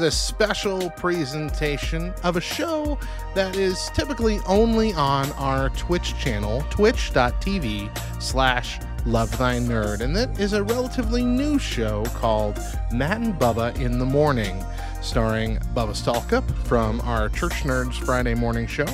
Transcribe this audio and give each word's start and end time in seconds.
this 0.00 0.16
special 0.16 0.90
presentation 0.90 2.14
of 2.24 2.36
a 2.36 2.40
show 2.40 2.98
that 3.34 3.56
is 3.56 3.90
typically 3.94 4.40
only 4.46 4.92
on 4.94 5.30
our 5.32 5.68
Twitch 5.70 6.18
channel, 6.18 6.64
twitch.tv 6.70 8.22
slash 8.22 8.80
Love 9.06 9.36
Thy 9.38 9.58
Nerd. 9.58 10.00
And 10.00 10.16
that 10.16 10.40
is 10.40 10.54
a 10.54 10.62
relatively 10.62 11.22
new 11.22 11.58
show 11.58 12.04
called 12.14 12.58
Matt 12.92 13.18
and 13.18 13.34
Bubba 13.34 13.78
in 13.78 13.98
the 13.98 14.06
Morning, 14.06 14.64
starring 15.02 15.58
Bubba 15.74 15.94
Stalcup 15.94 16.50
from 16.66 17.00
our 17.02 17.28
Church 17.28 17.62
Nerds 17.62 17.94
Friday 17.94 18.34
morning 18.34 18.66
show 18.66 18.86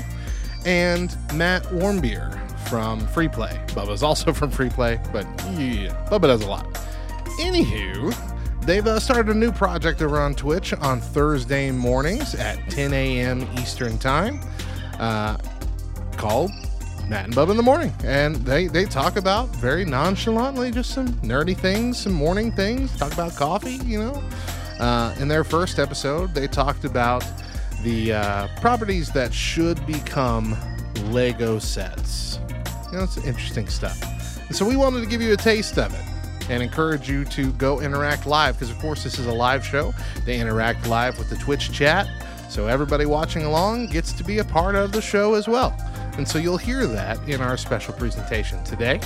and 0.65 1.17
Matt 1.35 1.63
Warmbier 1.65 2.37
from 2.69 3.07
Free 3.09 3.29
Play. 3.29 3.61
Bubba's 3.69 4.03
also 4.03 4.33
from 4.33 4.51
Free 4.51 4.71
Play, 4.71 5.01
but 5.13 5.25
yeah, 5.53 6.09
Bubba 6.11 6.23
does 6.23 6.43
a 6.43 6.49
lot. 6.49 6.67
Anywho, 7.41 8.13
they've 8.67 8.87
uh, 8.87 8.99
started 8.99 9.35
a 9.35 9.39
new 9.39 9.53
project 9.53 10.03
over 10.03 10.21
on 10.21 10.35
Twitch 10.35 10.75
on 10.75 11.01
Thursday 11.01 11.71
mornings 11.71 12.35
at 12.35 12.59
10 12.69 12.93
a.m. 12.93 13.49
Eastern 13.59 13.97
Time 13.97 14.41
uh, 14.99 15.37
called 16.17 16.51
Matt 17.09 17.27
and 17.27 17.35
Bub 17.35 17.49
in 17.49 17.57
the 17.57 17.63
Morning. 17.63 17.95
And 18.05 18.37
they, 18.37 18.67
they 18.67 18.85
talk 18.85 19.17
about 19.17 19.49
very 19.57 19.85
nonchalantly 19.85 20.73
just 20.73 20.91
some 20.91 21.09
nerdy 21.23 21.57
things, 21.57 21.99
some 21.99 22.13
morning 22.13 22.51
things, 22.51 22.95
talk 22.97 23.13
about 23.13 23.37
coffee, 23.37 23.77
you 23.85 24.01
know. 24.01 24.23
Uh, 24.81 25.15
in 25.21 25.29
their 25.29 25.45
first 25.45 25.79
episode, 25.79 26.35
they 26.35 26.49
talked 26.49 26.85
about 26.85 27.25
the 27.83 28.15
uh, 28.15 28.49
properties 28.61 29.13
that 29.13 29.33
should 29.33 29.85
become 29.87 30.57
Lego 31.05 31.61
sets. 31.61 32.41
You 32.91 32.99
know, 32.99 33.05
it's 33.05 33.17
interesting 33.19 33.69
stuff. 33.69 34.03
And 34.49 34.57
so 34.57 34.67
we 34.67 34.77
wanted 34.77 35.01
to 35.03 35.07
give 35.07 35.23
you 35.23 35.33
a 35.33 35.37
taste 35.37 35.79
of 35.79 35.95
it 35.95 36.16
and 36.49 36.63
encourage 36.63 37.09
you 37.09 37.25
to 37.27 37.53
go 37.53 37.81
interact 37.81 38.27
live 38.27 38.55
because, 38.55 38.71
of 38.71 38.79
course, 38.79 39.03
this 39.05 39.19
is 39.19 39.27
a 39.27 39.33
live 39.33 39.65
show. 39.65 39.95
They 40.25 40.41
interact 40.41 40.87
live 40.87 41.19
with 41.19 41.31
the 41.31 41.37
Twitch 41.37 41.73
chat. 41.73 42.09
So 42.49 42.69
everybody 42.69 43.07
watching 43.07 43.45
along 43.45 43.89
gets 43.89 44.13
to 44.13 44.25
be 44.25 44.39
a 44.39 44.45
part 44.45 44.75
of 44.75 44.93
the 44.93 45.03
show 45.03 45.35
as 45.35 45.49
well. 45.49 45.77
And 46.17 46.27
so 46.27 46.39
you'll 46.39 46.57
hear 46.57 46.87
that 46.87 47.19
in 47.29 47.41
our 47.41 47.57
special 47.57 47.93
presentation 47.95 48.63
today. 48.65 49.01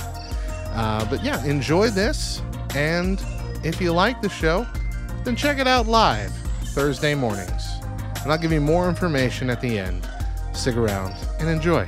Uh, 0.73 1.05
but 1.09 1.23
yeah, 1.23 1.43
enjoy 1.43 1.89
this. 1.89 2.41
And 2.75 3.21
if 3.63 3.81
you 3.81 3.91
like 3.91 4.21
the 4.21 4.29
show, 4.29 4.65
then 5.23 5.35
check 5.35 5.59
it 5.59 5.67
out 5.67 5.87
live 5.87 6.31
Thursday 6.67 7.13
mornings. 7.15 7.63
And 8.23 8.31
I'll 8.31 8.37
give 8.37 8.51
you 8.51 8.61
more 8.61 8.87
information 8.87 9.49
at 9.49 9.61
the 9.61 9.79
end. 9.79 10.07
Stick 10.53 10.77
around 10.77 11.15
and 11.39 11.49
enjoy 11.49 11.87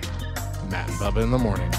Matt 0.69 0.89
and 0.89 0.97
Bubba 0.99 1.23
in 1.23 1.31
the 1.31 1.37
morning. 1.37 1.71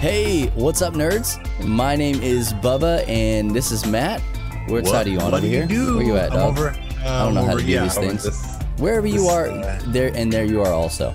Hey, 0.00 0.46
what's 0.54 0.80
up, 0.80 0.94
nerds? 0.94 1.36
My 1.66 1.94
name 1.94 2.22
is 2.22 2.54
Bubba, 2.54 3.06
and 3.06 3.50
this 3.50 3.70
is 3.70 3.86
Matt. 3.86 4.20
What 4.68 4.86
side 4.86 5.06
are 5.06 5.10
you 5.10 5.20
on 5.20 5.34
over 5.34 5.46
here? 5.46 5.66
do? 5.66 5.96
Where 5.96 6.06
you 6.06 6.16
at, 6.16 6.30
dog? 6.30 6.58
over, 6.58 6.70
I 7.04 7.24
don't 7.24 7.34
know 7.34 7.44
how 7.44 7.54
to 7.56 7.62
do 7.62 7.66
yeah, 7.70 7.82
these 7.82 7.94
things. 7.96 8.24
this- 8.24 8.56
Wherever 8.78 9.06
you 9.06 9.26
are, 9.28 9.48
uh, 9.50 9.78
there 9.88 10.10
and 10.14 10.32
there 10.32 10.46
you 10.46 10.62
are 10.62 10.72
also. 10.72 11.12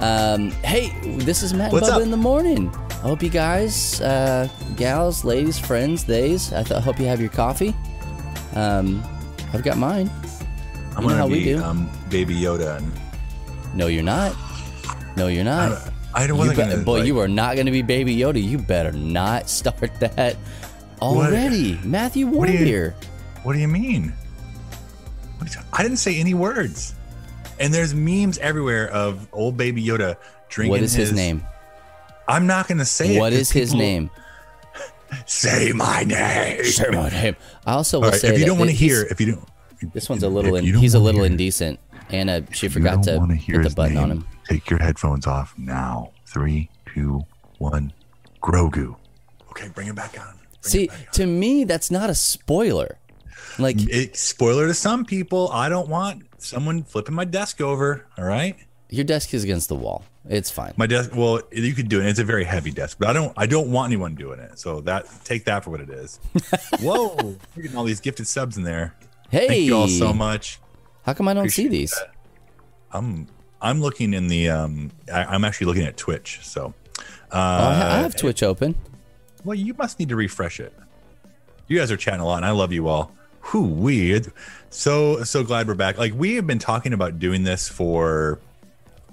Um, 0.00 0.50
hey, 0.64 0.90
this 1.18 1.42
is 1.42 1.52
Matt 1.52 1.74
and 1.74 1.82
Bubba 1.82 1.92
up? 1.92 2.02
in 2.02 2.10
the 2.10 2.16
morning. 2.16 2.70
I 2.90 3.08
hope 3.08 3.22
you 3.22 3.28
guys, 3.28 4.00
uh, 4.00 4.48
gals, 4.76 5.22
ladies, 5.22 5.58
friends, 5.58 6.04
theys. 6.04 6.54
I 6.54 6.62
th- 6.62 6.82
hope 6.82 6.98
you 6.98 7.04
have 7.06 7.20
your 7.20 7.28
coffee. 7.30 7.74
Um, 8.54 9.04
I've 9.52 9.62
got 9.62 9.76
mine. 9.76 10.10
I'm 10.96 11.02
You 11.02 11.08
know 11.08 11.08
gonna 11.08 11.16
how 11.18 11.26
we 11.26 11.40
be 11.40 11.44
do. 11.52 11.62
um, 11.62 11.90
Baby 12.08 12.34
Yoda. 12.40 12.78
And 12.78 12.90
No, 13.74 13.88
you're 13.88 14.02
not. 14.02 14.34
No, 15.18 15.26
you're 15.26 15.44
not. 15.44 15.92
I, 16.16 16.26
don't 16.26 16.38
want 16.38 16.50
be- 16.56 16.56
to. 16.56 16.78
boy, 16.78 17.02
you 17.02 17.18
are 17.20 17.28
not 17.28 17.54
going 17.54 17.66
to 17.66 17.72
be 17.72 17.82
Baby 17.82 18.16
Yoda. 18.16 18.42
You 18.42 18.58
better 18.58 18.92
not 18.92 19.48
start 19.60 19.90
that 20.00 20.36
already. 21.00 21.78
Matthew 21.84 22.26
What 22.26 22.46
do 22.48 22.52
you- 22.54 22.58
Warmbier. 22.66 22.94
What 23.44 23.52
do 23.52 23.58
you 23.60 23.68
mean? 23.68 24.12
What 25.38 25.48
is- 25.48 25.56
I 25.72 25.82
didn't 25.82 25.98
say 25.98 26.18
any 26.18 26.34
words. 26.34 26.94
And 27.60 27.72
there's 27.72 27.94
memes 27.94 28.38
everywhere 28.38 28.88
of 28.90 29.28
old 29.32 29.56
Baby 29.56 29.82
Yoda 29.84 30.16
drinking. 30.48 30.70
What 30.70 30.82
is 30.82 30.92
his 30.92 31.12
name? 31.12 31.42
I'm 32.28 32.46
not 32.46 32.66
going 32.68 32.78
to 32.78 32.84
say 32.84 33.16
it. 33.16 33.20
What 33.20 33.32
'cause 33.32 33.50
his 33.50 33.72
name? 33.74 34.10
Say 35.26 35.72
my 35.72 36.02
name. 36.02 36.64
Say 36.64 36.88
my 36.90 37.08
name. 37.08 37.36
I 37.64 37.72
also 37.74 38.00
will 38.00 38.10
right, 38.10 38.20
say 38.20 38.34
if 38.34 38.40
you 38.40 38.44
don't 38.44 38.58
want 38.58 38.70
to 38.70 38.76
hear, 38.76 39.04
if 39.04 39.20
you 39.20 39.36
don't, 39.36 39.92
this 39.94 40.08
one's 40.08 40.24
a 40.24 40.28
little. 40.28 40.56
In, 40.56 40.64
he's 40.64 40.94
a 40.94 40.98
little 40.98 41.22
indecent. 41.22 41.78
Anna, 42.10 42.42
she 42.52 42.68
forgot 42.68 43.04
to 43.04 43.20
hit 43.34 43.56
the 43.56 43.62
his 43.62 43.74
button 43.74 43.96
on 43.96 44.10
him. 44.10 44.26
Take 44.48 44.70
your 44.70 44.78
headphones 44.80 45.26
off 45.26 45.54
now. 45.58 46.12
Three, 46.26 46.70
two, 46.94 47.22
one. 47.58 47.92
Grogu. 48.42 48.96
Okay, 49.50 49.68
bring 49.68 49.88
it 49.88 49.94
back 49.96 50.18
on. 50.20 50.34
Bring 50.62 50.70
See, 50.70 50.86
back 50.88 50.98
on. 51.00 51.06
to 51.14 51.26
me, 51.26 51.64
that's 51.64 51.90
not 51.90 52.10
a 52.10 52.14
spoiler. 52.14 52.98
Like, 53.58 53.76
it, 53.80 54.16
spoiler 54.16 54.66
to 54.66 54.74
some 54.74 55.04
people. 55.04 55.48
I 55.50 55.68
don't 55.68 55.88
want 55.88 56.24
someone 56.38 56.82
flipping 56.84 57.14
my 57.14 57.24
desk 57.24 57.60
over. 57.60 58.06
All 58.18 58.24
right, 58.24 58.56
your 58.90 59.04
desk 59.04 59.32
is 59.34 59.42
against 59.44 59.68
the 59.68 59.74
wall. 59.74 60.04
It's 60.28 60.50
fine. 60.50 60.74
my 60.76 60.86
desk. 60.86 61.10
Well, 61.14 61.40
you 61.52 61.72
could 61.72 61.88
do 61.88 62.00
it. 62.00 62.06
It's 62.06 62.18
a 62.18 62.24
very 62.24 62.44
heavy 62.44 62.70
desk, 62.72 62.98
but 62.98 63.08
I 63.08 63.12
don't. 63.12 63.32
I 63.36 63.46
don't 63.46 63.70
want 63.72 63.90
anyone 63.90 64.14
doing 64.14 64.38
it. 64.40 64.58
So 64.58 64.80
that 64.82 65.06
take 65.24 65.44
that 65.46 65.64
for 65.64 65.70
what 65.70 65.80
it 65.80 65.88
is. 65.90 66.20
Whoa, 66.80 67.14
we're 67.56 67.62
getting 67.62 67.76
all 67.76 67.84
these 67.84 68.00
gifted 68.00 68.26
subs 68.26 68.56
in 68.56 68.62
there. 68.64 68.94
hey, 69.30 69.46
Thank 69.48 69.60
you 69.62 69.76
all 69.76 69.88
so 69.88 70.12
much. 70.12 70.60
how 71.04 71.14
come 71.14 71.26
I 71.28 71.34
don't 71.34 71.48
see 71.50 71.68
these? 71.68 71.92
that. 71.92 72.10
I'm 72.92 73.26
I'm 73.60 73.80
looking 73.80 74.14
in 74.14 74.28
the 74.28 74.50
um. 74.50 74.90
I, 75.12 75.24
I'm 75.24 75.44
actually 75.44 75.66
looking 75.68 75.84
at 75.84 75.96
Twitch. 75.96 76.40
So, 76.42 76.74
uh, 77.30 77.32
Oh, 77.32 77.68
I 77.68 77.98
have 77.98 78.16
Twitch 78.16 78.42
open. 78.42 78.74
well, 79.44 79.54
you 79.56 79.74
must 79.74 79.98
need 79.98 80.08
to 80.10 80.16
refresh 80.16 80.60
it. 80.60 80.72
You 81.68 81.78
guys 81.78 81.90
are 81.90 81.96
chatting 81.96 82.20
a 82.20 82.26
lot, 82.26 82.36
and 82.36 82.44
I 82.46 82.50
love 82.52 82.72
you 82.72 82.88
all. 82.88 83.12
Who 83.40 83.62
weird. 83.62 84.32
So 84.70 85.22
so 85.24 85.42
glad 85.44 85.68
we're 85.68 85.74
back. 85.74 85.98
Like 85.98 86.12
we 86.14 86.34
have 86.34 86.46
been 86.46 86.58
talking 86.58 86.92
about 86.92 87.18
doing 87.18 87.44
this 87.44 87.68
for. 87.68 88.40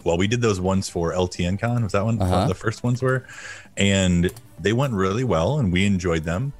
Well, 0.03 0.17
we 0.17 0.27
did 0.27 0.41
those 0.41 0.59
ones 0.59 0.89
for 0.89 1.13
LTN 1.13 1.59
Con. 1.59 1.81
Was 1.83 1.93
that 1.93 2.03
one 2.03 2.21
Uh-huh. 2.21 2.45
the 2.47 2.53
first 2.55 2.83
ones 2.83 3.01
were, 3.01 3.25
and 3.77 4.29
they 4.59 4.73
went 4.73 4.93
really 4.93 5.23
well, 5.23 5.59
and 5.59 5.71
we 5.71 5.85
enjoyed 5.85 6.23
them. 6.25 6.51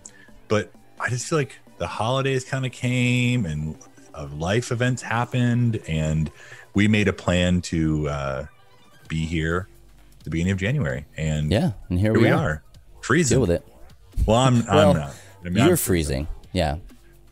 But 0.47 0.71
I 1.00 1.09
just 1.09 1.25
feel 1.27 1.39
like 1.39 1.59
the 1.77 1.88
holidays 1.88 2.45
kind 2.45 2.65
of 2.65 2.71
came, 2.71 3.45
and 3.45 3.75
uh, 4.13 4.27
life 4.38 4.71
events 4.71 5.01
happened, 5.01 5.81
and 5.89 6.31
we 6.73 6.88
made 6.88 7.07
a 7.07 7.13
plan 7.13 7.61
to 7.61 8.07
uh, 8.09 8.45
be 9.07 9.25
here 9.25 9.67
at 10.19 10.23
the 10.23 10.29
beginning 10.29 10.51
of 10.53 10.57
January, 10.59 11.06
and 11.17 11.51
Yeah, 11.51 11.72
and 11.89 12.00
here, 12.00 12.11
here 12.13 12.22
we, 12.22 12.25
we 12.28 12.29
are. 12.31 12.50
are, 12.50 12.63
freezing. 13.01 13.35
Deal 13.35 13.41
with 13.41 13.51
it. 13.51 13.67
Well, 14.25 14.38
I'm, 14.38 14.66
Well, 14.66 14.91
I'm 14.91 14.97
not. 14.97 15.16
I 15.41 15.50
mean, 15.50 15.56
You're 15.57 15.67
I'm- 15.69 15.78
freezing. 15.78 16.28
Yeah. 16.51 16.78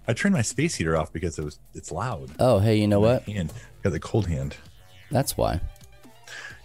I 0.07 0.13
turned 0.13 0.33
my 0.33 0.41
space 0.41 0.75
heater 0.75 0.97
off 0.97 1.13
because 1.13 1.37
it 1.39 1.45
was 1.45 1.59
it's 1.75 1.91
loud. 1.91 2.31
Oh, 2.39 2.59
hey, 2.59 2.75
you 2.75 2.87
know 2.87 2.99
what? 2.99 3.23
Hand 3.23 3.53
got 3.83 3.91
the 3.93 3.99
cold 3.99 4.27
hand. 4.27 4.57
That's 5.11 5.37
why. 5.37 5.61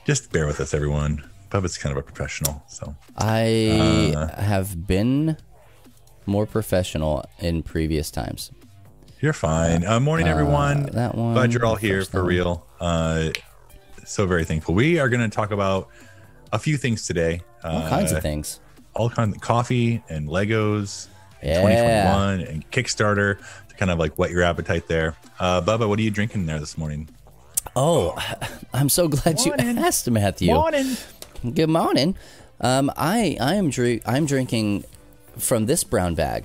Just 0.06 0.32
bear 0.32 0.46
with 0.46 0.58
us, 0.60 0.72
everyone. 0.74 1.28
Bubba's 1.50 1.78
kind 1.78 1.92
of 1.92 1.98
a 1.98 2.02
professional, 2.02 2.64
so 2.66 2.96
I 3.16 4.12
Uh. 4.16 4.40
have 4.40 4.86
been 4.86 5.36
more 6.24 6.46
professional 6.46 7.24
in 7.38 7.62
previous 7.62 8.10
times. 8.10 8.50
You're 9.20 9.32
fine. 9.32 9.84
Uh, 9.84 9.98
morning, 10.00 10.28
everyone. 10.28 10.84
that 10.92 11.14
one, 11.14 11.34
Glad 11.34 11.52
you're 11.52 11.64
all 11.64 11.76
here 11.76 12.04
for 12.04 12.22
real. 12.22 12.66
Uh, 12.80 13.30
so 14.04 14.26
very 14.26 14.44
thankful. 14.44 14.74
We 14.74 14.98
are 14.98 15.08
going 15.08 15.28
to 15.28 15.34
talk 15.34 15.50
about 15.50 15.88
a 16.52 16.58
few 16.58 16.76
things 16.76 17.06
today. 17.06 17.40
All 17.64 17.82
uh, 17.82 17.88
kinds 17.88 18.12
of 18.12 18.22
things. 18.22 18.60
all 18.94 19.10
kinds 19.10 19.34
of 19.34 19.40
coffee 19.42 20.02
and 20.08 20.28
Legos. 20.28 21.08
Yeah. 21.42 21.60
2021 21.60 22.40
and 22.54 22.70
Kickstarter 22.70 23.38
to 23.68 23.74
kind 23.76 23.90
of 23.90 23.98
like 23.98 24.14
whet 24.16 24.30
your 24.30 24.42
appetite 24.42 24.88
there. 24.88 25.16
Uh, 25.38 25.60
Bubba, 25.60 25.88
what 25.88 25.98
are 25.98 26.02
you 26.02 26.10
drinking 26.10 26.46
there 26.46 26.58
this 26.58 26.78
morning? 26.78 27.08
Oh, 27.74 28.16
I'm 28.72 28.88
so 28.88 29.08
glad 29.08 29.38
Morning. 29.44 29.76
you 29.76 29.82
asked, 29.84 30.08
Matthew. 30.10 30.52
Morning. 30.52 30.96
Good 31.54 31.68
morning. 31.68 32.16
Um, 32.60 32.90
I 32.96 33.36
I 33.40 33.54
am 33.56 33.68
drink 33.70 34.02
I'm 34.06 34.24
drinking 34.24 34.84
from 35.36 35.66
this 35.66 35.84
brown 35.84 36.14
bag. 36.14 36.44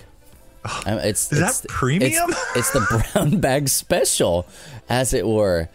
Um, 0.85 0.99
it's 0.99 1.31
Is 1.31 1.39
that 1.61 1.67
premium? 1.69 2.29
It's, 2.29 2.55
it's 2.55 2.71
the 2.71 3.03
brown 3.13 3.39
bag 3.39 3.67
special, 3.69 4.45
as 4.89 5.13
it 5.13 5.27
were. 5.27 5.69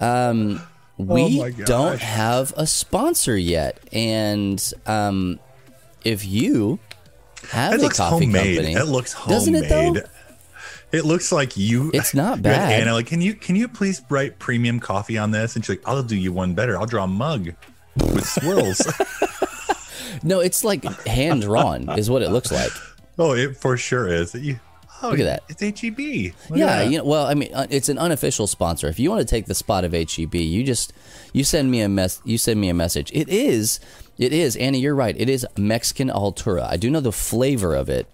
Um, 0.00 0.60
we 0.98 1.40
Oh 1.42 1.50
don't 1.50 2.00
have 2.00 2.52
a 2.56 2.66
sponsor 2.66 3.36
yet, 3.36 3.78
and 3.92 4.62
um, 4.86 5.38
if 6.04 6.24
you 6.26 6.78
have 7.50 7.74
It 7.74 7.80
a 7.80 7.82
looks 7.82 7.96
coffee 7.98 8.24
homemade. 8.26 8.56
company, 8.56 8.74
It 8.74 8.84
looks 8.86 9.14
doesn't 9.26 9.54
homemade. 9.54 9.96
it 9.98 10.04
though? 10.04 10.98
It 10.98 11.04
looks 11.06 11.32
like 11.32 11.56
you. 11.56 11.90
It's 11.94 12.12
not 12.22 12.42
bad. 12.42 12.72
Anna, 12.82 12.92
like, 12.92 13.06
can 13.06 13.20
you 13.22 13.34
can 13.34 13.56
you 13.56 13.68
please 13.68 14.02
write 14.10 14.38
premium 14.38 14.78
coffee 14.80 15.16
on 15.18 15.30
this? 15.30 15.56
And 15.56 15.64
she's 15.64 15.76
like, 15.76 15.88
I'll 15.88 16.02
do 16.02 16.16
you 16.16 16.32
one 16.32 16.54
better. 16.54 16.76
I'll 16.78 16.86
draw 16.86 17.04
a 17.04 17.08
mug 17.08 17.52
with 17.96 18.26
swirls. 18.26 18.82
No, 20.24 20.38
it's 20.40 20.62
like 20.62 20.84
hand 21.06 21.42
drawn, 21.42 21.88
is 21.98 22.08
what 22.10 22.22
it 22.22 22.30
looks 22.30 22.52
like. 22.52 22.70
Oh, 23.18 23.32
it 23.34 23.56
for 23.56 23.76
sure 23.76 24.08
is. 24.08 24.34
You- 24.34 24.60
oh, 25.02 25.10
Look 25.10 25.20
at 25.20 25.24
that. 25.24 25.42
It's 25.48 25.80
HEB. 25.80 25.98
Look 26.50 26.58
yeah, 26.58 26.82
you 26.82 26.98
know, 26.98 27.04
well, 27.04 27.26
I 27.26 27.34
mean, 27.34 27.52
uh, 27.54 27.66
it's 27.70 27.88
an 27.88 27.98
unofficial 27.98 28.46
sponsor. 28.46 28.88
If 28.88 28.98
you 28.98 29.10
want 29.10 29.20
to 29.20 29.26
take 29.26 29.46
the 29.46 29.54
spot 29.54 29.84
of 29.84 29.92
HEB, 29.92 30.34
you 30.34 30.64
just 30.64 30.92
you 31.32 31.44
send 31.44 31.70
me 31.70 31.80
a 31.80 31.88
mess. 31.88 32.20
You 32.24 32.38
send 32.38 32.60
me 32.60 32.68
a 32.68 32.74
message. 32.74 33.10
It 33.12 33.28
is, 33.28 33.80
it 34.18 34.32
is, 34.32 34.56
Annie. 34.56 34.80
You're 34.80 34.94
right. 34.94 35.14
It 35.18 35.28
is 35.28 35.46
Mexican 35.56 36.08
Altura. 36.08 36.68
I 36.68 36.76
do 36.76 36.90
know 36.90 37.00
the 37.00 37.12
flavor 37.12 37.74
of 37.74 37.88
it. 37.88 38.06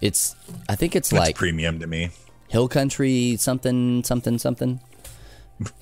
It's, 0.00 0.36
I 0.68 0.76
think 0.76 0.94
it's 0.94 1.10
That's 1.10 1.26
like 1.26 1.36
premium 1.36 1.80
to 1.80 1.86
me. 1.86 2.10
Hill 2.48 2.68
Country 2.68 3.36
something 3.36 4.04
something 4.04 4.38
something. 4.38 4.80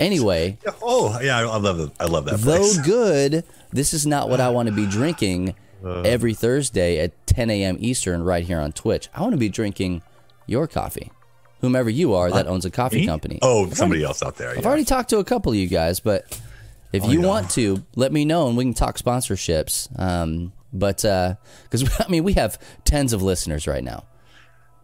Anyway, 0.01 0.57
Oh 0.83 1.19
yeah, 1.21 1.39
I 1.39 1.59
love 1.59 1.77
that. 1.79 1.93
I 2.01 2.07
love 2.07 2.25
that 2.25 2.39
though 2.39 2.57
place. 2.57 2.79
good, 2.79 3.45
this 3.73 3.93
is 3.93 4.07
not 4.07 4.31
what 4.31 4.41
I 4.41 4.49
want 4.49 4.69
to 4.69 4.75
be 4.75 4.87
drinking 4.87 5.55
Uh. 5.87 6.01
every 6.03 6.35
Thursday 6.35 6.99
at 6.99 7.27
10 7.27 7.49
a.m. 7.51 7.77
Eastern 7.81 8.23
right 8.23 8.45
here 8.45 8.59
on 8.61 8.73
Twitch. 8.73 9.09
I 9.15 9.21
want 9.23 9.33
to 9.33 9.39
be 9.39 9.49
drinking 9.49 10.03
your 10.47 10.67
coffee, 10.67 11.11
whomever 11.61 11.89
you 11.91 12.15
are 12.15 12.31
that 12.31 12.47
owns 12.47 12.65
a 12.65 12.71
coffee 12.71 13.01
Me? 13.01 13.07
company. 13.07 13.39
Oh, 13.43 13.71
somebody 13.71 14.03
else 14.03 14.23
out 14.23 14.37
there. 14.37 14.51
I've 14.57 14.67
already 14.67 14.85
talked 14.85 15.11
to 15.11 15.19
a 15.19 15.25
couple 15.25 15.53
of 15.53 15.57
you 15.59 15.67
guys, 15.69 16.01
but 16.01 16.41
if 16.93 17.05
you 17.07 17.21
yeah. 17.23 17.27
want 17.29 17.51
to, 17.53 17.85
let 17.95 18.13
me 18.13 18.25
know 18.25 18.49
and 18.49 18.57
we 18.57 18.65
can 18.65 18.75
talk 18.75 18.97
sponsorships. 18.99 19.89
Um, 20.01 20.53
but 20.73 20.97
because 20.99 22.01
I 22.01 22.09
mean, 22.09 22.25
we 22.25 22.35
have 22.35 22.59
tens 22.85 23.13
of 23.13 23.23
listeners 23.23 23.67
right 23.67 23.83
now, 23.85 24.05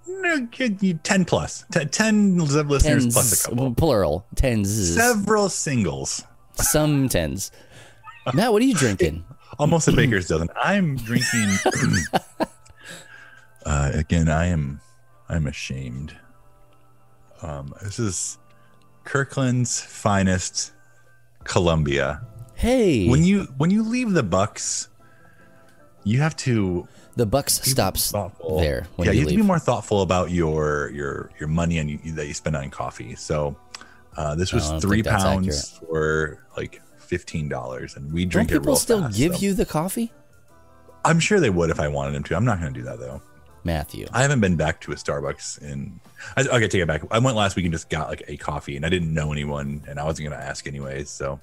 No, 0.06 0.46
kid, 0.50 0.82
you- 0.82 0.94
ten 1.02 1.24
plus, 1.24 1.64
Ten- 1.72 1.88
ten 1.88 2.38
listeners 2.38 2.82
tens 2.82 3.14
plus 3.14 3.44
a 3.44 3.48
couple, 3.50 3.74
plural, 3.74 4.26
tens, 4.36 4.94
several 4.94 5.48
singles. 5.48 6.24
some 6.54 7.08
tens. 7.08 7.50
Matt, 8.34 8.52
what 8.52 8.62
are 8.62 8.64
you 8.66 8.74
drinking? 8.74 9.24
Almost 9.58 9.88
a 9.88 9.92
baker's 9.92 10.28
dozen. 10.28 10.48
I'm 10.56 10.96
drinking. 10.96 11.50
uh, 13.66 13.90
again, 13.94 14.28
I 14.28 14.46
am. 14.46 14.80
I'm 15.28 15.46
ashamed. 15.46 16.14
Um, 17.42 17.74
this 17.82 17.98
is 17.98 18.38
Kirkland's 19.04 19.80
finest 19.80 20.72
Columbia. 21.44 22.22
Hey, 22.54 23.08
When 23.08 23.24
you 23.24 23.44
when 23.56 23.70
you 23.70 23.82
leave 23.82 24.12
the 24.12 24.22
Bucks, 24.22 24.88
you 26.04 26.20
have 26.20 26.36
to 26.38 26.86
the 27.16 27.26
Bucks 27.26 27.60
stops 27.62 28.10
thoughtful. 28.10 28.60
there 28.60 28.86
when 28.96 29.06
yeah, 29.06 29.12
you 29.12 29.20
you 29.20 29.24
have 29.26 29.30
to 29.30 29.36
be 29.36 29.42
more 29.42 29.58
thoughtful 29.58 30.02
about 30.02 30.30
your 30.30 30.90
your 30.94 31.30
your 31.40 31.48
money 31.48 31.78
and 31.78 31.90
you, 31.90 32.12
that 32.12 32.26
you 32.26 32.34
spend 32.34 32.54
on 32.56 32.70
coffee. 32.70 33.16
So 33.16 33.56
uh, 34.16 34.34
this 34.36 34.52
was 34.52 34.70
three 34.80 35.02
pounds 35.02 35.78
for 35.78 36.44
like 36.56 36.80
fifteen 37.12 37.46
dollars, 37.46 37.94
and 37.94 38.10
we 38.10 38.24
Don't 38.24 38.30
drink 38.30 38.50
it 38.52 38.54
people 38.60 38.74
still 38.76 39.02
fast, 39.02 39.18
give 39.18 39.34
so- 39.36 39.40
you 39.42 39.52
the 39.52 39.66
coffee, 39.66 40.10
I'm 41.04 41.20
sure 41.20 41.40
they 41.40 41.50
would 41.50 41.68
if 41.68 41.78
I 41.78 41.88
wanted 41.88 42.14
them 42.14 42.22
to. 42.24 42.34
I'm 42.36 42.44
not 42.46 42.58
going 42.58 42.72
to 42.72 42.80
do 42.80 42.84
that 42.86 42.98
though. 42.98 43.20
Matthew? 43.64 44.06
I 44.14 44.22
haven't 44.22 44.40
been 44.40 44.56
back 44.56 44.80
to 44.82 44.92
a 44.92 44.94
Starbucks 44.94 45.60
in. 45.62 46.00
I, 46.38 46.40
okay, 46.42 46.68
take 46.68 46.80
it 46.82 46.86
back. 46.88 47.02
I 47.10 47.18
went 47.18 47.36
last 47.36 47.54
week 47.54 47.66
and 47.66 47.72
just 47.72 47.90
got 47.90 48.08
like 48.08 48.22
a 48.28 48.36
coffee, 48.38 48.76
and 48.76 48.86
I 48.86 48.88
didn't 48.88 49.12
know 49.12 49.30
anyone, 49.30 49.82
and 49.86 50.00
I 50.00 50.04
wasn't 50.04 50.30
going 50.30 50.40
to 50.40 50.44
ask 50.44 50.66
anyways. 50.66 51.10
So 51.10 51.38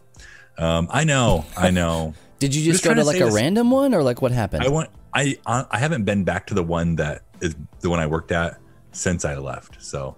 um, 0.57 0.87
I 0.89 1.03
know, 1.03 1.45
I 1.55 1.69
know. 1.79 2.15
Did 2.39 2.55
you 2.55 2.63
just 2.63 2.83
just 2.83 2.85
go 2.85 2.95
to 2.95 3.03
like 3.05 3.21
a 3.21 3.25
this- 3.25 3.35
random 3.35 3.69
one, 3.69 3.93
or 3.93 4.01
like 4.01 4.23
what 4.23 4.31
happened? 4.31 4.63
I 4.63 4.69
went. 4.69 4.89
I 5.13 5.37
I 5.45 5.77
haven't 5.77 6.03
been 6.05 6.23
back 6.23 6.47
to 6.47 6.55
the 6.55 6.63
one 6.63 6.95
that 6.95 7.21
is 7.41 7.55
the 7.81 7.89
one 7.91 7.99
I 7.99 8.07
worked 8.07 8.31
at 8.31 8.57
since 8.91 9.23
I 9.23 9.35
left. 9.35 9.81
So 9.83 10.15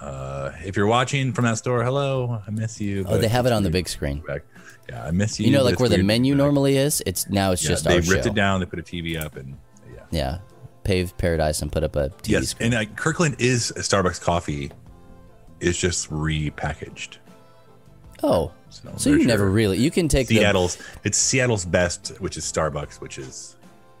uh, 0.00 0.52
if 0.64 0.76
you're 0.76 0.86
watching 0.86 1.32
from 1.32 1.44
that 1.44 1.58
store, 1.58 1.82
hello, 1.84 2.42
I 2.46 2.50
miss 2.50 2.80
you. 2.80 3.04
oh, 3.08 3.18
they 3.18 3.28
have 3.28 3.46
it 3.46 3.52
on 3.52 3.62
the 3.62 3.70
big 3.70 3.88
screen. 3.88 4.20
back. 4.26 4.42
Yeah, 4.88 5.04
I 5.04 5.10
miss 5.10 5.40
you. 5.40 5.46
You 5.46 5.52
know, 5.52 5.64
like 5.64 5.80
where 5.80 5.88
the 5.88 5.94
weird 5.96 6.00
to 6.00 6.04
be 6.04 6.06
menu 6.06 6.34
back. 6.34 6.38
normally 6.38 6.76
is. 6.76 7.02
It's 7.06 7.28
now 7.28 7.52
it's 7.52 7.62
Yeah, 7.64 7.70
just 7.70 7.84
they 7.84 7.96
ripped 8.00 8.24
show. 8.24 8.30
it 8.30 8.34
down. 8.34 8.60
They 8.60 8.66
put 8.66 8.78
a 8.78 8.82
TV 8.82 9.20
up, 9.20 9.36
and 9.36 9.56
yeah. 9.92 10.00
Yeah, 10.10 10.38
paved 10.84 11.16
paradise 11.18 11.60
and 11.62 11.72
put 11.72 11.82
up 11.82 11.96
a 11.96 12.10
TV 12.10 12.28
Yes, 12.28 12.48
screen. 12.50 12.72
and 12.72 12.88
uh, 12.88 12.92
Kirkland 12.94 13.36
is 13.40 13.70
a 13.72 13.80
Starbucks 13.80 14.20
coffee. 14.20 14.70
It's 15.60 15.78
just 15.78 16.10
repackaged. 16.10 17.16
Oh, 18.22 18.52
So, 18.70 18.92
so 18.96 19.10
you 19.10 19.26
never 19.26 19.50
really 19.50 19.78
you 19.78 19.90
can 19.90 20.08
take 20.08 20.28
the 20.28 20.36
Seattle's. 20.38 20.78
It's 21.04 21.18
Seattle's 21.18 21.64
best, 21.64 22.08
which 22.20 22.36
is 22.36 22.44
Starbucks, 22.44 23.00
which 23.00 23.18
is 23.18 23.55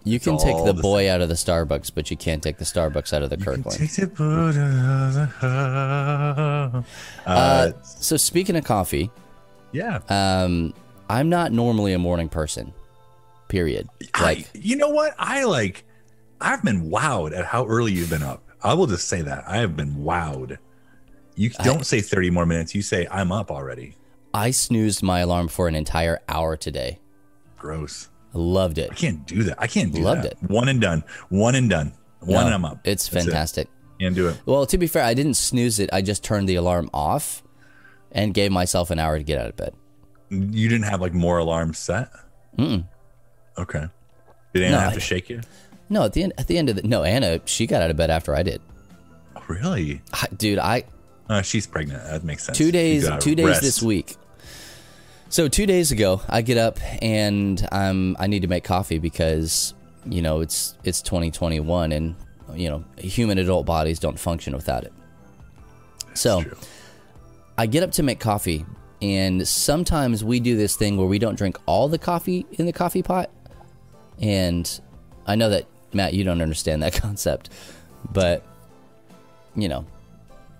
you 0.06 0.20
can 0.20 0.38
take 0.38 0.56
the 0.64 0.72
the 0.72 0.80
boy 0.80 1.10
out 1.10 1.20
of 1.20 1.28
the 1.28 1.34
Starbucks, 1.34 1.90
but 1.94 2.10
you 2.10 2.16
can't 2.16 2.42
take 2.42 2.58
the 2.58 2.64
Starbucks 2.64 3.12
out 3.12 3.22
of 3.22 3.30
the 3.30 3.36
Kirkland. 3.36 3.78
Takes 3.78 3.98
it, 3.98 4.14
but, 4.16 4.56
uh, 5.42 6.82
Uh, 7.26 7.72
so 7.82 8.16
speaking 8.16 8.56
of 8.56 8.64
coffee, 8.64 9.10
yeah. 9.72 9.98
um, 10.08 10.72
I'm 11.10 11.28
not 11.28 11.52
normally 11.52 11.92
a 11.92 11.98
morning 11.98 12.28
person. 12.28 12.72
Period. 13.48 13.88
Like 14.20 14.38
I, 14.38 14.46
you 14.54 14.76
know 14.76 14.88
what? 14.90 15.14
I 15.18 15.44
like. 15.44 15.84
I've 16.40 16.62
been 16.64 16.90
wowed 16.90 17.36
at 17.36 17.44
how 17.44 17.64
early 17.66 17.92
you've 17.92 18.10
been 18.10 18.22
up. 18.22 18.42
I 18.62 18.74
will 18.74 18.86
just 18.86 19.08
say 19.08 19.22
that 19.22 19.44
I 19.46 19.58
have 19.58 19.76
been 19.76 19.96
wowed. 19.96 20.58
You 21.36 21.50
don't 21.50 21.84
say 21.86 22.00
thirty 22.00 22.30
more 22.30 22.46
minutes. 22.46 22.74
You 22.74 22.82
say 22.82 23.06
I'm 23.10 23.30
up 23.30 23.50
already. 23.50 23.94
I 24.34 24.50
snoozed 24.50 25.02
my 25.02 25.20
alarm 25.20 25.48
for 25.48 25.68
an 25.68 25.74
entire 25.74 26.20
hour 26.28 26.56
today. 26.56 26.98
Gross. 27.56 28.08
Loved 28.36 28.78
it. 28.78 28.90
I 28.90 28.94
can't 28.94 29.26
do 29.26 29.42
that. 29.44 29.56
I 29.60 29.66
can't 29.66 29.92
do 29.92 30.02
Loved 30.02 30.22
that. 30.24 30.32
it. 30.32 30.38
One 30.50 30.68
and 30.68 30.80
done. 30.80 31.02
One 31.28 31.54
and 31.54 31.68
done. 31.70 31.92
One 32.20 32.32
No, 32.40 32.46
and 32.46 32.54
I'm 32.54 32.64
up. 32.64 32.78
It's 32.84 33.08
That's 33.08 33.24
it. 33.24 33.28
fantastic. 33.30 33.68
Can't 34.00 34.14
do 34.14 34.28
it. 34.28 34.40
Well, 34.46 34.66
to 34.66 34.76
be 34.78 34.86
fair, 34.86 35.02
I 35.04 35.14
didn't 35.14 35.34
snooze 35.34 35.78
it. 35.78 35.88
I 35.92 36.02
just 36.02 36.22
turned 36.22 36.48
the 36.48 36.56
alarm 36.56 36.90
off 36.92 37.42
and 38.12 38.34
gave 38.34 38.52
myself 38.52 38.90
an 38.90 38.98
hour 38.98 39.16
to 39.18 39.24
get 39.24 39.38
out 39.40 39.48
of 39.48 39.56
bed. 39.56 39.74
You 40.30 40.68
didn't 40.68 40.84
have 40.84 41.00
like 41.00 41.14
more 41.14 41.38
alarms 41.38 41.78
set. 41.78 42.10
Mm-mm. 42.58 42.86
Okay. 43.58 43.86
Did 44.52 44.62
Anna 44.64 44.76
No, 44.76 44.80
have 44.80 44.92
I- 44.92 44.94
to 44.94 45.00
shake 45.00 45.30
you? 45.30 45.40
No, 45.88 46.02
at 46.04 46.12
the 46.14 46.24
end, 46.24 46.32
at 46.36 46.46
the 46.48 46.58
end 46.58 46.68
of 46.68 46.76
the 46.76 46.82
no, 46.82 47.04
Anna, 47.04 47.40
she 47.44 47.66
got 47.66 47.80
out 47.80 47.90
of 47.90 47.96
bed 47.96 48.10
after 48.10 48.34
I 48.34 48.42
did. 48.42 48.60
Oh, 49.36 49.42
really? 49.48 50.02
I- 50.12 50.26
Dude, 50.36 50.58
I 50.58 50.84
Uh, 51.28 51.42
she's 51.42 51.66
pregnant. 51.66 52.02
That 52.04 52.24
makes 52.24 52.44
sense. 52.44 52.58
two 52.58 52.70
days 52.72 53.08
two 53.20 53.34
days 53.34 53.46
rest. 53.46 53.62
this 53.62 53.82
week. 53.82 54.16
So 55.28 55.48
two 55.48 55.66
days 55.66 55.90
ago, 55.90 56.20
I 56.28 56.42
get 56.42 56.56
up 56.56 56.78
and 57.02 57.66
um, 57.72 58.16
I 58.18 58.26
need 58.26 58.42
to 58.42 58.48
make 58.48 58.64
coffee 58.64 58.98
because 58.98 59.74
you 60.04 60.22
know 60.22 60.40
it's 60.40 60.76
it's 60.84 61.02
2021 61.02 61.90
and 61.92 62.14
you 62.54 62.70
know 62.70 62.84
human 62.96 63.38
adult 63.38 63.66
bodies 63.66 63.98
don't 63.98 64.18
function 64.18 64.54
without 64.54 64.84
it. 64.84 64.92
So 66.14 66.42
True. 66.42 66.56
I 67.58 67.66
get 67.66 67.82
up 67.82 67.90
to 67.92 68.02
make 68.02 68.20
coffee, 68.20 68.64
and 69.02 69.46
sometimes 69.46 70.22
we 70.22 70.38
do 70.40 70.56
this 70.56 70.76
thing 70.76 70.96
where 70.96 71.06
we 71.06 71.18
don't 71.18 71.36
drink 71.36 71.58
all 71.66 71.88
the 71.88 71.98
coffee 71.98 72.46
in 72.52 72.66
the 72.66 72.72
coffee 72.72 73.02
pot. 73.02 73.30
And 74.20 74.80
I 75.26 75.34
know 75.34 75.50
that 75.50 75.66
Matt, 75.92 76.14
you 76.14 76.22
don't 76.22 76.40
understand 76.40 76.82
that 76.82 76.94
concept, 77.02 77.50
but 78.12 78.44
you 79.56 79.68
know, 79.68 79.86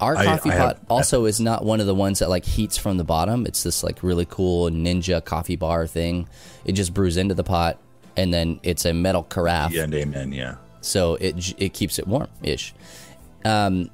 our 0.01 0.17
I- 0.17 0.25
coffee 0.25 0.51
I 0.51 0.55
have- 0.55 0.63
pot 0.77 0.79
also 0.91 1.25
is 1.25 1.41
not 1.41 1.65
one 1.65 1.81
of 1.81 1.87
the 1.87 1.95
ones 1.95 2.19
that 2.21 2.29
like 2.29 2.45
heats 2.45 2.77
from 2.77 2.97
the 2.99 3.05
bottom. 3.05 3.47
It's 3.47 3.63
this 3.63 3.83
like 3.83 4.03
really 4.03 4.27
cool 4.29 4.71
ninja 4.71 5.25
coffee 5.25 5.57
bar 5.57 5.87
thing. 5.87 6.29
It 6.65 6.73
just 6.73 6.93
brews 6.95 7.17
into 7.17 7.35
the 7.35 7.45
pot, 7.45 7.79
and 8.17 8.33
then 8.33 8.61
it's 8.63 8.85
a 8.85 8.93
metal 8.93 9.23
carafe 9.23 9.73
Yeah, 9.73 9.85
and 9.85 9.95
amen. 9.95 10.33
Yeah. 10.33 10.57
so 10.81 11.15
it 11.17 11.55
it 11.59 11.73
keeps 11.73 11.99
it 11.99 12.07
warm 12.07 12.29
ish. 12.43 12.75
Um, 13.45 13.91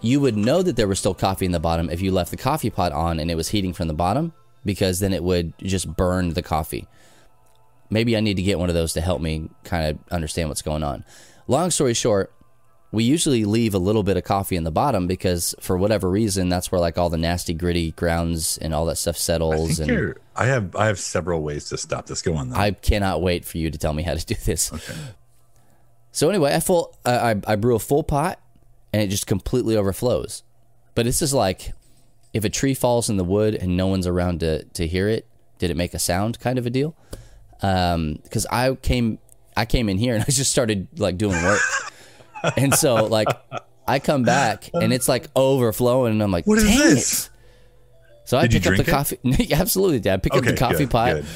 you 0.00 0.20
would 0.20 0.36
know 0.36 0.62
that 0.62 0.76
there 0.76 0.86
was 0.88 0.98
still 0.98 1.14
coffee 1.14 1.46
in 1.46 1.52
the 1.52 1.58
bottom 1.60 1.88
if 1.90 2.00
you 2.00 2.12
left 2.12 2.30
the 2.30 2.36
coffee 2.36 2.70
pot 2.70 2.92
on 2.92 3.18
and 3.18 3.30
it 3.30 3.34
was 3.34 3.48
heating 3.48 3.72
from 3.72 3.88
the 3.88 3.94
bottom, 3.94 4.32
because 4.64 5.00
then 5.00 5.12
it 5.12 5.22
would 5.24 5.52
just 5.58 5.96
burn 5.96 6.34
the 6.34 6.42
coffee. 6.42 6.86
Maybe 7.90 8.16
I 8.16 8.20
need 8.20 8.36
to 8.36 8.42
get 8.42 8.58
one 8.58 8.68
of 8.68 8.74
those 8.74 8.92
to 8.94 9.00
help 9.00 9.20
me 9.22 9.48
kind 9.64 9.86
of 9.88 10.12
understand 10.12 10.50
what's 10.50 10.62
going 10.62 10.82
on. 10.82 11.04
Long 11.46 11.70
story 11.70 11.94
short, 11.94 12.32
we 12.90 13.04
usually 13.04 13.44
leave 13.44 13.74
a 13.74 13.78
little 13.78 14.02
bit 14.02 14.16
of 14.16 14.24
coffee 14.24 14.56
in 14.56 14.64
the 14.64 14.70
bottom 14.70 15.06
because 15.06 15.54
for 15.60 15.76
whatever 15.76 16.08
reason, 16.08 16.48
that's 16.48 16.72
where 16.72 16.80
like 16.80 16.96
all 16.96 17.10
the 17.10 17.18
nasty 17.18 17.52
gritty 17.52 17.92
grounds 17.92 18.58
and 18.58 18.74
all 18.74 18.86
that 18.86 18.96
stuff 18.96 19.16
settles. 19.16 19.76
think 19.76 19.90
and. 19.90 20.14
I 20.34 20.46
have. 20.46 20.74
I 20.74 20.86
have 20.86 20.98
several 20.98 21.42
ways 21.42 21.68
to 21.68 21.76
stop 21.76 22.06
this. 22.06 22.22
Go 22.22 22.34
on. 22.34 22.50
Though. 22.50 22.56
I 22.56 22.70
cannot 22.70 23.20
wait 23.20 23.44
for 23.44 23.58
you 23.58 23.70
to 23.70 23.78
tell 23.78 23.92
me 23.92 24.02
how 24.02 24.14
to 24.14 24.24
do 24.24 24.34
this. 24.44 24.72
okay. 24.72 24.94
So 26.12 26.30
anyway, 26.30 26.54
I 26.54 26.60
full 26.60 26.96
I, 27.04 27.32
I 27.32 27.40
I 27.46 27.56
brew 27.56 27.76
a 27.76 27.78
full 27.78 28.02
pot, 28.02 28.40
and 28.92 29.02
it 29.02 29.08
just 29.08 29.26
completely 29.26 29.76
overflows. 29.76 30.42
But 30.94 31.04
this 31.04 31.20
is 31.22 31.34
like 31.34 31.72
if 32.32 32.44
a 32.44 32.48
tree 32.48 32.74
falls 32.74 33.10
in 33.10 33.16
the 33.16 33.24
wood 33.24 33.54
and 33.54 33.76
no 33.76 33.86
one's 33.86 34.06
around 34.06 34.40
to 34.40 34.64
to 34.64 34.86
hear 34.86 35.08
it, 35.08 35.26
did 35.58 35.70
it 35.70 35.76
make 35.76 35.94
a 35.94 35.98
sound? 35.98 36.40
Kind 36.40 36.58
of 36.58 36.66
a 36.66 36.70
deal. 36.70 36.96
Um, 37.62 38.20
because 38.22 38.46
I 38.46 38.74
came 38.74 39.18
I 39.56 39.66
came 39.66 39.88
in 39.88 39.98
here 39.98 40.14
and 40.14 40.24
I 40.28 40.30
just 40.30 40.50
started 40.50 40.88
like 40.98 41.18
doing 41.18 41.42
work, 41.42 41.60
and 42.56 42.74
so 42.74 43.04
like 43.06 43.28
I 43.86 43.98
come 43.98 44.22
back 44.22 44.70
and 44.74 44.92
it's 44.92 45.08
like 45.08 45.26
overflowing, 45.34 46.12
and 46.12 46.22
I'm 46.22 46.30
like, 46.30 46.46
What 46.46 46.58
is 46.58 46.64
"Dang 46.64 46.78
this?" 46.78 47.26
it." 47.26 47.30
So 48.26 48.36
I 48.38 48.42
Did 48.42 48.52
you 48.54 48.60
pick 48.60 48.66
up 48.72 48.76
the 48.76 48.82
drink 48.84 48.96
coffee. 48.96 49.18
Yeah, 49.48 49.60
absolutely, 49.60 50.00
Dad. 50.00 50.22
Pick 50.22 50.34
up 50.34 50.44
the 50.44 50.54
coffee 50.56 50.78
good, 50.84 50.90
pot. 50.90 51.14
good. 51.14 51.26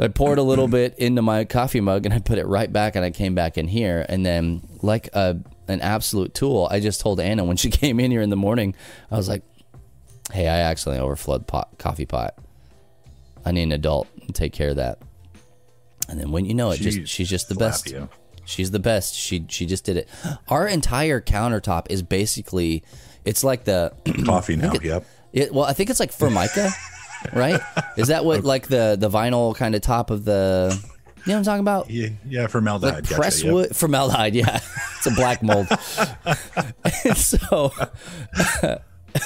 I 0.00 0.08
poured 0.08 0.38
a 0.38 0.42
little 0.42 0.66
bit 0.66 0.98
into 0.98 1.22
my 1.22 1.44
coffee 1.44 1.80
mug 1.80 2.04
and 2.06 2.12
I 2.14 2.18
put 2.18 2.38
it 2.38 2.46
right 2.46 2.72
back 2.72 2.96
and 2.96 3.04
I 3.04 3.10
came 3.12 3.36
back 3.36 3.56
in 3.56 3.68
here 3.68 4.04
and 4.08 4.26
then 4.26 4.66
like 4.82 5.08
a 5.14 5.36
an 5.68 5.80
absolute 5.80 6.34
tool, 6.34 6.66
I 6.70 6.80
just 6.80 7.00
told 7.00 7.20
Anna 7.20 7.44
when 7.44 7.56
she 7.56 7.70
came 7.82 8.00
in 8.00 8.10
here 8.10 8.22
in 8.22 8.30
the 8.30 8.36
morning, 8.36 8.74
I 9.12 9.16
was 9.16 9.28
like, 9.28 9.44
"Hey, 10.32 10.48
I 10.48 10.62
accidentally 10.62 11.04
overflowed 11.04 11.46
pot 11.46 11.68
coffee 11.78 12.06
pot. 12.06 12.34
I 13.44 13.52
need 13.52 13.62
an 13.64 13.72
adult 13.72 14.08
to 14.26 14.32
take 14.32 14.52
care 14.52 14.70
of 14.70 14.76
that." 14.76 14.98
And 16.08 16.18
then 16.18 16.32
when 16.32 16.44
you 16.46 16.54
know 16.54 16.72
it, 16.72 16.78
She 16.78 16.90
just 16.90 17.12
she's 17.12 17.28
just 17.28 17.48
the 17.48 17.54
slap 17.54 17.70
best. 17.70 17.90
you. 17.90 18.08
She's 18.44 18.70
the 18.70 18.78
best. 18.78 19.14
She 19.14 19.44
she 19.48 19.66
just 19.66 19.84
did 19.84 19.96
it. 19.96 20.08
Our 20.48 20.66
entire 20.66 21.20
countertop 21.20 21.86
is 21.90 22.02
basically 22.02 22.82
it's 23.24 23.44
like 23.44 23.64
the 23.64 23.92
Coffee 24.24 24.56
now. 24.56 24.72
Yep. 24.72 25.04
it, 25.32 25.54
well, 25.54 25.64
I 25.64 25.72
think 25.72 25.90
it's 25.90 26.00
like 26.00 26.12
Formica, 26.12 26.70
right? 27.32 27.60
Is 27.96 28.08
that 28.08 28.24
what 28.24 28.44
like 28.44 28.68
the 28.68 28.96
the 28.98 29.08
vinyl 29.08 29.54
kind 29.54 29.74
of 29.74 29.80
top 29.80 30.10
of 30.10 30.24
the 30.24 30.76
you 31.24 31.32
know 31.32 31.34
what 31.34 31.38
I'm 31.38 31.44
talking 31.44 31.60
about? 31.60 31.90
Yeah, 31.90 32.08
yeah 32.26 32.46
formaldehyde. 32.48 32.94
Like 32.94 33.02
gotcha, 33.04 33.14
press 33.14 33.42
yep. 33.42 33.52
wood 33.52 33.76
formaldehyde, 33.76 34.34
yeah. 34.34 34.60
it's 34.96 35.06
a 35.06 35.12
black 35.12 35.42
mold. 35.42 35.68
So 37.14 37.72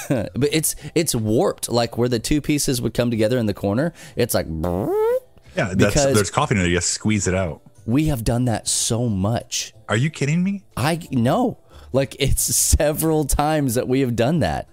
but 0.09 0.49
it's 0.51 0.75
it's 0.95 1.15
warped 1.15 1.69
like 1.69 1.97
where 1.97 2.09
the 2.09 2.19
two 2.19 2.41
pieces 2.41 2.81
would 2.81 2.93
come 2.93 3.09
together 3.09 3.37
in 3.37 3.45
the 3.45 3.53
corner. 3.53 3.93
It's 4.15 4.33
like 4.33 4.47
Yeah, 4.47 5.73
that's, 5.73 5.75
because- 5.75 6.15
there's 6.15 6.31
coffee 6.31 6.55
in 6.55 6.59
there. 6.59 6.67
You 6.67 6.75
just 6.75 6.91
squeeze 6.91 7.27
it 7.27 7.33
out. 7.33 7.61
We 7.87 8.05
have 8.07 8.23
done 8.23 8.45
that 8.45 8.67
so 8.67 9.09
much. 9.09 9.73
Are 9.89 9.97
you 9.97 10.11
kidding 10.11 10.43
me? 10.43 10.63
I 10.75 10.99
know. 11.09 11.57
Like 11.93 12.15
it's 12.19 12.41
several 12.55 13.25
times 13.25 13.73
that 13.75 13.87
we 13.87 14.01
have 14.01 14.15
done 14.15 14.39
that. 14.39 14.67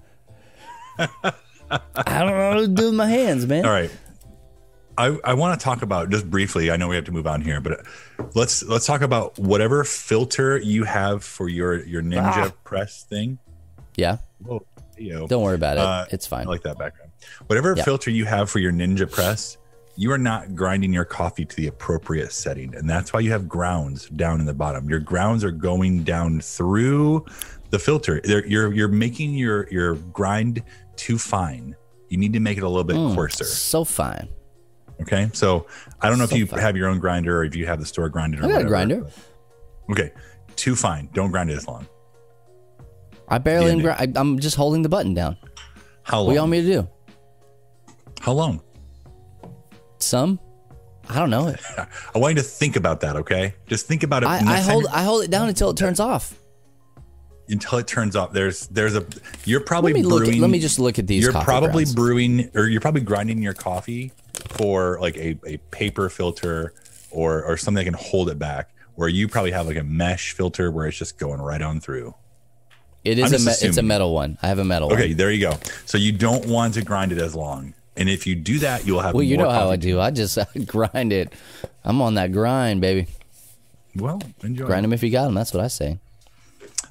I 0.99 1.33
don't 2.07 2.29
know 2.29 2.55
what 2.55 2.61
to 2.61 2.69
do 2.69 2.85
with 2.87 2.95
my 2.95 3.09
hands, 3.09 3.47
man. 3.47 3.65
All 3.65 3.71
right. 3.73 3.91
I, 4.97 5.17
I 5.25 5.35
want 5.35 5.59
to 5.59 5.65
talk 5.65 5.83
about 5.83 6.11
just 6.11 6.29
briefly. 6.31 6.71
I 6.71 6.77
know 6.77 6.87
we 6.87 6.95
have 6.95 7.07
to 7.07 7.13
move 7.13 7.27
on 7.27 7.41
here, 7.41 7.61
but 7.61 7.85
let's 8.35 8.63
let's 8.63 8.87
talk 8.87 9.01
about 9.01 9.37
whatever 9.39 9.83
filter 9.83 10.57
you 10.59 10.85
have 10.85 11.25
for 11.25 11.49
your 11.49 11.85
your 11.85 12.03
Ninja 12.03 12.53
press 12.63 13.03
thing. 13.03 13.39
Yeah. 13.97 14.19
Whoa. 14.45 14.65
Don't 15.27 15.43
worry 15.43 15.57
about 15.57 15.77
it. 15.79 15.83
Uh, 15.83 16.05
it's 16.13 16.29
fine. 16.29 16.47
I 16.47 16.51
like 16.51 16.63
that 16.63 16.79
background. 16.79 17.11
Whatever 17.47 17.75
Yeah. 17.77 17.83
filter 17.83 18.11
you 18.13 18.25
have 18.27 18.49
for 18.49 18.61
your 18.61 18.71
Ninja 18.71 19.11
press, 19.11 19.57
you 19.97 20.11
are 20.13 20.19
not 20.19 20.55
grinding 20.55 20.93
your 20.93 21.05
coffee 21.05 21.45
to 21.45 21.57
the 21.57 21.67
appropriate 21.69 22.33
setting, 22.33 22.75
and 22.75 22.89
that's 22.89 23.13
why 23.13 23.21
you 23.21 23.31
have 23.31 23.49
grounds 23.49 24.09
down 24.11 24.41
in 24.41 24.47
the 24.47 24.55
bottom. 24.55 24.89
Your 24.91 25.01
grounds 25.01 25.45
are 25.45 25.51
going 25.53 26.03
down 26.05 26.41
through 26.41 27.25
the 27.71 27.79
filter. 27.79 28.21
They're, 28.25 28.47
you're 28.47 28.73
you're 28.73 28.89
making 28.89 29.35
your 29.35 29.69
your 29.71 29.95
grind 29.95 30.63
too 30.97 31.19
fine. 31.19 31.77
You 32.09 32.19
need 32.19 32.33
to 32.35 32.41
make 32.41 32.59
it 32.59 32.63
a 32.65 32.69
little 32.69 32.85
bit 32.85 32.97
Hmm. 32.97 33.15
coarser. 33.15 33.45
so 33.45 33.85
fine. 33.85 34.29
Okay, 35.03 35.29
so 35.33 35.67
I 36.01 36.09
don't 36.09 36.19
know 36.19 36.27
So 36.27 36.35
if 36.35 36.39
you 36.41 36.47
fine. 36.47 36.61
have 36.61 36.77
your 36.77 36.89
own 36.89 36.99
grinder 37.01 37.39
or 37.39 37.45
if 37.45 37.57
you 37.57 37.67
have 37.67 37.81
the 37.81 37.87
store 37.87 38.09
grinder. 38.09 38.39
I 38.39 38.41
got 38.43 38.47
a 38.47 38.53
whatever. 38.53 38.69
grinder. 38.69 39.07
Okay, 39.91 40.13
too 40.57 40.77
fine. 40.77 41.09
Don't 41.13 41.31
grind 41.31 41.51
it 41.51 41.57
as 41.57 41.67
long. 41.67 41.87
I 43.29 43.39
barely. 43.39 43.83
Yeah, 43.83 43.97
I, 43.99 44.07
I'm 44.15 44.39
just 44.39 44.55
holding 44.57 44.83
the 44.83 44.89
button 44.89 45.15
down. 45.15 45.37
How 46.03 46.23
What 46.23 46.31
do 46.31 46.35
you 46.35 46.41
want 46.41 46.51
me 46.53 46.63
to 46.63 46.67
do? 46.69 46.89
How 48.21 48.33
long? 48.33 48.61
Some? 50.05 50.41
I 51.09 51.19
don't 51.19 51.31
know. 51.31 51.49
It. 51.49 51.61
I 52.15 52.19
want 52.19 52.37
you 52.37 52.43
to 52.43 52.49
think 52.49 52.77
about 52.77 53.01
that. 53.01 53.17
Okay, 53.17 53.55
just 53.67 53.87
think 53.87 54.03
about 54.03 54.23
it. 54.23 54.29
I, 54.29 54.39
I 54.39 54.61
hold. 54.61 54.87
I 54.87 55.03
hold 55.03 55.25
it 55.25 55.31
down 55.31 55.49
until 55.49 55.71
it 55.71 55.77
turns 55.77 56.01
off. 56.01 56.39
until 57.49 57.79
it 57.79 57.87
turns 57.87 58.17
off. 58.17 58.33
There's 58.33 58.67
there's 58.69 58.97
a 58.97 59.05
you're 59.45 59.61
probably 59.61 59.93
Let 59.93 60.03
me 60.03 60.09
brewing. 60.09 60.35
At, 60.37 60.41
let 60.41 60.51
me 60.51 60.61
just 60.61 60.79
look 60.79 60.99
at 60.99 61.07
these. 61.07 61.23
You're 61.23 61.33
probably 61.33 61.85
grounds. 61.85 61.95
brewing 61.95 62.51
or 62.55 62.69
you're 62.69 62.81
probably 62.81 63.03
grinding 63.03 63.43
your 63.43 63.53
coffee 63.55 64.13
for 64.51 64.99
like 65.01 65.17
a, 65.17 65.39
a 65.47 65.57
paper 65.71 66.09
filter 66.09 66.73
or 67.11 67.45
or 67.45 67.57
something 67.59 67.85
that 67.85 67.91
can 67.91 67.95
hold 68.03 68.31
it 68.31 68.39
back. 68.39 68.71
Where 68.95 69.09
you 69.09 69.29
probably 69.29 69.51
have 69.51 69.67
like 69.67 69.77
a 69.77 69.83
mesh 69.85 70.33
filter 70.33 70.71
where 70.71 70.87
it's 70.87 70.97
just 70.97 71.19
going 71.19 71.41
right 71.43 71.61
on 71.61 71.81
through. 71.81 72.15
It 73.05 73.19
is 73.19 73.33
a. 73.33 73.39
Me- 73.39 73.69
it's 73.69 73.77
a 73.77 73.83
metal 73.83 74.15
one. 74.15 74.39
I 74.43 74.47
have 74.49 74.59
a 74.59 74.65
metal 74.65 74.91
Okay, 74.91 75.09
one. 75.09 75.17
there 75.19 75.31
you 75.31 75.41
go. 75.41 75.59
So 75.85 75.99
you 75.99 76.13
don't 76.13 76.47
want 76.47 76.75
to 76.75 76.83
grind 76.83 77.13
it 77.13 77.19
as 77.19 77.35
long. 77.35 77.75
And 77.97 78.09
if 78.09 78.27
you 78.27 78.35
do 78.35 78.59
that, 78.61 78.87
you'll 78.87 79.01
have 79.01 79.15
Well, 79.15 79.23
you 79.23 79.37
more 79.37 79.47
know 79.47 79.53
how 79.53 79.71
I 79.71 79.77
do. 79.77 80.01
I 80.01 80.11
just 80.11 80.37
I 80.39 80.47
grind 80.67 81.13
it. 81.13 81.33
I'm 81.85 82.01
on 82.03 82.15
that 82.15 82.33
grind, 82.33 82.81
baby. 82.81 83.07
Well, 83.97 84.21
enjoy. 84.43 84.67
Grind 84.67 84.85
them 84.85 84.93
if 84.93 85.03
you 85.03 85.11
got 85.11 85.25
them. 85.27 85.35
That's 85.35 85.53
what 85.55 85.63
I 85.63 85.69
say. 85.69 85.99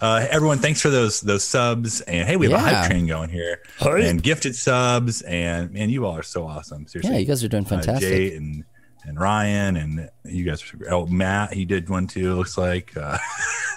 Uh, 0.02 0.26
everyone, 0.32 0.58
thanks 0.60 0.82
for 0.82 0.90
those 0.90 1.22
those 1.22 1.44
subs. 1.44 2.02
And 2.02 2.28
hey, 2.28 2.36
we 2.36 2.50
have 2.50 2.56
a 2.56 2.60
hype 2.60 2.88
train 2.90 3.06
going 3.08 3.30
here, 3.30 3.62
and 3.82 4.22
gifted 4.24 4.56
subs. 4.56 5.22
And 5.22 5.72
man, 5.72 5.90
you 5.90 6.06
all 6.06 6.18
are 6.18 6.24
so 6.24 6.46
awesome. 6.48 6.88
Seriously, 6.88 7.14
Yeah, 7.14 7.20
you 7.20 7.26
guys 7.26 7.44
are 7.44 7.48
doing 7.48 7.66
Uh, 7.66 7.70
fantastic. 7.70 8.10
Jay 8.10 8.36
and 8.36 8.64
and 9.06 9.20
Ryan 9.20 9.76
and 9.78 10.10
you 10.26 10.46
guys. 10.46 10.64
Are, 10.74 10.94
oh, 10.94 11.06
Matt, 11.08 11.54
he 11.54 11.66
did 11.66 11.90
one 11.90 12.08
too. 12.08 12.34
Looks 12.36 12.58
like. 12.58 12.94
Uh, 12.98 13.18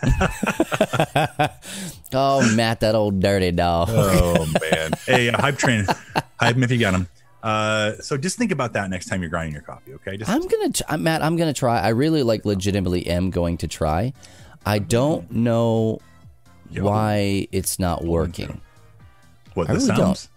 Oh, 2.13 2.55
Matt, 2.55 2.81
that 2.81 2.95
old 2.95 3.21
dirty 3.21 3.51
dog. 3.51 3.89
oh 3.91 4.47
man, 4.61 4.93
hey, 5.07 5.29
uh, 5.29 5.39
hype 5.41 5.59
train, 5.59 5.85
hype 6.41 6.57
him 6.57 6.63
if 6.63 6.71
you 6.71 6.79
got 6.79 6.95
him. 6.95 7.09
Uh, 7.47 7.97
so 8.01 8.17
just 8.17 8.37
think 8.37 8.51
about 8.51 8.73
that 8.73 8.91
next 8.91 9.07
time 9.07 9.23
you're 9.23 9.31
grinding 9.31 9.53
your 9.53 9.63
coffee. 9.63 9.95
Okay, 9.95 10.17
just 10.17 10.29
I'm 10.29 10.45
gonna, 10.49 10.71
tr- 10.73 10.97
Matt. 10.97 11.23
I'm 11.23 11.37
gonna 11.37 11.53
try. 11.53 11.79
I 11.79 11.91
really 11.91 12.25
like, 12.25 12.45
legitimately, 12.45 13.07
am 13.07 13.31
going 13.31 13.59
to 13.59 13.69
try. 13.69 14.13
I 14.67 14.81
don't 14.81 15.31
know 15.31 16.01
Yo. 16.73 16.83
why 16.83 17.47
it's 17.53 17.79
not 17.79 18.05
working. 18.05 18.61
what 19.55 19.71
I 19.71 19.75
the 19.75 19.79
really 19.79 19.97
sounds. 19.97 20.29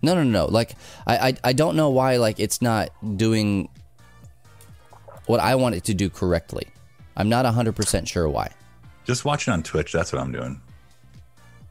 No, 0.00 0.14
no, 0.14 0.22
no, 0.22 0.30
no. 0.30 0.46
Like, 0.46 0.76
I, 1.08 1.30
I, 1.30 1.36
I 1.42 1.52
don't 1.52 1.74
know 1.74 1.90
why. 1.90 2.18
Like, 2.18 2.38
it's 2.38 2.62
not 2.62 2.90
doing 3.16 3.68
what 5.26 5.40
I 5.40 5.56
want 5.56 5.74
it 5.74 5.82
to 5.84 5.94
do 5.94 6.08
correctly. 6.08 6.68
I'm 7.16 7.28
not 7.28 7.44
100 7.46 7.74
percent 7.74 8.06
sure 8.06 8.28
why. 8.28 8.48
Just 9.04 9.24
watch 9.24 9.48
it 9.48 9.50
on 9.50 9.64
Twitch. 9.64 9.90
That's 9.90 10.12
what 10.12 10.22
I'm 10.22 10.30
doing. 10.30 10.60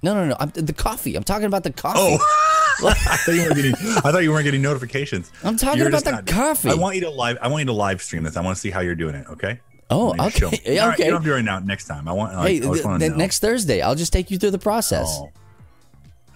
No, 0.03 0.13
no, 0.13 0.27
no. 0.27 0.35
I'm, 0.41 0.49
the 0.49 0.73
coffee. 0.73 1.15
I'm 1.15 1.23
talking 1.23 1.45
about 1.45 1.63
the 1.63 1.71
coffee. 1.71 1.99
Oh, 2.01 2.17
I 2.89 2.93
thought 2.93 3.31
you 3.33 3.43
weren't 3.43 3.55
getting. 3.55 3.73
I 3.75 4.11
thought 4.11 4.23
you 4.23 4.31
weren't 4.31 4.45
getting 4.45 4.61
notifications. 4.61 5.31
I'm 5.43 5.57
talking 5.57 5.79
You're 5.79 5.89
about 5.89 6.03
the 6.03 6.23
coffee. 6.31 6.69
I 6.69 6.73
want 6.73 6.95
you 6.95 7.01
to 7.01 7.09
live. 7.09 7.37
I 7.41 7.47
want 7.47 7.61
you 7.61 7.65
to 7.67 7.73
live 7.73 8.01
stream 8.01 8.23
this. 8.23 8.37
I 8.37 8.41
want 8.41 8.55
to 8.55 8.61
see 8.61 8.69
how 8.69 8.81
you're 8.81 8.95
doing 8.95 9.15
it. 9.15 9.27
Okay. 9.29 9.59
Oh, 9.89 10.13
I 10.13 10.17
want 10.17 10.33
you 10.35 10.39
to 10.39 10.45
okay. 10.47 10.57
show 10.57 10.71
me. 10.71 10.79
All 10.79 10.87
right, 10.87 10.93
okay. 10.93 11.05
you 11.05 11.11
don't 11.11 11.17
have 11.17 11.23
to 11.23 11.29
do 11.29 11.33
it 11.33 11.35
right 11.35 11.45
now. 11.45 11.59
Next 11.59 11.85
time. 11.85 12.07
I 12.07 12.13
want. 12.13 12.33
hey, 12.33 12.39
I, 12.39 12.45
I 12.45 12.59
just 12.59 12.81
the, 12.81 12.87
want 12.87 12.99
the 12.99 13.05
to 13.07 13.11
know. 13.11 13.17
next 13.17 13.39
Thursday, 13.39 13.81
I'll 13.81 13.95
just 13.95 14.13
take 14.13 14.31
you 14.31 14.37
through 14.37 14.51
the 14.51 14.59
process. 14.59 15.19
Oh. 15.19 15.31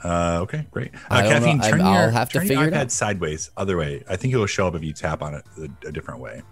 Uh, 0.03 0.39
okay, 0.41 0.67
great. 0.69 0.93
Uh, 0.93 0.97
I 1.09 1.21
don't 1.23 1.31
know. 1.31 1.39
Caffeine, 1.39 1.59
turn 1.61 1.81
I'll 1.81 2.01
your, 2.01 2.11
have 2.11 2.29
to 2.29 2.39
turn 2.39 2.47
figure 2.47 2.63
your 2.63 2.67
it 2.71 2.75
iPad 2.75 2.81
out. 2.81 2.91
sideways, 2.91 3.49
other 3.57 3.75
way. 3.75 4.03
I 4.07 4.15
think 4.15 4.33
it 4.33 4.37
will 4.37 4.45
show 4.45 4.67
up 4.67 4.75
if 4.75 4.83
you 4.83 4.93
tap 4.93 5.23
on 5.23 5.33
it 5.33 5.45
a, 5.57 5.87
a 5.87 5.91
different 5.91 6.19
way. 6.19 6.43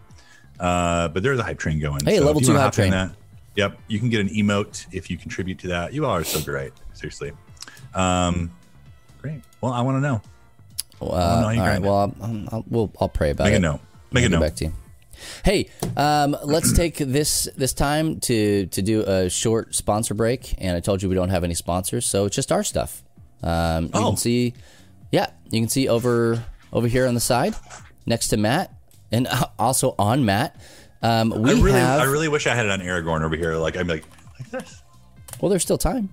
Uh, 0.60 1.08
but 1.10 1.22
there's 1.22 1.40
a 1.40 1.44
hype 1.44 1.60
train 1.60 1.80
going. 1.80 2.04
Hey, 2.04 2.16
if 2.16 2.24
level 2.24 2.42
two 2.42 2.54
hype 2.54 2.66
in 2.68 2.72
train. 2.72 2.92
That, 2.92 3.12
yep, 3.56 3.78
you 3.88 4.00
can 4.00 4.10
get 4.10 4.22
an 4.22 4.30
emote 4.30 4.88
if 4.92 5.10
you 5.10 5.18
contribute 5.18 5.60
to 5.60 5.68
that. 5.68 5.94
You 5.94 6.06
all 6.06 6.16
are 6.16 6.24
so 6.24 6.42
great. 6.42 6.74
Seriously. 6.94 7.32
Um, 7.94 8.52
great. 9.24 9.42
Well, 9.62 9.74
I 9.74 9.82
want 9.82 9.98
to 9.98 10.02
know. 10.02 10.22
Uh, 11.02 11.06
know 11.08 11.48
all 11.62 11.68
right. 11.68 11.82
Well, 11.82 11.96
I'll, 11.96 12.16
I'll, 12.22 12.44
I'll, 12.52 12.66
we'll, 12.70 12.92
I'll 13.02 13.10
pray 13.10 13.32
about 13.32 13.46
Make 13.46 13.54
it. 13.54 13.58
a 13.58 13.60
note. 13.60 13.80
Make 14.12 14.26
a 14.26 14.30
note. 14.30 14.42
back 14.42 14.56
to 14.58 14.66
you. 14.66 14.74
Hey, 15.44 15.70
um, 15.98 16.36
let's 16.44 16.72
take 16.78 16.98
this 16.98 17.48
this 17.58 17.74
time 17.74 18.20
to 18.22 18.66
to 18.68 18.82
do 18.82 19.02
a 19.02 19.30
short 19.30 19.74
sponsor 19.76 20.14
break. 20.14 20.54
And 20.60 20.78
I 20.78 20.80
told 20.80 21.02
you 21.02 21.10
we 21.10 21.16
don't 21.16 21.30
have 21.30 21.44
any 21.44 21.54
sponsors, 21.56 22.06
so 22.06 22.26
it's 22.26 22.36
just 22.36 22.52
our 22.52 22.64
stuff. 22.64 23.04
Um, 23.42 23.86
you 23.86 23.90
Oh. 23.96 24.08
can 24.10 24.18
see, 24.18 24.54
yeah, 25.12 25.28
you 25.50 25.60
can 25.62 25.70
see 25.70 25.88
over 25.88 26.44
over 26.72 26.88
here 26.88 27.08
on 27.08 27.14
the 27.16 27.20
side 27.22 27.56
next 28.06 28.28
to 28.30 28.38
Matt, 28.38 28.72
and 29.12 29.28
also 29.60 29.96
on 29.98 30.26
Matt. 30.26 30.56
Um, 31.02 31.30
we 31.32 31.52
I 31.52 31.54
really, 31.56 31.72
have. 31.80 32.02
I 32.02 32.06
really 32.06 32.28
wish 32.30 32.48
I 32.48 32.56
had 32.56 32.66
it 32.66 32.72
on 32.72 32.80
Aragorn 32.80 33.24
over 33.24 33.36
here. 33.36 33.56
Like 33.56 33.76
I'm 33.78 33.88
like, 33.88 34.06
like 34.40 34.50
this. 34.52 34.82
well, 35.42 35.50
there's 35.50 35.64
still 35.64 35.78
time. 35.78 36.10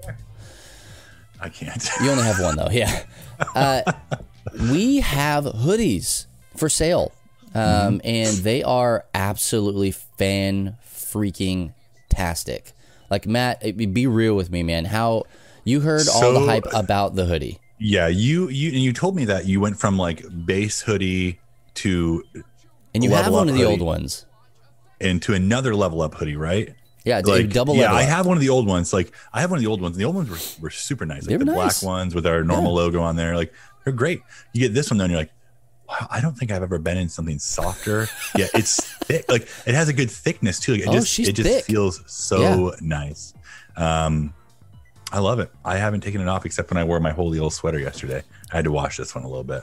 I 1.40 1.48
can't. 1.48 1.88
You 2.02 2.10
only 2.10 2.24
have 2.24 2.40
one 2.40 2.56
though. 2.56 2.68
Yeah. 2.70 3.04
Uh, 3.54 3.80
we 4.70 5.00
have 5.00 5.44
hoodies 5.44 6.26
for 6.58 6.68
sale, 6.68 7.10
um, 7.54 8.02
and 8.04 8.36
they 8.38 8.62
are 8.62 9.06
absolutely 9.14 9.92
fan 9.92 10.76
freaking 10.86 11.72
tastic. 12.10 12.72
Like 13.08 13.26
Matt, 13.26 13.62
be 13.78 14.06
real 14.06 14.34
with 14.36 14.50
me, 14.50 14.62
man. 14.62 14.84
How 14.84 15.24
you 15.64 15.80
heard 15.80 16.06
all 16.06 16.34
the 16.34 16.40
hype 16.40 16.66
about 16.74 17.14
the 17.14 17.24
hoodie? 17.24 17.58
yeah, 17.78 18.08
you 18.08 18.50
you 18.50 18.72
and 18.72 18.80
you 18.82 18.92
told 18.92 19.16
me 19.16 19.24
that 19.24 19.46
you 19.46 19.58
went 19.58 19.78
from 19.80 19.96
like 19.96 20.22
base 20.44 20.82
hoodie 20.82 21.40
to 21.76 22.22
And 22.94 23.02
you 23.02 23.10
have 23.12 23.32
one 23.32 23.48
of 23.48 23.54
the 23.54 23.64
old 23.64 23.80
ones. 23.80 24.26
into 25.00 25.32
another 25.32 25.74
level 25.74 26.02
up 26.02 26.12
hoodie, 26.14 26.36
right? 26.36 26.74
Yeah, 27.04 27.22
Like, 27.24 27.50
double 27.50 27.76
yeah. 27.76 27.92
I 27.94 28.02
have 28.02 28.26
one 28.26 28.36
of 28.36 28.40
the 28.42 28.50
old 28.50 28.66
ones. 28.66 28.92
Like 28.92 29.12
I 29.32 29.40
have 29.40 29.50
one 29.50 29.58
of 29.58 29.62
the 29.62 29.70
old 29.70 29.80
ones. 29.80 29.96
And 29.96 30.00
the 30.02 30.06
old 30.06 30.16
ones 30.16 30.28
were, 30.58 30.64
were 30.64 30.70
super 30.70 31.06
nice. 31.06 31.22
Like 31.22 31.28
They 31.28 31.36
the 31.36 31.46
were 31.46 31.54
black 31.54 31.82
ones 31.82 32.14
with 32.14 32.26
our 32.26 32.44
normal 32.44 32.74
logo 32.74 33.00
on 33.02 33.16
there. 33.16 33.34
Like 33.36 33.52
they're 33.84 33.92
great. 33.92 34.20
You 34.52 34.60
get 34.60 34.74
this 34.74 34.90
one, 34.90 34.98
then 34.98 35.10
you're 35.10 35.18
like, 35.18 35.32
wow, 35.88 36.06
I 36.10 36.20
don't 36.20 36.34
think 36.36 36.50
I've 36.52 36.62
ever 36.62 36.78
been 36.78 36.98
in 36.98 37.08
something 37.08 37.38
softer. 37.38 38.06
yeah, 38.36 38.48
it's 38.54 38.84
thick. 39.04 39.24
Like 39.30 39.48
it 39.66 39.74
has 39.74 39.88
a 39.88 39.92
good 39.94 40.10
thickness 40.10 40.60
too. 40.60 40.72
Like, 40.72 40.82
it 40.82 40.88
Oh, 40.88 40.92
just 40.92 41.08
she's 41.10 41.28
it 41.28 41.32
just 41.36 41.48
thick. 41.48 41.64
feels 41.64 42.02
so 42.06 42.74
nice. 42.82 43.32
Um, 43.76 44.34
I 45.12 45.18
love 45.20 45.40
it. 45.40 45.50
I 45.64 45.76
haven't 45.78 46.02
taken 46.02 46.20
it 46.20 46.28
off 46.28 46.44
except 46.46 46.70
when 46.70 46.76
I 46.78 46.84
wore 46.84 47.00
my 47.00 47.10
holy 47.10 47.38
old 47.38 47.52
sweater 47.54 47.78
yesterday. 47.78 48.22
I 48.52 48.56
had 48.56 48.64
to 48.66 48.72
wash 48.72 48.96
this 48.98 49.14
one 49.14 49.24
a 49.24 49.28
little 49.28 49.42
bit. 49.42 49.62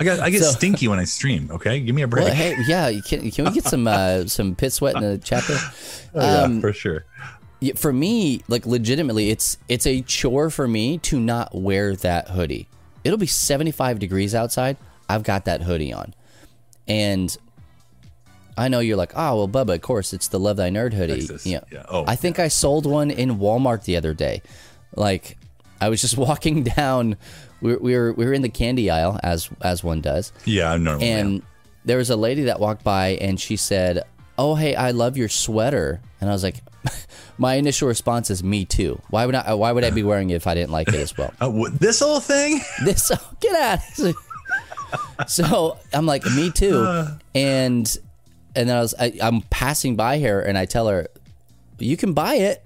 I 0.00 0.04
got 0.04 0.20
I 0.20 0.30
get 0.30 0.42
So- 0.42 0.50
stinky 0.52 0.88
when 0.88 0.98
I 0.98 1.04
stream. 1.04 1.50
Okay, 1.52 1.80
give 1.80 1.94
me 1.94 2.02
a 2.02 2.08
break. 2.08 2.24
well, 2.26 2.34
hey, 2.34 2.56
yeah, 2.66 2.88
you 2.88 3.02
can 3.02 3.30
can 3.30 3.44
we 3.46 3.50
get 3.52 3.64
some 3.64 3.86
uh, 3.86 4.26
some 4.26 4.54
pit 4.54 4.72
sweat 4.72 4.96
in 4.96 5.02
the 5.02 5.18
chat 5.18 5.44
there? 5.46 5.58
Oh, 6.14 6.20
yeah, 6.20 6.42
Um, 6.42 6.60
for 6.60 6.72
sure. 6.72 7.04
For 7.76 7.92
me, 7.92 8.42
like 8.48 8.66
legitimately, 8.66 9.30
it's 9.30 9.58
it's 9.68 9.86
a 9.86 10.00
chore 10.02 10.48
for 10.50 10.68
me 10.68 10.98
to 10.98 11.18
not 11.18 11.54
wear 11.54 11.96
that 11.96 12.28
hoodie. 12.28 12.68
It'll 13.04 13.18
be 13.18 13.26
75 13.26 13.98
degrees 13.98 14.34
outside. 14.34 14.76
I've 15.08 15.22
got 15.24 15.44
that 15.46 15.62
hoodie 15.62 15.92
on. 15.92 16.14
And 16.86 17.36
I 18.56 18.68
know 18.68 18.78
you're 18.80 18.96
like, 18.96 19.12
oh 19.16 19.36
well, 19.44 19.48
Bubba. 19.48 19.74
Of 19.74 19.82
course, 19.82 20.12
it's 20.12 20.28
the 20.28 20.38
Love 20.38 20.56
Thy 20.56 20.70
Nerd 20.70 20.92
hoodie. 20.92 21.16
Texas, 21.20 21.46
Yeah. 21.46 21.60
yeah. 21.72 21.84
Oh, 21.88 22.04
I 22.06 22.14
think 22.16 22.38
I 22.38 22.48
sold 22.48 22.86
one 22.86 23.10
in 23.10 23.38
Walmart 23.38 23.84
the 23.84 23.96
other 23.96 24.14
day. 24.14 24.42
Like, 24.94 25.36
I 25.80 25.88
was 25.88 26.00
just 26.00 26.16
walking 26.28 26.62
down. 26.62 27.16
We 27.60 27.72
were, 27.72 27.78
we 27.78 27.96
were 27.96 28.12
we 28.12 28.26
were 28.26 28.32
in 28.32 28.42
the 28.42 28.48
candy 28.48 28.90
aisle 28.90 29.18
as 29.22 29.48
as 29.62 29.82
one 29.82 30.00
does, 30.00 30.32
Yeah, 30.44 30.72
I'm 30.72 30.84
normal. 30.84 31.02
and 31.04 31.42
there 31.84 31.96
was 31.98 32.10
a 32.10 32.16
lady 32.16 32.44
that 32.44 32.60
walked 32.60 32.84
by 32.84 33.18
and 33.20 33.40
she 33.40 33.56
said, 33.56 34.04
"Oh 34.36 34.54
hey, 34.54 34.74
I 34.74 34.92
love 34.92 35.16
your 35.16 35.28
sweater," 35.28 36.00
and 36.20 36.30
I 36.30 36.32
was 36.32 36.42
like. 36.42 36.56
My 37.38 37.54
initial 37.54 37.86
response 37.86 38.30
is 38.30 38.42
me 38.42 38.64
too. 38.64 39.00
Why 39.10 39.26
would 39.26 39.34
I? 39.34 39.54
Why 39.54 39.70
would 39.72 39.84
I 39.84 39.90
be 39.90 40.02
wearing 40.02 40.30
it 40.30 40.34
if 40.34 40.46
I 40.46 40.54
didn't 40.54 40.70
like 40.70 40.88
it 40.88 40.94
as 40.96 41.16
well? 41.16 41.32
Uh, 41.40 41.48
what, 41.50 41.78
this 41.78 42.00
whole 42.00 42.18
thing? 42.20 42.60
this 42.84 43.10
get 43.40 43.54
out 43.54 43.80
so 45.26 45.76
i'm 45.92 46.06
like 46.06 46.24
me 46.24 46.50
too 46.50 47.06
and 47.34 47.98
and 48.56 48.68
then 48.68 48.76
i 48.76 48.80
was 48.80 48.94
I, 48.98 49.12
i'm 49.20 49.42
passing 49.42 49.96
by 49.96 50.18
her 50.20 50.40
and 50.40 50.56
i 50.56 50.64
tell 50.64 50.88
her 50.88 51.08
you 51.78 51.96
can 51.96 52.12
buy 52.14 52.34
it 52.36 52.64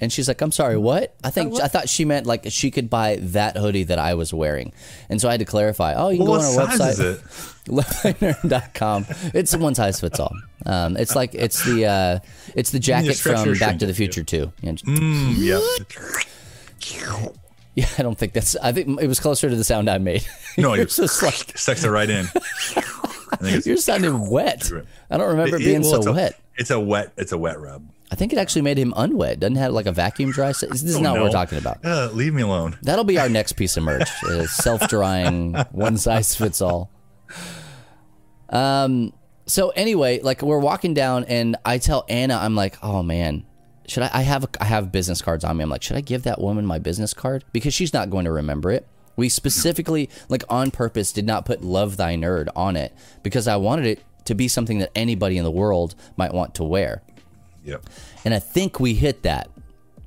and 0.00 0.12
she's 0.12 0.28
like 0.28 0.40
i'm 0.40 0.52
sorry 0.52 0.76
what 0.76 1.14
i 1.24 1.30
think 1.30 1.60
i 1.60 1.68
thought 1.68 1.88
she 1.88 2.04
meant 2.04 2.26
like 2.26 2.44
she 2.48 2.70
could 2.70 2.88
buy 2.88 3.16
that 3.20 3.56
hoodie 3.56 3.84
that 3.84 3.98
i 3.98 4.14
was 4.14 4.32
wearing 4.32 4.72
and 5.08 5.20
so 5.20 5.28
i 5.28 5.32
had 5.32 5.40
to 5.40 5.44
clarify 5.46 5.94
oh 5.94 6.08
you 6.10 6.18
can 6.18 6.26
Well, 6.26 6.40
go 6.40 6.56
what 6.56 6.60
on 6.60 6.70
our 6.70 6.76
size 6.76 6.98
website 6.98 7.04
is 7.04 7.16
it? 7.18 7.22
lovethynerd.com 7.68 9.06
it's 9.34 9.56
one 9.56 9.74
size 9.74 10.00
fits 10.00 10.18
all 10.20 10.32
um, 10.66 10.96
it's 10.96 11.14
like 11.16 11.34
it's 11.34 11.64
the 11.64 11.86
uh, 11.86 12.18
it's 12.54 12.70
the 12.70 12.78
jacket 12.78 13.16
from 13.16 13.54
back 13.58 13.78
to 13.78 13.86
the 13.86 13.94
future 13.94 14.22
too 14.24 14.52
Yeah, 14.62 14.72
Mm, 14.72 15.34
yeah. 15.36 17.28
yeah 17.74 17.86
i 17.98 18.02
don't 18.02 18.18
think 18.18 18.32
that's 18.32 18.56
i 18.56 18.72
think 18.72 19.00
it 19.00 19.06
was 19.06 19.20
closer 19.20 19.48
to 19.48 19.56
the 19.56 19.64
sound 19.64 19.88
i 19.90 19.98
made 19.98 20.26
No, 20.56 20.74
you 20.74 20.80
Yours 20.82 20.98
was 20.98 21.22
like 21.22 21.56
sucks 21.58 21.84
it 21.84 21.90
right 21.90 22.08
in. 22.10 22.26
I 23.30 23.36
think 23.36 23.56
it's, 23.58 23.66
You're 23.66 23.76
sounding 23.76 24.30
wet. 24.30 24.70
I 25.10 25.18
don't 25.18 25.28
remember 25.28 25.56
it 25.56 25.62
it- 25.62 25.64
being 25.66 25.82
well, 25.82 25.90
so 25.90 25.96
it's 25.98 26.06
a- 26.06 26.12
wet. 26.12 26.40
It's 26.56 26.70
a 26.70 26.80
wet. 26.80 27.12
It's 27.16 27.30
a 27.32 27.38
wet 27.38 27.60
rub. 27.60 27.86
I 28.10 28.14
think 28.14 28.32
it 28.32 28.38
actually 28.38 28.62
made 28.62 28.78
him 28.78 28.92
unwet. 28.96 29.38
Doesn't 29.40 29.56
have 29.56 29.72
like 29.72 29.86
a 29.86 29.92
vacuum 29.92 30.30
dry. 30.30 30.48
This 30.48 30.62
is 30.82 30.96
Oh, 30.96 31.00
not 31.00 31.14
what 31.14 31.24
we're 31.24 31.30
talking 31.30 31.58
about. 31.58 31.84
Uh, 31.84 32.08
leave 32.12 32.32
me 32.32 32.42
alone. 32.42 32.78
That'll 32.82 33.04
be 33.04 33.18
our 33.18 33.28
next 33.28 33.52
piece 33.52 33.76
of 33.76 33.82
merch: 33.82 34.08
is 34.24 34.50
self-drying, 34.50 35.54
one 35.72 35.96
size 35.98 36.34
fits 36.34 36.60
all. 36.62 36.90
Um. 38.50 39.12
So 39.46 39.70
anyway, 39.70 40.20
like 40.20 40.42
we're 40.42 40.58
walking 40.58 40.94
down, 40.94 41.24
and 41.24 41.56
I 41.64 41.78
tell 41.78 42.04
Anna, 42.08 42.36
I'm 42.36 42.54
like, 42.54 42.76
"Oh 42.82 43.02
man, 43.02 43.44
should 43.86 44.02
I? 44.04 44.10
I 44.12 44.22
have 44.22 44.46
I 44.60 44.64
have 44.64 44.92
business 44.92 45.22
cards 45.22 45.44
on 45.44 45.56
me. 45.56 45.62
I'm 45.64 45.70
like, 45.70 45.82
should 45.82 45.96
I 45.96 46.00
give 46.02 46.22
that 46.24 46.40
woman 46.40 46.64
my 46.66 46.78
business 46.78 47.14
card 47.14 47.44
because 47.52 47.72
she's 47.74 47.92
not 47.92 48.10
going 48.10 48.24
to 48.24 48.32
remember 48.32 48.70
it." 48.70 48.86
We 49.16 49.28
specifically, 49.28 50.08
like 50.28 50.44
on 50.48 50.70
purpose, 50.70 51.12
did 51.12 51.26
not 51.26 51.44
put 51.44 51.62
"Love 51.62 51.96
Thy 51.96 52.14
Nerd" 52.14 52.48
on 52.54 52.76
it 52.76 52.94
because 53.22 53.48
I 53.48 53.56
wanted 53.56 53.86
it 53.86 54.02
to 54.26 54.34
be 54.34 54.46
something 54.48 54.78
that 54.78 54.90
anybody 54.94 55.38
in 55.38 55.44
the 55.44 55.50
world 55.50 55.94
might 56.16 56.32
want 56.34 56.54
to 56.56 56.64
wear. 56.64 57.02
Yep. 57.64 57.84
And 58.24 58.34
I 58.34 58.38
think 58.38 58.80
we 58.80 58.94
hit 58.94 59.22
that 59.22 59.50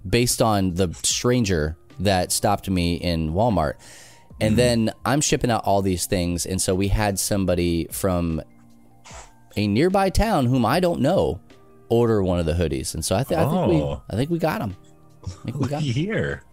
based 0.07 0.41
on 0.41 0.75
the 0.75 0.93
stranger 1.03 1.77
that 1.99 2.31
stopped 2.31 2.69
me 2.69 2.95
in 2.95 3.33
Walmart. 3.33 3.75
And 4.39 4.53
hmm. 4.53 4.57
then 4.57 4.91
I'm 5.05 5.21
shipping 5.21 5.51
out 5.51 5.63
all 5.65 5.81
these 5.81 6.05
things. 6.05 6.45
And 6.45 6.61
so 6.61 6.73
we 6.73 6.87
had 6.87 7.19
somebody 7.19 7.87
from 7.91 8.41
a 9.55 9.67
nearby 9.67 10.09
town 10.09 10.45
whom 10.45 10.65
I 10.65 10.79
don't 10.79 11.01
know 11.01 11.39
order 11.89 12.23
one 12.23 12.39
of 12.39 12.45
the 12.45 12.53
hoodies. 12.53 12.93
And 12.93 13.03
so 13.03 13.15
I, 13.15 13.23
th- 13.23 13.39
I 13.39 13.49
think 13.49 13.67
we 13.67 13.75
Oh. 13.75 14.01
I 14.09 14.15
think 14.15 14.29
we 14.29 14.39
got 14.39 14.59
them. 14.59 14.75
I 15.25 15.29
think 15.43 15.59
we 15.59 15.67
got 15.67 15.77
'em. 15.77 15.87
Looky 15.87 15.91
here. 15.91 16.43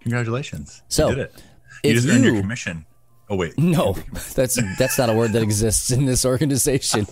Congratulations. 0.00 0.82
So, 0.88 1.10
you 1.10 1.14
did 1.16 1.24
it. 1.24 1.42
You 1.84 1.94
just 1.94 2.08
earned 2.08 2.24
your 2.24 2.40
commission. 2.40 2.86
Oh 3.28 3.36
wait. 3.36 3.58
No, 3.58 3.96
that's 4.34 4.58
that's 4.76 4.98
not 4.98 5.08
a 5.08 5.12
word 5.12 5.32
that 5.32 5.42
exists 5.42 5.90
in 5.90 6.04
this 6.04 6.24
organization. 6.34 7.06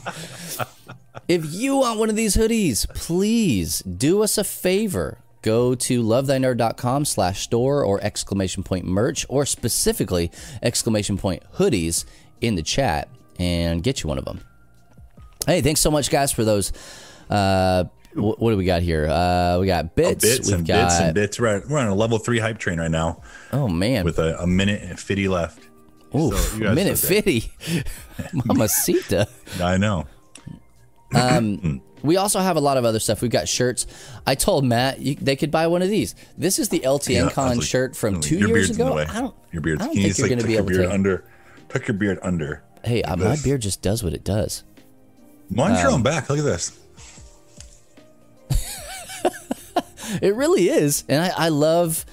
If 1.27 1.53
you 1.53 1.77
want 1.79 1.99
one 1.99 2.11
of 2.11 2.17
these 2.17 2.37
hoodies, 2.37 2.89
please 2.95 3.81
do 3.81 4.23
us 4.23 4.39
a 4.39 4.45
favor. 4.45 5.19
Go 5.43 5.75
to 5.75 6.03
lovethynerd.com 6.03 7.05
slash 7.05 7.43
store 7.43 7.85
or 7.85 8.01
exclamation 8.03 8.63
point 8.63 8.85
merch 8.85 9.25
or 9.29 9.47
specifically 9.47 10.31
exclamation 10.63 11.17
point 11.17 11.43
hoodies 11.55 12.05
in 12.41 12.55
the 12.57 12.63
chat 12.63 13.09
and 13.39 13.83
get 13.83 14.03
you 14.03 14.09
one 14.09 14.19
of 14.19 14.25
them. 14.25 14.41
Hey, 15.47 15.61
thanks 15.61 15.81
so 15.81 15.91
much, 15.91 16.11
guys, 16.11 16.33
for 16.33 16.45
those. 16.45 16.73
Uh, 17.31 17.85
wh- 18.15 18.41
what 18.41 18.51
do 18.51 18.57
we 18.57 18.65
got 18.65 18.83
here? 18.83 19.07
Uh, 19.09 19.59
we 19.61 19.67
got 19.67 19.95
bits. 19.95 20.23
Bits 20.25 20.49
We've 20.49 20.59
and 20.59 20.67
got, 20.67 20.89
bits 20.89 21.01
and 21.01 21.15
bits. 21.15 21.41
We're, 21.41 21.47
at, 21.59 21.69
we're 21.69 21.79
on 21.79 21.87
a 21.87 21.95
level 21.95 22.19
three 22.19 22.39
hype 22.41 22.59
train 22.59 22.79
right 22.81 22.91
now 22.91 23.23
Oh 23.53 23.69
man, 23.69 24.05
with 24.05 24.19
a, 24.19 24.41
a 24.43 24.47
minute 24.47 24.83
and 24.83 24.99
50 24.99 25.29
left. 25.29 25.63
Ooh, 26.15 26.33
So 26.33 26.75
minute 26.75 26.97
fifty, 26.99 27.53
mamacita. 28.33 29.29
I 29.63 29.77
know. 29.77 30.07
We 32.01 32.17
also 32.17 32.39
have 32.39 32.57
a 32.57 32.61
lot 32.61 32.77
of 32.77 32.85
other 32.85 33.01
stuff. 33.01 33.23
We've 33.23 33.31
got 33.31 33.49
shirts. 33.49 33.85
I 34.25 34.37
told 34.37 34.65
Matt 34.65 35.01
you, 35.01 35.17
they 35.17 35.35
could 35.35 35.51
buy 35.51 35.67
one 35.67 35.83
of 35.83 35.89
these. 35.89 36.15
This 36.37 36.61
is 36.61 36.69
the 36.69 36.79
LTN 36.79 37.25
Yeah, 37.25 37.31
Con 37.31 37.57
like, 37.57 37.67
shirt 37.67 37.97
from 37.97 38.15
no, 38.15 38.21
two 38.21 38.37
years 38.39 38.51
beard's 38.53 38.71
in 38.71 38.77
the 38.79 38.85
ago. 38.93 38.99
I 38.99 39.21
don't. 39.21 39.35
Your 39.51 39.63
beard. 39.63 39.83
I 39.83 39.87
don't 39.87 39.95
Can 39.95 40.03
think 40.05 40.17
you're 40.19 40.25
like, 40.27 40.31
going 40.31 40.41
to 40.41 40.47
be 40.47 40.53
your 40.53 40.63
able 40.83 40.89
to. 40.91 40.95
under. 40.95 41.25
Tuck 41.71 41.89
your 41.89 41.97
beard 41.97 42.21
under. 42.23 42.63
hey, 42.85 43.03
uh, 43.03 43.17
my 43.17 43.37
beard 43.43 43.63
just 43.63 43.83
does 43.83 44.05
what 44.05 44.13
it 44.13 44.23
does. 44.23 44.63
Mine's 45.51 45.79
Um, 45.79 45.85
growing 45.87 46.03
back. 46.05 46.31
Look 46.31 46.39
at 46.39 46.45
this. 46.45 46.79
It 50.23 50.35
really 50.37 50.71
is, 50.71 51.05
and 51.09 51.23
I, 51.23 51.33
I 51.37 51.49
love. 51.51 52.07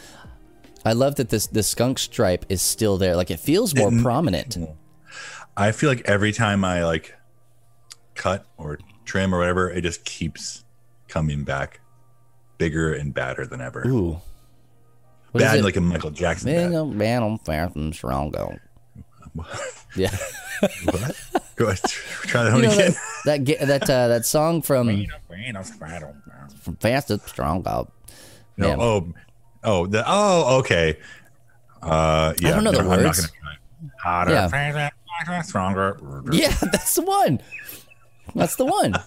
I 0.83 0.91
love 0.93 1.15
that 1.15 1.29
this 1.29 1.47
the 1.47 1.63
skunk 1.63 1.97
stripe 1.97 2.45
is 2.49 2.61
still 2.61 2.97
there. 2.97 3.15
Like 3.15 3.31
it 3.31 3.39
feels 3.39 3.73
more 3.73 3.89
prominent. 4.01 4.57
I 5.55 5.71
feel 5.71 5.89
like 5.89 6.01
every 6.05 6.33
time 6.33 6.65
I 6.65 6.83
like 6.83 7.15
cut 8.15 8.45
or 8.57 8.79
trim 9.05 9.33
or 9.33 9.39
whatever, 9.39 9.69
it 9.69 9.81
just 9.81 10.03
keeps 10.05 10.63
coming 11.07 11.43
back 11.43 11.79
bigger 12.57 12.93
and 12.93 13.13
badder 13.13 13.45
than 13.45 13.61
ever. 13.61 13.85
Ooh. 13.87 14.19
What 15.31 15.43
is 15.43 15.49
Bad 15.49 15.63
like 15.63 15.75
a 15.75 15.81
Michael 15.81 16.11
Jackson. 16.11 16.49
Big 16.51 16.71
Bad. 16.71 16.77
old 16.77 16.95
man 16.95 17.21
on 17.23 17.37
fast 17.39 17.75
and 17.75 17.93
strong. 17.93 18.33
Yeah. 19.97 20.15
What? 20.85 21.15
Go 21.55 21.67
ahead. 21.67 21.79
Try 21.83 22.43
that 22.43 22.53
one 22.53 22.63
You 22.63 22.67
know 22.67 22.73
again. 22.73 22.95
that 23.25 23.45
that 23.45 23.67
that 23.67 23.89
uh, 23.89 24.07
that 24.09 24.25
song 24.25 24.61
from 24.61 25.05
from 26.61 26.75
Fast 26.77 27.11
and 27.11 27.21
Strong 27.21 27.61
Go. 27.61 27.89
No, 28.57 28.75
oh, 28.79 29.13
oh, 29.63 29.87
the, 29.87 30.03
oh, 30.05 30.59
okay. 30.59 30.97
Uh, 31.81 32.33
yeah. 32.39 32.49
I 32.49 32.51
don't 32.51 32.63
know 32.65 32.71
the 32.71 32.77
no, 32.83 32.83
I'm 32.83 32.89
not 32.89 33.05
words. 33.05 33.19
gonna 33.27 33.31
try 33.41 33.51
it. 33.53 33.91
Harder, 34.01 34.31
Yeah. 34.31 34.47
faster, 34.47 35.43
stronger. 35.43 35.99
Yeah, 36.31 36.49
that's 36.71 36.95
the 36.95 37.01
one. 37.03 37.41
That's 38.35 38.55
the 38.57 38.65
one. 38.65 38.93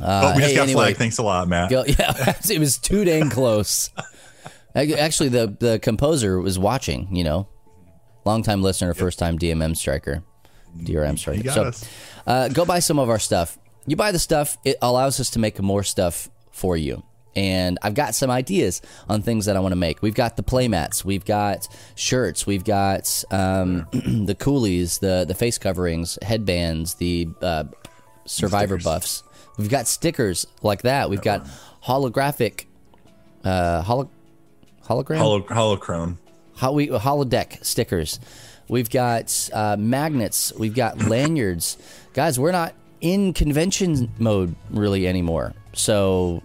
Uh, 0.00 0.30
Oh, 0.32 0.36
we 0.36 0.42
just 0.42 0.50
hey, 0.50 0.54
got 0.56 0.62
anyway, 0.62 0.82
flagged. 0.84 0.98
Thanks 0.98 1.18
a 1.18 1.24
lot, 1.24 1.48
Matt. 1.48 1.70
go, 1.70 1.84
yeah, 1.84 2.34
it 2.48 2.60
was 2.60 2.78
too 2.78 3.04
dang 3.04 3.30
close. 3.30 3.90
Actually, 4.72 5.30
the 5.30 5.56
the 5.58 5.80
composer 5.80 6.40
was 6.40 6.56
watching. 6.56 7.08
You 7.16 7.24
know, 7.24 7.48
longtime 8.24 8.62
listener, 8.62 8.94
first 8.94 9.18
time 9.18 9.40
DMM 9.40 9.76
striker, 9.76 10.22
DRM 10.76 11.18
striker. 11.18 11.50
so, 11.72 11.72
uh, 12.28 12.48
go 12.48 12.64
buy 12.64 12.78
some 12.78 13.00
of 13.00 13.08
our 13.10 13.18
stuff. 13.18 13.58
You 13.88 13.96
buy 13.96 14.12
the 14.12 14.20
stuff; 14.20 14.56
it 14.64 14.76
allows 14.82 15.18
us 15.18 15.30
to 15.30 15.40
make 15.40 15.60
more 15.60 15.82
stuff 15.82 16.30
for 16.52 16.76
you. 16.76 17.02
And 17.36 17.78
I've 17.82 17.94
got 17.94 18.14
some 18.14 18.30
ideas 18.30 18.82
on 19.08 19.22
things 19.22 19.46
that 19.46 19.56
I 19.56 19.60
want 19.60 19.72
to 19.72 19.76
make. 19.76 20.02
We've 20.02 20.14
got 20.14 20.36
the 20.36 20.42
playmats, 20.42 21.04
we've 21.04 21.24
got 21.24 21.68
shirts, 21.94 22.46
we've 22.46 22.64
got 22.64 23.24
um, 23.30 23.86
the 23.92 24.34
coolies, 24.38 24.98
the 24.98 25.24
the 25.28 25.34
face 25.34 25.58
coverings, 25.58 26.18
headbands, 26.22 26.94
the 26.94 27.28
uh, 27.42 27.64
survivor 28.24 28.80
Stickers. 28.80 28.84
buffs. 28.84 29.22
We've 29.56 29.68
got 29.70 29.86
stickers 29.88 30.46
like 30.62 30.82
that. 30.82 31.10
We've 31.10 31.22
got 31.22 31.46
holographic, 31.84 32.66
uh, 33.44 33.82
holo, 33.82 34.08
hologram, 34.84 35.18
Hollow, 35.18 35.40
holochrome. 35.42 36.16
Ho- 36.56 36.72
we, 36.72 36.88
holodeck 36.88 37.64
stickers. 37.64 38.20
We've 38.68 38.90
got 38.90 39.48
uh, 39.52 39.76
magnets. 39.78 40.52
We've 40.58 40.74
got 40.74 40.98
lanyards. 41.08 41.78
Guys, 42.12 42.38
we're 42.38 42.52
not 42.52 42.74
in 43.00 43.32
convention 43.32 44.12
mode 44.18 44.54
really 44.70 45.06
anymore. 45.06 45.54
So 45.72 46.42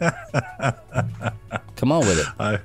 come 1.76 1.92
on 1.92 2.00
with 2.00 2.18
it. 2.20 2.26
I, 2.38 2.58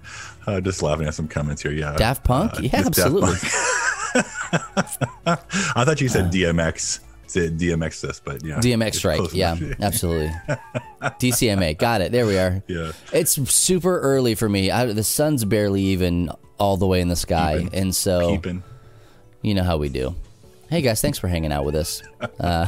uh, 0.47 0.61
just 0.61 0.81
laughing 0.81 1.07
at 1.07 1.13
some 1.13 1.27
comments 1.27 1.61
here. 1.61 1.71
Yeah. 1.71 1.95
Daft 1.95 2.23
Punk? 2.23 2.53
Uh, 2.53 2.61
yeah, 2.61 2.83
absolutely. 2.85 3.35
Punk. 3.35 3.53
I 5.75 5.83
thought 5.83 5.99
you 6.01 6.09
said 6.09 6.31
DMX. 6.31 6.99
Said 7.27 7.57
DMX 7.57 8.01
this, 8.01 8.19
but 8.19 8.45
yeah. 8.45 8.59
DMX 8.59 9.01
close 9.01 9.33
Yeah, 9.33 9.57
absolutely. 9.81 10.31
DCMA. 11.01 11.77
Got 11.77 12.01
it. 12.01 12.11
There 12.11 12.25
we 12.25 12.37
are. 12.37 12.63
Yeah. 12.67 12.91
It's 13.11 13.33
super 13.51 13.99
early 13.99 14.35
for 14.35 14.47
me. 14.47 14.69
I, 14.69 14.85
the 14.85 15.03
sun's 15.03 15.43
barely 15.43 15.81
even 15.81 16.29
all 16.59 16.77
the 16.77 16.87
way 16.87 17.01
in 17.01 17.07
the 17.07 17.15
sky. 17.15 17.63
Peeping. 17.63 17.79
And 17.79 17.95
so 17.95 18.39
you 19.41 19.55
know 19.55 19.63
how 19.63 19.77
we 19.77 19.89
do. 19.89 20.15
Hey 20.69 20.81
guys, 20.81 21.01
thanks 21.01 21.17
for 21.17 21.27
hanging 21.27 21.51
out 21.51 21.65
with 21.65 21.75
us. 21.75 22.03
Uh, 22.39 22.67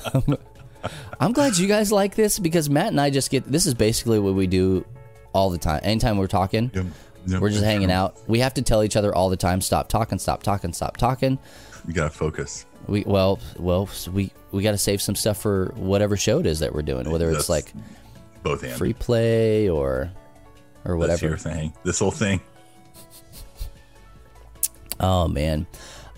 I'm 1.20 1.32
glad 1.34 1.58
you 1.58 1.68
guys 1.68 1.92
like 1.92 2.16
this 2.16 2.40
because 2.40 2.70
Matt 2.70 2.88
and 2.88 3.00
I 3.02 3.10
just 3.10 3.30
get 3.32 3.50
this 3.52 3.66
is 3.66 3.74
basically 3.74 4.20
what 4.20 4.34
we 4.36 4.48
do 4.48 4.86
all 5.34 5.50
the 5.50 5.58
time. 5.58 5.82
Anytime 5.84 6.18
we're 6.18 6.28
talking, 6.28 6.72
Yep. 6.74 6.86
Yep. 7.28 7.42
we're 7.42 7.50
just 7.50 7.64
hanging 7.64 7.92
out. 7.92 8.18
We 8.28 8.40
have 8.40 8.54
to 8.56 8.62
tell 8.62 8.84
each 8.84 8.96
other 8.96 9.14
all 9.14 9.30
the 9.30 9.38
time, 9.38 9.62
stop 9.62 9.90
talking, 9.90 10.18
stop 10.20 10.44
talking, 10.44 10.74
stop 10.74 10.98
talking. 10.98 11.38
You 11.88 11.94
gotta 11.94 12.10
focus. 12.10 12.66
We 12.88 13.04
well, 13.06 13.40
well, 13.60 13.90
we 14.14 14.32
we 14.52 14.64
got 14.64 14.72
to 14.72 14.78
save 14.78 15.02
some 15.02 15.16
stuff 15.16 15.42
for 15.42 15.74
whatever 15.76 16.16
show 16.16 16.40
it 16.40 16.46
is 16.46 16.60
that 16.60 16.74
we're 16.74 16.82
doing, 16.84 17.10
whether 17.12 17.30
it's 17.32 17.50
like 17.50 17.74
Both 18.44 18.64
and. 18.64 18.72
free 18.74 18.94
play 18.94 19.68
or 19.70 20.10
or 20.86 20.98
That's 20.98 21.22
whatever. 21.22 21.28
your 21.28 21.38
thing. 21.38 21.74
This 21.84 22.00
whole 22.00 22.12
thing. 22.12 22.40
Oh 25.00 25.28
man. 25.28 25.68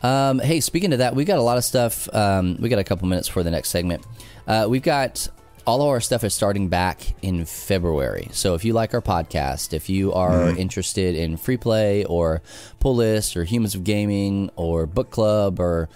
Um, 0.01 0.39
hey, 0.39 0.61
speaking 0.61 0.93
of 0.93 0.99
that, 0.99 1.13
we 1.15 1.25
got 1.25 1.39
a 1.39 1.41
lot 1.41 1.57
of 1.57 1.63
stuff. 1.65 2.07
Um, 2.13 2.57
we 2.61 2.69
got 2.69 2.79
a 2.79 2.83
couple 2.85 3.07
minutes 3.07 3.27
for 3.27 3.43
the 3.43 3.51
next 3.51 3.69
segment. 3.69 4.05
Uh, 4.49 4.65
we've 4.67 4.81
got 4.81 5.27
all 5.67 5.83
of 5.83 5.87
our 5.89 6.01
stuff 6.01 6.23
is 6.23 6.33
starting 6.33 6.69
back 6.69 7.13
in 7.21 7.45
February. 7.45 8.29
So 8.31 8.55
if 8.55 8.65
you 8.65 8.73
like 8.73 8.95
our 8.95 9.01
podcast, 9.01 9.73
if 9.73 9.89
you 9.89 10.11
are 10.11 10.49
interested 10.49 11.15
in 11.15 11.37
free 11.37 11.57
play 11.57 12.03
or 12.05 12.41
pull 12.79 12.95
list 12.95 13.37
or 13.37 13.43
humans 13.43 13.75
of 13.75 13.83
gaming 13.83 14.49
or 14.55 14.87
book 14.87 15.11
club 15.11 15.59
or 15.59 15.87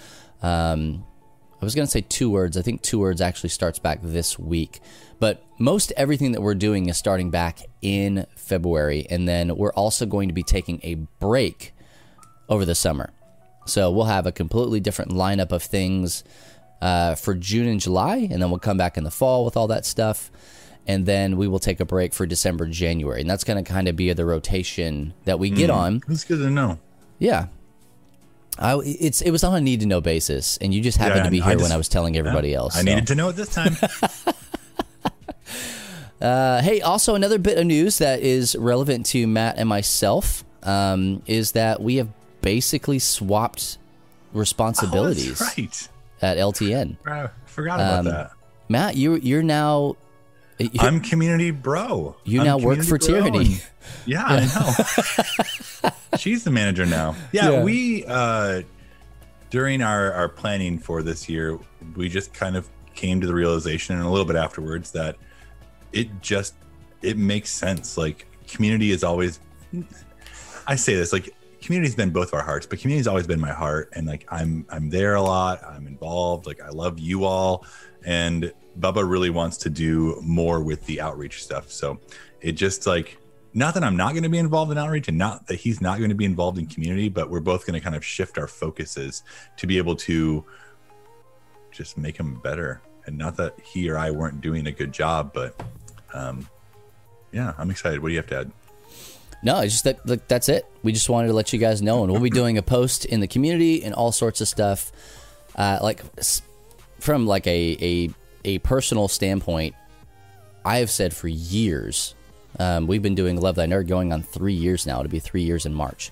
um, 0.43 1.03
I 1.59 1.65
was 1.65 1.73
going 1.73 1.87
to 1.87 1.91
say 1.91 2.01
two 2.01 2.29
words. 2.29 2.55
I 2.55 2.61
think 2.61 2.83
two 2.83 2.99
words 2.99 3.21
actually 3.21 3.49
starts 3.49 3.79
back 3.79 4.01
this 4.03 4.37
week. 4.37 4.81
But 5.19 5.43
most 5.57 5.91
everything 5.97 6.33
that 6.33 6.41
we're 6.41 6.53
doing 6.53 6.89
is 6.89 6.95
starting 6.95 7.31
back 7.31 7.61
in 7.81 8.27
February. 8.35 9.07
And 9.09 9.27
then 9.27 9.55
we're 9.55 9.73
also 9.73 10.05
going 10.05 10.27
to 10.27 10.33
be 10.33 10.43
taking 10.43 10.79
a 10.83 10.93
break 11.19 11.73
over 12.47 12.65
the 12.65 12.75
summer. 12.75 13.13
So 13.65 13.89
we'll 13.89 14.05
have 14.05 14.27
a 14.27 14.31
completely 14.31 14.79
different 14.79 15.09
lineup 15.09 15.51
of 15.51 15.63
things 15.63 16.23
uh, 16.83 17.15
for 17.15 17.33
June 17.33 17.67
and 17.67 17.79
July. 17.79 18.27
And 18.29 18.41
then 18.41 18.49
we'll 18.49 18.59
come 18.59 18.77
back 18.77 18.97
in 18.97 19.03
the 19.05 19.11
fall 19.11 19.45
with 19.45 19.55
all 19.55 19.67
that 19.67 19.85
stuff. 19.85 20.29
And 20.85 21.05
then 21.05 21.37
we 21.37 21.47
will 21.47 21.59
take 21.59 21.79
a 21.79 21.85
break 21.85 22.13
for 22.13 22.25
December, 22.25 22.65
January. 22.67 23.21
And 23.21 23.29
that's 23.29 23.45
going 23.45 23.63
to 23.63 23.69
kind 23.69 23.87
of 23.87 23.95
be 23.95 24.11
the 24.11 24.25
rotation 24.25 25.13
that 25.23 25.39
we 25.39 25.49
get 25.49 25.69
on. 25.69 26.01
That's 26.07 26.25
good 26.25 26.39
to 26.39 26.49
know. 26.49 26.77
Yeah. 27.19 27.47
I, 28.59 28.77
it's 28.83 29.21
it 29.21 29.31
was 29.31 29.43
on 29.43 29.55
a 29.55 29.61
need 29.61 29.79
to 29.79 29.87
know 29.87 29.99
basis, 29.99 30.57
and 30.61 30.71
you 30.73 30.79
just 30.81 30.99
happened 30.99 31.21
Yeah, 31.21 31.23
to 31.23 31.31
be 31.31 31.41
I 31.41 31.45
here 31.45 31.53
just- 31.53 31.63
when 31.63 31.71
I 31.71 31.77
was 31.77 31.89
telling 31.89 32.15
everybody 32.17 32.49
Yeah, 32.49 32.57
else. 32.57 32.75
I 32.75 32.79
so. 32.81 32.85
needed 32.85 33.07
to 33.07 33.15
know 33.15 33.29
it 33.29 33.33
this 33.35 33.49
time. 33.49 33.75
Uh, 36.21 36.61
hey, 36.61 36.79
also 36.79 37.15
another 37.15 37.37
bit 37.37 37.57
of 37.57 37.65
news 37.65 37.97
that 37.97 38.21
is 38.21 38.55
relevant 38.55 39.05
to 39.07 39.27
Matt 39.27 39.57
and 39.57 39.67
myself 39.67 40.45
um, 40.63 41.21
is 41.25 41.51
that 41.51 41.81
we 41.81 41.97
have 41.97 42.07
basically 42.41 42.97
swapped 42.99 43.77
responsibilities 44.31 45.41
Oh, 45.41 45.45
that's 45.45 45.57
right. 45.57 45.89
At 46.23 46.37
LTN. 46.37 46.97
I 47.05 47.29
forgot 47.45 47.75
about 47.79 47.99
Um, 47.99 48.05
that. 48.05 48.31
Matt, 48.69 48.95
you 48.95 49.15
you're 49.15 49.43
now 49.43 49.97
you- 50.57 50.69
I'm 50.79 51.01
community 51.01 51.51
bro. 51.51 52.15
You 52.23 52.39
I'm 52.39 52.45
now 52.47 52.57
work 52.57 52.81
for 52.83 52.97
Tyranny. 52.97 53.57
Yeah, 54.05 54.23
I 54.25 54.45
know. 55.83 55.89
She's 56.17 56.43
the 56.43 56.51
manager 56.51 56.85
now. 56.85 57.15
Yeah, 57.31 57.49
Yeah. 57.51 57.63
we 57.63 58.05
uh 58.07 58.61
during 59.49 59.81
our 59.83 60.13
our 60.13 60.29
planning 60.29 60.79
for 60.79 61.03
this 61.03 61.27
year, 61.27 61.59
we 61.95 62.07
just 62.09 62.33
kind 62.33 62.55
of 62.55 62.69
came 62.95 63.19
to 63.21 63.27
the 63.27 63.33
realization 63.33 63.95
and 63.97 64.05
a 64.05 64.09
little 64.09 64.25
bit 64.25 64.35
afterwards 64.35 64.91
that 64.91 65.17
it 65.91 66.21
just 66.21 66.53
it 67.01 67.17
makes 67.17 67.49
sense. 67.49 67.97
Like 67.97 68.25
community 68.47 68.91
is 68.91 69.03
always 69.03 69.39
I 70.65 70.75
say 70.75 70.95
this 70.95 71.11
like 71.11 71.35
community's 71.63 71.95
been 71.95 72.11
both 72.11 72.29
of 72.29 72.33
our 72.35 72.43
hearts, 72.43 72.65
but 72.65 72.79
community's 72.79 73.07
always 73.07 73.25
been 73.25 73.39
my 73.39 73.51
heart 73.51 73.89
and 73.93 74.05
like 74.05 74.25
I'm 74.29 74.65
I'm 74.69 74.89
there 74.89 75.15
a 75.15 75.21
lot, 75.21 75.63
I'm 75.63 75.87
involved, 75.87 76.45
like 76.45 76.61
I 76.61 76.69
love 76.69 76.99
you 76.99 77.25
all 77.25 77.65
and 78.05 78.51
Bubba 78.79 79.07
really 79.07 79.29
wants 79.29 79.57
to 79.57 79.69
do 79.69 80.19
more 80.21 80.61
with 80.61 80.85
the 80.85 80.99
outreach 80.99 81.43
stuff. 81.43 81.71
So 81.71 81.99
it 82.41 82.53
just 82.53 82.85
like 82.85 83.17
not 83.53 83.75
that 83.75 83.83
I'm 83.83 83.95
not 83.95 84.11
going 84.11 84.23
to 84.23 84.29
be 84.29 84.39
involved 84.39 84.71
in 84.71 84.77
outreach 84.77 85.07
and 85.07 85.17
not 85.17 85.47
that 85.47 85.55
he's 85.55 85.79
not 85.79 85.99
going 85.99 86.09
to 86.09 86.15
be 86.15 86.25
involved 86.25 86.57
in 86.57 86.65
community, 86.65 87.07
but 87.07 87.29
we're 87.29 87.39
both 87.39 87.65
going 87.67 87.79
to 87.79 87.83
kind 87.83 87.95
of 87.95 88.03
shift 88.03 88.37
our 88.37 88.47
focuses 88.47 89.23
to 89.57 89.67
be 89.67 89.77
able 89.77 89.95
to 89.97 90.43
just 91.71 91.97
make 91.97 92.17
him 92.17 92.39
better. 92.43 92.81
And 93.05 93.17
not 93.17 93.37
that 93.37 93.59
he 93.59 93.89
or 93.89 93.97
I 93.97 94.11
weren't 94.11 94.41
doing 94.41 94.67
a 94.67 94.71
good 94.71 94.91
job, 94.91 95.31
but 95.33 95.59
um 96.13 96.47
yeah, 97.31 97.53
I'm 97.57 97.71
excited. 97.71 97.99
What 97.99 98.09
do 98.09 98.13
you 98.13 98.19
have 98.19 98.27
to 98.27 98.39
add? 98.41 98.51
No, 99.43 99.59
it's 99.59 99.73
just 99.73 99.83
that 99.83 100.05
like, 100.07 100.27
that's 100.27 100.49
it. 100.49 100.65
We 100.83 100.93
just 100.93 101.09
wanted 101.09 101.27
to 101.27 101.33
let 101.33 101.51
you 101.53 101.59
guys 101.59 101.81
know, 101.81 102.03
and 102.03 102.11
we'll 102.11 102.21
be 102.21 102.29
doing 102.41 102.57
a 102.57 102.61
post 102.61 103.05
in 103.05 103.19
the 103.19 103.27
community 103.27 103.83
and 103.83 103.93
all 103.93 104.11
sorts 104.11 104.41
of 104.41 104.47
stuff. 104.47 104.91
Uh, 105.55 105.79
like 105.81 106.01
from 106.99 107.27
like 107.27 107.45
a 107.45 107.77
a 107.81 108.09
a 108.45 108.59
personal 108.59 109.07
standpoint, 109.07 109.75
I 110.65 110.77
have 110.77 110.89
said 110.89 111.13
for 111.13 111.27
years. 111.27 112.15
Um, 112.59 112.85
we've 112.87 113.01
been 113.01 113.15
doing 113.15 113.39
Love 113.41 113.55
Thy 113.55 113.65
Nerd 113.65 113.87
going 113.87 114.13
on 114.13 114.21
three 114.21 114.53
years 114.53 114.85
now. 114.85 114.99
It'll 114.99 115.09
be 115.11 115.19
three 115.19 115.41
years 115.41 115.65
in 115.65 115.73
March. 115.73 116.11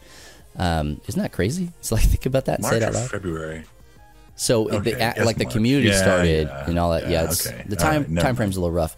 Um, 0.57 0.99
isn't 1.07 1.21
that 1.21 1.31
crazy? 1.31 1.69
It's 1.79 1.91
like 1.91 2.01
think 2.03 2.25
about 2.25 2.45
that 2.45 2.59
and 2.59 2.65
say 2.65 2.79
March 2.79 2.95
or. 2.95 3.07
February. 3.07 3.63
So 4.35 4.69
Okay, 4.71 4.93
the, 4.93 5.23
like 5.23 5.37
the 5.37 5.45
community 5.45 5.89
Yeah, 5.89 6.01
started 6.01 6.47
yeah, 6.47 6.65
and 6.67 6.79
all 6.79 6.91
that. 6.91 7.03
Yeah, 7.03 7.09
yeah, 7.09 7.23
it's, 7.25 7.45
okay. 7.47 7.63
the 7.67 7.75
time 7.75 8.07
right, 8.09 8.21
time 8.21 8.35
frame's 8.35 8.57
a 8.57 8.59
little 8.59 8.73
rough. 8.73 8.95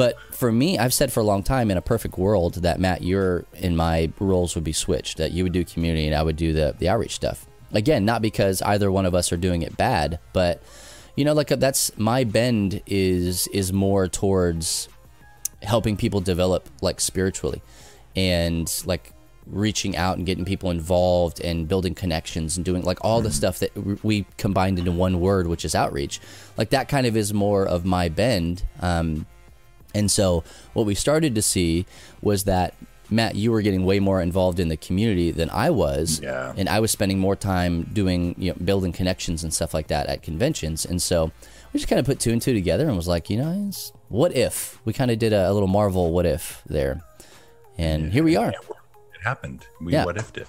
But 0.00 0.18
for 0.32 0.50
me, 0.50 0.78
I've 0.78 0.94
said 0.94 1.12
for 1.12 1.20
a 1.20 1.24
long 1.24 1.42
time 1.42 1.70
in 1.70 1.76
a 1.76 1.82
perfect 1.82 2.16
world 2.16 2.54
that 2.54 2.80
Matt, 2.80 3.02
your 3.02 3.44
and 3.60 3.76
my 3.76 4.10
roles 4.18 4.54
would 4.54 4.64
be 4.64 4.72
switched. 4.72 5.18
That 5.18 5.32
you 5.32 5.44
would 5.44 5.52
do 5.52 5.62
community 5.62 6.06
and 6.06 6.16
I 6.16 6.22
would 6.22 6.36
do 6.36 6.54
the 6.54 6.74
the 6.78 6.88
outreach 6.88 7.14
stuff. 7.14 7.44
Again, 7.72 8.06
not 8.06 8.22
because 8.22 8.62
either 8.62 8.90
one 8.90 9.04
of 9.04 9.14
us 9.14 9.30
are 9.30 9.36
doing 9.36 9.60
it 9.60 9.76
bad, 9.76 10.18
but 10.32 10.62
you 11.16 11.24
know, 11.26 11.34
like 11.34 11.48
that's 11.48 11.98
my 11.98 12.24
bend 12.24 12.80
is 12.86 13.46
is 13.48 13.74
more 13.74 14.08
towards 14.08 14.88
helping 15.60 15.98
people 15.98 16.22
develop 16.22 16.66
like 16.80 16.98
spiritually 16.98 17.60
and 18.16 18.82
like 18.86 19.12
reaching 19.46 19.98
out 19.98 20.16
and 20.16 20.24
getting 20.24 20.46
people 20.46 20.70
involved 20.70 21.42
and 21.42 21.68
building 21.68 21.94
connections 21.94 22.56
and 22.56 22.64
doing 22.64 22.80
like 22.84 23.04
all 23.04 23.20
the 23.20 23.30
stuff 23.30 23.58
that 23.58 24.02
we 24.02 24.24
combined 24.38 24.78
into 24.78 24.92
one 24.92 25.20
word 25.20 25.46
which 25.46 25.64
is 25.64 25.74
outreach 25.74 26.20
like 26.56 26.70
that 26.70 26.88
kind 26.88 27.06
of 27.06 27.16
is 27.16 27.34
more 27.34 27.66
of 27.66 27.84
my 27.84 28.08
bend 28.08 28.62
um, 28.80 29.26
and 29.94 30.10
so 30.10 30.44
what 30.72 30.86
we 30.86 30.94
started 30.94 31.34
to 31.34 31.42
see 31.42 31.86
was 32.22 32.44
that 32.44 32.74
Matt, 33.12 33.34
you 33.34 33.50
were 33.50 33.60
getting 33.60 33.84
way 33.84 33.98
more 33.98 34.20
involved 34.22 34.60
in 34.60 34.68
the 34.68 34.76
community 34.76 35.32
than 35.32 35.50
I 35.50 35.70
was, 35.70 36.20
Yeah. 36.22 36.52
and 36.56 36.68
I 36.68 36.78
was 36.78 36.92
spending 36.92 37.18
more 37.18 37.34
time 37.34 37.82
doing, 37.92 38.36
you 38.38 38.50
know, 38.52 38.56
building 38.64 38.92
connections 38.92 39.42
and 39.42 39.52
stuff 39.52 39.74
like 39.74 39.88
that 39.88 40.06
at 40.06 40.22
conventions. 40.22 40.84
And 40.86 41.02
so 41.02 41.32
we 41.72 41.78
just 41.80 41.88
kind 41.88 41.98
of 41.98 42.06
put 42.06 42.20
two 42.20 42.30
and 42.30 42.40
two 42.40 42.52
together 42.54 42.86
and 42.86 42.96
was 42.96 43.08
like, 43.08 43.28
you 43.28 43.36
know, 43.36 43.66
it's, 43.68 43.92
what 44.08 44.36
if 44.36 44.78
we 44.84 44.92
kind 44.92 45.10
of 45.10 45.18
did 45.18 45.32
a, 45.32 45.50
a 45.50 45.52
little 45.52 45.66
Marvel 45.68 46.12
what 46.12 46.24
if 46.24 46.62
there, 46.66 47.00
and 47.76 48.12
here 48.12 48.22
we 48.22 48.36
are. 48.36 48.50
It 48.50 48.56
happened. 49.24 49.66
We 49.80 49.92
Yeah. 49.92 50.04
what 50.04 50.16
if 50.16 50.36
it? 50.36 50.46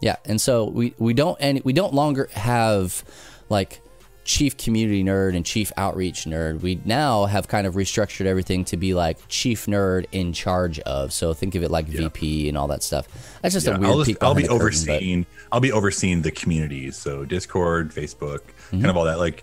Yeah, 0.00 0.16
and 0.24 0.40
so 0.40 0.64
we 0.64 0.94
we 0.98 1.12
don't 1.12 1.36
and 1.40 1.60
we 1.64 1.74
don't 1.74 1.92
longer 1.92 2.30
have 2.32 3.04
like 3.50 3.82
chief 4.30 4.56
community 4.56 5.02
nerd 5.02 5.34
and 5.34 5.44
chief 5.44 5.72
outreach 5.76 6.24
nerd. 6.24 6.60
We 6.60 6.80
now 6.84 7.24
have 7.26 7.48
kind 7.48 7.66
of 7.66 7.74
restructured 7.74 8.26
everything 8.26 8.64
to 8.66 8.76
be 8.76 8.94
like 8.94 9.18
chief 9.26 9.66
nerd 9.66 10.06
in 10.12 10.32
charge 10.32 10.78
of. 10.80 11.12
So 11.12 11.34
think 11.34 11.56
of 11.56 11.64
it 11.64 11.70
like 11.70 11.86
VP 11.86 12.48
and 12.48 12.56
all 12.56 12.68
that 12.68 12.84
stuff. 12.84 13.08
That's 13.42 13.54
just 13.54 13.66
a 13.66 13.72
weird 13.72 13.84
I'll, 13.84 14.04
just, 14.04 14.22
I'll 14.22 14.34
be 14.36 14.42
the 14.42 14.48
curtain, 14.48 14.62
overseeing. 14.62 15.26
I'll 15.50 15.58
be 15.58 15.72
overseeing 15.72 16.22
the 16.22 16.30
communities, 16.30 16.96
so 16.96 17.24
Discord, 17.24 17.90
Facebook, 17.90 18.40
Mm-hmm. 18.70 18.82
kind 18.82 18.90
of 18.90 18.96
all 18.96 19.04
that. 19.06 19.18
Like 19.18 19.42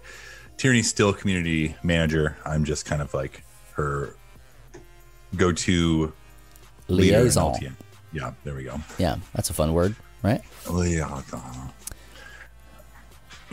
Tyranny's 0.56 0.90
still 0.90 1.12
community 1.12 1.76
manager. 1.84 2.38
I'm 2.46 2.64
just 2.64 2.86
kind 2.86 3.02
of 3.02 3.14
like 3.14 3.44
her 3.74 4.16
go-to 5.36 6.14
liaison. 6.88 7.56
Yeah, 8.14 8.32
there 8.46 8.56
we 8.56 8.64
go. 8.64 8.80
Yeah, 8.98 9.18
that's 9.36 9.50
a 9.50 9.54
fun 9.54 9.74
word, 9.74 9.98
right? 10.24 10.40
Liaison. 10.70 11.26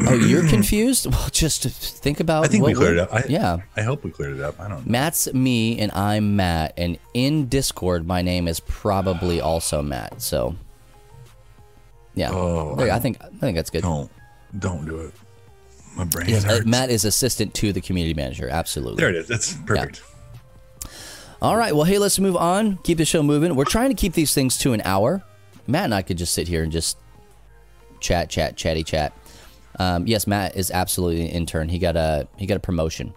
Oh, 0.00 0.14
you're 0.14 0.46
confused? 0.48 1.06
Well, 1.06 1.28
just 1.30 1.62
think 1.64 2.20
about. 2.20 2.44
I 2.44 2.48
think 2.48 2.64
we 2.64 2.74
cleared 2.74 2.94
it 2.98 3.00
up. 3.00 3.14
I, 3.14 3.24
yeah, 3.28 3.58
I 3.76 3.82
hope 3.82 4.02
we 4.04 4.10
cleared 4.10 4.36
it 4.36 4.42
up. 4.42 4.58
I 4.60 4.68
don't 4.68 4.84
know. 4.86 4.90
Matt's 4.90 5.32
me 5.32 5.78
and 5.78 5.92
I'm 5.92 6.36
Matt, 6.36 6.74
and 6.76 6.98
in 7.14 7.48
Discord 7.48 8.06
my 8.06 8.20
name 8.22 8.48
is 8.48 8.60
probably 8.60 9.40
also 9.40 9.82
Matt. 9.82 10.20
So, 10.20 10.56
yeah, 12.14 12.30
Oh, 12.32 12.74
There, 12.76 12.90
I 12.90 12.96
I 12.96 12.98
think 12.98 13.18
I 13.22 13.28
think 13.38 13.56
that's 13.56 13.70
good. 13.70 13.82
Don't 13.82 14.10
don't 14.58 14.84
do 14.84 14.98
it. 15.00 15.14
My 15.96 16.04
brain 16.04 16.28
Yes, 16.28 16.44
uh, 16.44 16.48
hurts. 16.48 16.66
Matt 16.66 16.90
is 16.90 17.04
assistant 17.04 17.54
to 17.54 17.72
the 17.72 17.80
community 17.80 18.14
manager. 18.14 18.48
Absolutely. 18.48 18.96
There 18.96 19.10
it 19.10 19.16
is. 19.16 19.28
That's 19.28 19.54
perfect. 19.54 20.02
All 21.40 21.56
right. 21.56 21.74
Well, 21.74 21.84
hey, 21.84 21.98
let's 21.98 22.18
move 22.18 22.36
on. 22.36 22.78
Keep 22.78 22.98
the 22.98 23.04
show 23.04 23.22
moving. 23.22 23.54
We're 23.54 23.64
trying 23.64 23.90
to 23.90 23.94
keep 23.94 24.14
these 24.14 24.34
things 24.34 24.56
to 24.58 24.72
an 24.72 24.82
hour. 24.84 25.22
Matt 25.68 25.84
and 25.84 25.94
I 25.94 26.02
could 26.02 26.18
just 26.18 26.34
sit 26.34 26.48
here 26.48 26.62
and 26.64 26.72
just 26.72 26.96
chat, 28.00 28.28
chat, 28.28 28.56
chatty, 28.56 28.82
chat. 28.82 29.12
Um, 29.78 30.06
yes, 30.06 30.26
Matt 30.26 30.56
is 30.56 30.70
absolutely 30.70 31.22
an 31.22 31.28
intern. 31.28 31.68
He 31.68 31.78
got 31.78 31.96
a 31.96 32.28
he 32.36 32.46
got 32.46 32.56
a 32.56 32.60
promotion. 32.60 33.14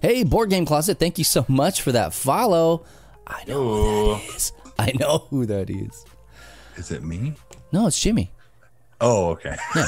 Hey, 0.00 0.24
board 0.24 0.50
game 0.50 0.64
closet. 0.64 0.98
Thank 0.98 1.18
you 1.18 1.24
so 1.24 1.44
much 1.48 1.82
for 1.82 1.92
that 1.92 2.14
follow. 2.14 2.84
I 3.26 3.44
know 3.46 3.62
who 3.62 4.14
that 4.14 4.34
is. 4.34 4.52
I 4.78 4.92
know 4.98 5.26
who 5.28 5.46
that 5.46 5.68
is. 5.68 6.04
Is 6.76 6.90
it 6.90 7.02
me? 7.02 7.34
No, 7.72 7.86
it's 7.86 8.00
Jimmy. 8.00 8.32
Oh, 9.00 9.30
okay. 9.30 9.56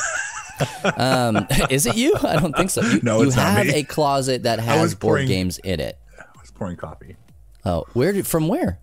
Is 1.71 1.87
it 1.87 1.97
you? 1.97 2.15
I 2.23 2.37
don't 2.37 2.55
think 2.57 2.71
so. 2.71 2.83
You, 2.83 3.01
No, 3.03 3.23
you 3.23 3.31
have 3.31 3.67
a 3.67 3.83
closet 3.83 4.45
that 4.45 4.61
has 4.61 4.95
board 4.95 5.27
games 5.27 5.59
in 5.59 5.81
it. 5.81 5.99
I 6.19 6.25
was 6.41 6.51
pouring 6.51 6.77
coffee. 6.77 7.17
Oh, 7.65 7.85
where 7.95 8.13
did 8.13 8.27
from 8.27 8.49
where? 8.49 8.79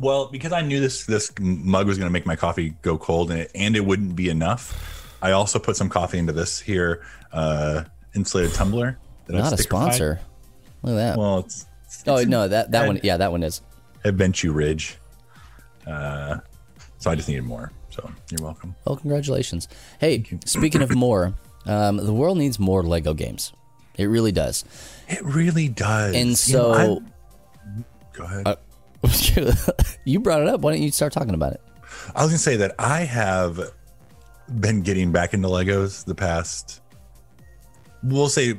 Well, 0.00 0.28
because 0.28 0.52
I 0.52 0.62
knew 0.62 0.80
this 0.80 1.06
this 1.06 1.32
mug 1.40 1.86
was 1.86 1.98
going 1.98 2.08
to 2.08 2.12
make 2.12 2.26
my 2.26 2.36
coffee 2.36 2.70
go 2.82 2.96
cold 2.98 3.30
and 3.30 3.40
it, 3.40 3.50
and 3.54 3.76
it 3.76 3.84
wouldn't 3.84 4.14
be 4.14 4.28
enough. 4.28 4.97
I 5.20 5.32
also 5.32 5.58
put 5.58 5.76
some 5.76 5.88
coffee 5.88 6.18
into 6.18 6.32
this 6.32 6.60
here 6.60 7.04
uh, 7.32 7.84
insulated 8.14 8.54
tumbler. 8.54 8.98
that 9.26 9.32
Not 9.34 9.52
a 9.52 9.58
sponsor. 9.58 10.20
Look 10.82 10.92
at 10.92 10.96
that. 10.96 11.18
Well, 11.18 11.40
it's, 11.40 11.66
it's 11.84 12.04
oh 12.06 12.16
it's 12.16 12.28
no, 12.28 12.46
that 12.48 12.70
that 12.70 12.86
one. 12.86 13.00
Yeah, 13.02 13.16
that 13.16 13.32
one 13.32 13.42
is. 13.42 13.60
Adventure 14.04 14.52
Ridge. 14.52 14.96
Uh, 15.86 16.38
so 16.98 17.10
I 17.10 17.14
just 17.14 17.28
needed 17.28 17.44
more. 17.44 17.72
So 17.90 18.10
you're 18.30 18.44
welcome. 18.44 18.74
Well, 18.84 18.96
congratulations. 18.96 19.68
Hey, 19.98 20.24
speaking 20.44 20.82
of 20.82 20.94
more, 20.94 21.34
um, 21.66 21.96
the 21.96 22.12
world 22.12 22.38
needs 22.38 22.58
more 22.58 22.82
Lego 22.82 23.14
games. 23.14 23.52
It 23.96 24.06
really 24.06 24.30
does. 24.30 24.64
It 25.08 25.24
really 25.24 25.68
does. 25.68 26.14
And 26.14 26.28
You 26.46 26.54
know, 26.54 27.02
so, 27.02 27.02
go 28.12 28.24
ahead. 28.24 28.46
Uh, 28.46 28.56
you 30.04 30.20
brought 30.20 30.42
it 30.42 30.48
up. 30.48 30.60
Why 30.60 30.72
don't 30.72 30.82
you 30.82 30.92
start 30.92 31.12
talking 31.12 31.34
about 31.34 31.54
it? 31.54 31.60
I 32.14 32.22
was 32.22 32.30
gonna 32.30 32.38
say 32.38 32.56
that 32.56 32.74
I 32.78 33.00
have 33.00 33.72
been 34.60 34.82
getting 34.82 35.12
back 35.12 35.34
into 35.34 35.48
Legos 35.48 36.04
the 36.04 36.14
past. 36.14 36.80
We'll 38.02 38.28
say 38.28 38.54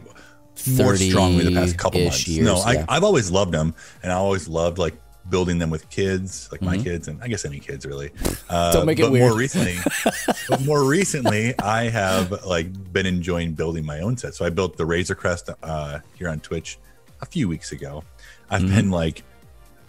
more 0.71 0.95
strongly 0.97 1.45
the 1.45 1.51
past 1.53 1.77
couple 1.77 2.01
months. 2.03 2.27
years, 2.27 2.45
no, 2.45 2.57
I, 2.57 2.73
yeah. 2.73 2.85
I've 2.89 3.03
always 3.03 3.31
loved 3.31 3.51
them, 3.53 3.73
and 4.03 4.11
I 4.11 4.15
always 4.15 4.47
loved 4.47 4.77
like 4.77 4.95
building 5.29 5.59
them 5.59 5.69
with 5.69 5.89
kids, 5.89 6.49
like 6.51 6.61
my 6.61 6.75
Mm-hmm. 6.75 6.83
kids, 6.83 7.07
and 7.07 7.21
I 7.23 7.27
guess 7.27 7.45
any 7.45 7.59
kids 7.59 7.85
really. 7.85 8.11
Uh, 8.49 8.71
Don't 8.73 8.87
make 8.87 8.97
it 8.97 9.03
but 9.03 9.11
weird. 9.11 9.29
More 9.29 9.37
recently, 9.37 9.77
but 10.49 10.61
more 10.65 10.83
recently, 10.83 11.53
I 11.59 11.83
have 11.83 12.31
like 12.45 12.91
been 12.91 13.05
enjoying 13.05 13.53
building 13.53 13.85
my 13.85 13.99
own 13.99 14.17
set. 14.17 14.33
So 14.33 14.43
I 14.43 14.49
built 14.49 14.75
the 14.75 14.87
Razor 14.87 15.13
Crest 15.13 15.51
uh, 15.61 15.99
here 16.15 16.29
on 16.29 16.39
Twitch 16.39 16.79
a 17.21 17.27
few 17.27 17.47
weeks 17.47 17.71
ago. 17.71 18.03
I've 18.49 18.63
Mm-hmm. 18.63 18.75
been 18.75 18.89
like 18.91 19.21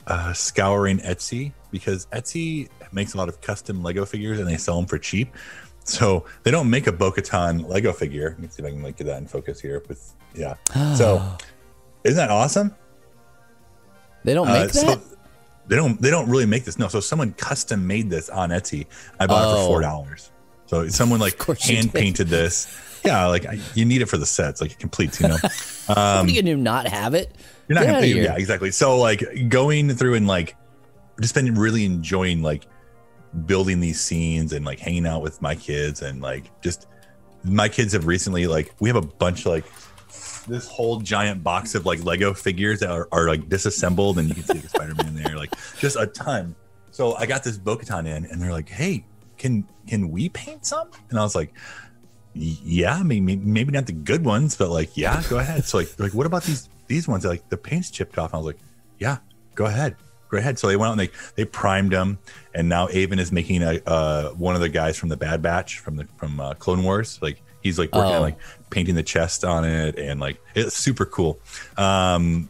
uh, 0.06 0.34
scouring 0.34 0.98
Etsy 0.98 1.52
because 1.70 2.04
Etsy 2.12 2.68
makes 2.92 3.14
a 3.14 3.16
lot 3.16 3.30
of 3.30 3.40
custom 3.40 3.82
Lego 3.82 4.04
figures 4.04 4.38
and 4.40 4.46
they 4.46 4.58
sell 4.58 4.76
them 4.76 4.84
for 4.86 4.98
cheap. 4.98 5.34
So 5.90 6.24
they 6.44 6.50
don't 6.50 6.70
make 6.70 6.86
a 6.86 6.92
Bo-Katan 6.92 7.68
Lego 7.68 7.92
figure. 7.92 8.30
Let 8.30 8.38
me 8.40 8.48
see 8.48 8.62
if 8.62 8.66
I 8.68 8.70
can 8.70 8.82
like 8.82 8.96
get 8.96 9.04
that 9.08 9.18
in 9.18 9.26
focus 9.26 9.60
here. 9.60 9.82
With 9.88 10.12
yeah, 10.34 10.54
so 10.96 11.20
isn't 12.04 12.16
that 12.16 12.30
awesome? 12.30 12.74
They 14.24 14.34
don't 14.34 14.48
Uh, 14.48 14.52
make 14.52 14.72
that. 14.72 15.00
so 15.00 15.00
they 15.66 15.76
don't 15.76 16.00
they 16.00 16.10
don't 16.10 16.28
really 16.28 16.46
make 16.46 16.64
this. 16.64 16.78
No, 16.78 16.88
so 16.88 17.00
someone 17.00 17.32
custom 17.32 17.86
made 17.86 18.10
this 18.10 18.28
on 18.28 18.50
Etsy. 18.50 18.86
I 19.18 19.26
bought 19.26 19.42
it 19.42 19.54
Oh. 19.58 19.62
for 19.62 19.66
four 19.68 19.80
dollars. 19.80 20.30
So 20.66 20.86
someone 20.88 21.18
like 21.20 21.42
hand 21.60 21.92
painted 21.92 22.28
this. 22.28 22.68
Yeah, 23.04 23.26
like 23.26 23.46
I, 23.46 23.58
you 23.74 23.84
need 23.84 24.02
it 24.02 24.06
for 24.06 24.18
the 24.18 24.26
sets, 24.26 24.60
like 24.60 24.72
it 24.72 24.78
completes. 24.78 25.20
You 25.20 25.28
know. 25.28 25.36
Do 26.26 26.32
you 26.32 26.42
do 26.42 26.56
not 26.56 26.86
have 26.86 27.14
it? 27.14 27.34
You're 27.66 27.74
not 27.74 27.80
Get 27.82 27.86
gonna 27.86 27.98
outta 27.98 28.06
pay, 28.06 28.12
here. 28.12 28.22
yeah, 28.24 28.36
exactly. 28.36 28.70
So 28.70 28.98
like 28.98 29.48
going 29.48 29.90
through 29.94 30.14
and 30.14 30.26
like 30.28 30.54
just 31.20 31.34
been 31.34 31.54
really 31.56 31.84
enjoying 31.84 32.42
like 32.42 32.66
building 33.46 33.80
these 33.80 34.00
scenes 34.00 34.52
and 34.52 34.64
like 34.64 34.78
hanging 34.78 35.06
out 35.06 35.22
with 35.22 35.40
my 35.40 35.54
kids 35.54 36.02
and 36.02 36.20
like 36.20 36.50
just 36.62 36.86
my 37.44 37.68
kids 37.68 37.92
have 37.92 38.06
recently 38.06 38.46
like 38.46 38.74
we 38.80 38.88
have 38.88 38.96
a 38.96 39.06
bunch 39.06 39.46
like 39.46 39.64
this 40.48 40.66
whole 40.66 40.98
giant 40.98 41.42
box 41.42 41.74
of 41.74 41.86
like 41.86 42.02
Lego 42.04 42.34
figures 42.34 42.80
that 42.80 42.90
are, 42.90 43.08
are 43.12 43.28
like 43.28 43.48
disassembled 43.48 44.18
and 44.18 44.28
you 44.28 44.34
can 44.34 44.42
see 44.44 44.54
like 44.54 44.68
Spider-Man 44.68 45.14
there, 45.14 45.36
like 45.36 45.50
just 45.78 45.96
a 45.96 46.06
ton. 46.06 46.54
So 46.90 47.14
I 47.14 47.26
got 47.26 47.44
this 47.44 47.56
Bo-Katan 47.56 48.06
in 48.06 48.24
and 48.26 48.42
they're 48.42 48.52
like, 48.52 48.68
hey, 48.68 49.04
can 49.38 49.66
can 49.86 50.10
we 50.10 50.28
paint 50.28 50.66
some? 50.66 50.90
And 51.08 51.18
I 51.18 51.22
was 51.22 51.34
like, 51.34 51.52
"Y- 52.34 52.56
yeah, 52.62 53.02
maybe 53.02 53.36
maybe 53.36 53.70
not 53.70 53.86
the 53.86 53.92
good 53.92 54.24
ones, 54.24 54.56
but 54.56 54.70
like, 54.70 54.96
yeah, 54.96 55.22
go 55.28 55.38
ahead. 55.38 55.64
So 55.64 55.78
like, 55.78 55.98
like, 55.98 56.14
what 56.14 56.26
about 56.26 56.42
these 56.42 56.68
these 56.88 57.06
ones? 57.08 57.22
They're 57.22 57.32
like 57.32 57.48
the 57.48 57.56
paint's 57.56 57.90
chipped 57.90 58.18
off. 58.18 58.32
And 58.32 58.34
I 58.34 58.38
was 58.38 58.46
like, 58.46 58.58
yeah, 58.98 59.18
go 59.54 59.66
ahead, 59.66 59.96
go 60.30 60.38
ahead. 60.38 60.58
So 60.58 60.66
they 60.68 60.76
went 60.76 60.88
out 60.88 60.92
and 60.92 61.00
they 61.00 61.10
they 61.34 61.44
primed 61.44 61.92
them, 61.92 62.18
and 62.54 62.68
now 62.68 62.88
Avon 62.90 63.18
is 63.18 63.32
making 63.32 63.62
a 63.62 63.80
uh, 63.86 64.30
one 64.30 64.54
of 64.54 64.60
the 64.60 64.68
guys 64.68 64.96
from 64.96 65.08
the 65.08 65.16
Bad 65.16 65.42
Batch 65.42 65.78
from 65.78 65.96
the 65.96 66.06
from 66.16 66.40
uh, 66.40 66.54
Clone 66.54 66.82
Wars. 66.82 67.18
Like 67.20 67.42
he's 67.62 67.78
like 67.78 67.94
working 67.94 68.12
on 68.12 68.18
Oh. 68.18 68.22
like 68.22 68.38
painting 68.70 68.94
the 68.94 69.02
chest 69.02 69.44
on 69.44 69.64
it, 69.64 69.98
and 69.98 70.20
like 70.20 70.40
it's 70.54 70.76
super 70.76 71.04
cool. 71.04 71.38
Um, 71.76 72.48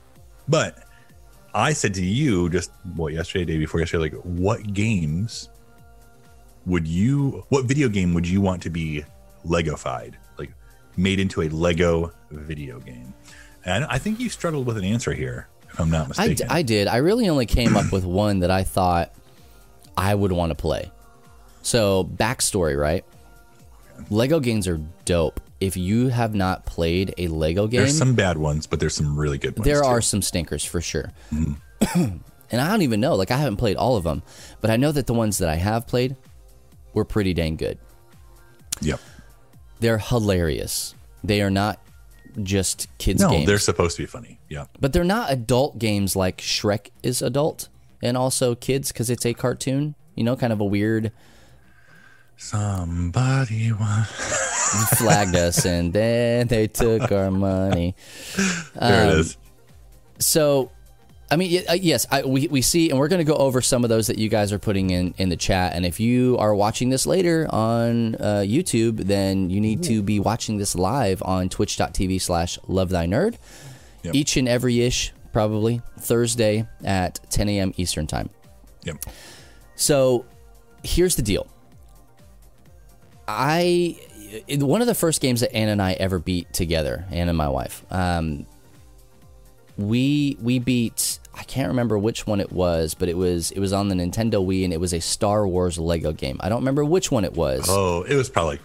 but 0.48 0.84
I 1.54 1.72
said 1.72 1.94
to 1.94 2.04
you 2.04 2.48
just 2.50 2.70
what 2.94 3.12
yesterday, 3.12 3.44
day 3.44 3.58
before 3.58 3.80
yesterday, 3.80 4.10
like 4.10 4.22
what 4.22 4.72
games 4.72 5.48
would 6.66 6.86
you 6.86 7.44
what 7.48 7.64
video 7.64 7.88
game 7.88 8.12
would 8.14 8.28
you 8.28 8.40
want 8.40 8.62
to 8.62 8.68
be 8.70 9.02
legofied 9.46 10.12
like 10.38 10.50
made 10.98 11.18
into 11.18 11.40
a 11.40 11.48
lego 11.48 12.12
video 12.30 12.78
game 12.80 13.14
and 13.64 13.82
i 13.86 13.96
think 13.96 14.20
you 14.20 14.28
struggled 14.28 14.66
with 14.66 14.76
an 14.76 14.84
answer 14.84 15.14
here 15.14 15.48
i'm 15.80 15.90
not 15.90 16.04
I, 16.18 16.28
mistaken 16.28 16.46
I 16.50 16.62
did. 16.62 16.88
I 16.88 16.96
really 16.98 17.28
only 17.28 17.46
came 17.46 17.76
up 17.76 17.92
with 17.92 18.04
one 18.04 18.40
that 18.40 18.50
I 18.50 18.64
thought 18.64 19.12
I 19.96 20.14
would 20.14 20.32
want 20.32 20.50
to 20.50 20.54
play. 20.54 20.90
So, 21.62 22.04
backstory, 22.04 22.78
right? 22.78 23.04
Lego 24.08 24.40
games 24.40 24.66
are 24.66 24.80
dope. 25.04 25.40
If 25.60 25.76
you 25.76 26.08
have 26.08 26.34
not 26.34 26.64
played 26.64 27.14
a 27.18 27.28
Lego 27.28 27.66
game, 27.66 27.80
there's 27.80 27.98
some 27.98 28.14
bad 28.14 28.38
ones 28.38 28.66
but 28.66 28.80
there's 28.80 28.94
some 28.94 29.18
really 29.18 29.36
good 29.36 29.58
ones 29.58 29.64
there 29.66 29.82
too. 29.82 29.86
are 29.86 30.00
some 30.00 30.22
stinkers 30.22 30.64
for 30.64 30.80
sure. 30.80 31.10
Mm-hmm. 31.32 32.16
and 32.50 32.60
I 32.60 32.70
don't 32.70 32.82
even 32.82 33.00
know. 33.00 33.14
Like, 33.14 33.30
I 33.30 33.36
haven't 33.36 33.58
played 33.58 33.76
all 33.76 33.96
of 33.96 34.04
them, 34.04 34.22
but 34.60 34.70
I 34.70 34.76
know 34.76 34.90
that 34.92 35.06
the 35.06 35.14
ones 35.14 35.38
that 35.38 35.48
I 35.48 35.56
have 35.56 35.86
played 35.86 36.16
were 36.94 37.04
pretty 37.04 37.34
dang 37.34 37.56
good. 37.56 37.78
yep 38.80 39.00
They're 39.80 39.98
hilarious. 39.98 40.94
They 41.22 41.42
are 41.42 41.50
not 41.50 41.78
just 42.42 42.86
kids' 42.98 43.20
no 43.22 43.30
games. 43.30 43.46
they're 43.46 43.58
supposed 43.58 43.96
to 43.96 44.02
be 44.02 44.06
funny 44.06 44.38
yeah 44.48 44.64
But 44.80 44.92
they're 44.92 45.04
not 45.04 45.32
adult 45.32 45.78
games 45.78 46.14
like 46.16 46.38
Shrek 46.38 46.90
is 47.02 47.22
adult 47.22 47.68
and 48.02 48.16
also 48.16 48.54
kids 48.54 48.92
because 48.92 49.10
it's 49.10 49.26
a 49.26 49.34
cartoon. 49.34 49.94
You 50.14 50.24
know, 50.24 50.36
kind 50.36 50.52
of 50.52 50.60
a 50.60 50.64
weird 50.64 51.12
somebody 52.36 53.70
flagged 54.96 55.36
us 55.36 55.64
and 55.66 55.92
then 55.92 56.46
they 56.48 56.66
took 56.66 57.12
our 57.12 57.30
money. 57.30 57.94
there 58.74 59.02
Um, 59.02 59.08
it 59.10 59.18
is 59.18 59.36
So, 60.18 60.70
I 61.30 61.36
mean, 61.36 61.62
uh, 61.68 61.74
yes, 61.74 62.06
I, 62.10 62.24
we, 62.24 62.48
we 62.48 62.60
see, 62.60 62.90
and 62.90 62.98
we're 62.98 63.08
going 63.08 63.24
to 63.24 63.30
go 63.30 63.36
over 63.36 63.60
some 63.60 63.84
of 63.84 63.90
those 63.90 64.08
that 64.08 64.18
you 64.18 64.28
guys 64.28 64.52
are 64.52 64.58
putting 64.58 64.90
in 64.90 65.14
in 65.16 65.28
the 65.28 65.36
chat. 65.36 65.74
And 65.74 65.86
if 65.86 66.00
you 66.00 66.36
are 66.38 66.54
watching 66.54 66.88
this 66.88 67.06
later 67.06 67.46
on 67.50 68.16
uh, 68.16 68.42
YouTube, 68.44 69.04
then 69.04 69.48
you 69.48 69.60
need 69.60 69.84
to 69.84 70.02
be 70.02 70.18
watching 70.18 70.58
this 70.58 70.74
live 70.74 71.22
on 71.22 71.48
twitch.tv 71.48 72.20
slash 72.20 72.58
love 72.66 72.88
thy 72.88 73.06
nerd. 73.06 73.36
Yep. 74.02 74.14
Each 74.14 74.36
and 74.36 74.48
every 74.48 74.80
ish, 74.80 75.12
probably 75.32 75.82
Thursday 75.98 76.66
at 76.82 77.20
10 77.30 77.48
a.m. 77.48 77.74
Eastern 77.76 78.06
time. 78.06 78.30
yep 78.82 78.96
So 79.76 80.24
here's 80.82 81.14
the 81.14 81.22
deal. 81.22 81.46
I 83.28 83.96
one 84.48 84.80
of 84.80 84.86
the 84.86 84.94
first 84.94 85.20
games 85.20 85.40
that 85.40 85.54
Ann 85.54 85.68
and 85.68 85.80
I 85.80 85.92
ever 85.92 86.18
beat 86.18 86.52
together, 86.52 87.04
Ann 87.10 87.28
and 87.28 87.38
my 87.38 87.48
wife. 87.48 87.84
Um, 87.90 88.46
we 89.88 90.36
we 90.40 90.58
beat 90.58 91.18
I 91.34 91.42
can't 91.44 91.68
remember 91.68 91.98
which 91.98 92.26
one 92.26 92.40
it 92.40 92.52
was, 92.52 92.94
but 92.94 93.08
it 93.08 93.16
was 93.16 93.50
it 93.52 93.60
was 93.60 93.72
on 93.72 93.88
the 93.88 93.94
Nintendo 93.94 94.44
Wii 94.44 94.64
and 94.64 94.72
it 94.72 94.80
was 94.80 94.92
a 94.92 95.00
Star 95.00 95.46
Wars 95.46 95.78
Lego 95.78 96.12
game. 96.12 96.36
I 96.40 96.48
don't 96.48 96.58
remember 96.60 96.84
which 96.84 97.10
one 97.10 97.24
it 97.24 97.34
was. 97.34 97.66
oh 97.68 98.02
it 98.02 98.14
was 98.16 98.28
probably 98.28 98.58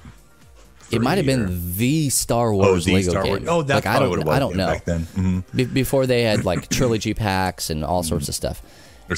it 0.91 1.01
might 1.01 1.17
have 1.17 1.25
been 1.25 1.75
the 1.77 2.09
Star 2.09 2.49
oh 2.49 2.57
Wars 2.57 2.85
the 2.85 2.93
Lego 2.93 3.09
Star 3.11 3.25
Wars. 3.25 3.39
game. 3.39 3.49
oh 3.49 3.61
that's 3.63 3.85
like, 3.85 3.95
I 3.95 3.99
don't 3.99 4.09
what 4.09 4.19
it 4.19 4.25
was 4.25 4.35
I 4.35 4.39
don't 4.39 4.55
know. 4.55 4.67
back 4.67 4.85
then 4.85 5.01
Mhm. 5.15 5.43
Be- 5.55 5.65
before 5.65 6.05
they 6.05 6.23
had 6.23 6.45
like 6.45 6.69
trilogy 6.69 7.13
packs 7.13 7.69
and 7.69 7.83
all 7.83 8.03
sorts 8.03 8.29
of 8.29 8.35
stuff. 8.35 8.61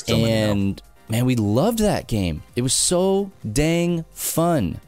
And 0.08 0.82
man, 1.10 1.26
we 1.26 1.36
loved 1.36 1.80
that 1.80 2.08
game. 2.08 2.44
It 2.56 2.62
was 2.62 2.74
so 2.74 3.32
dang 3.50 4.06
fun. 4.12 4.80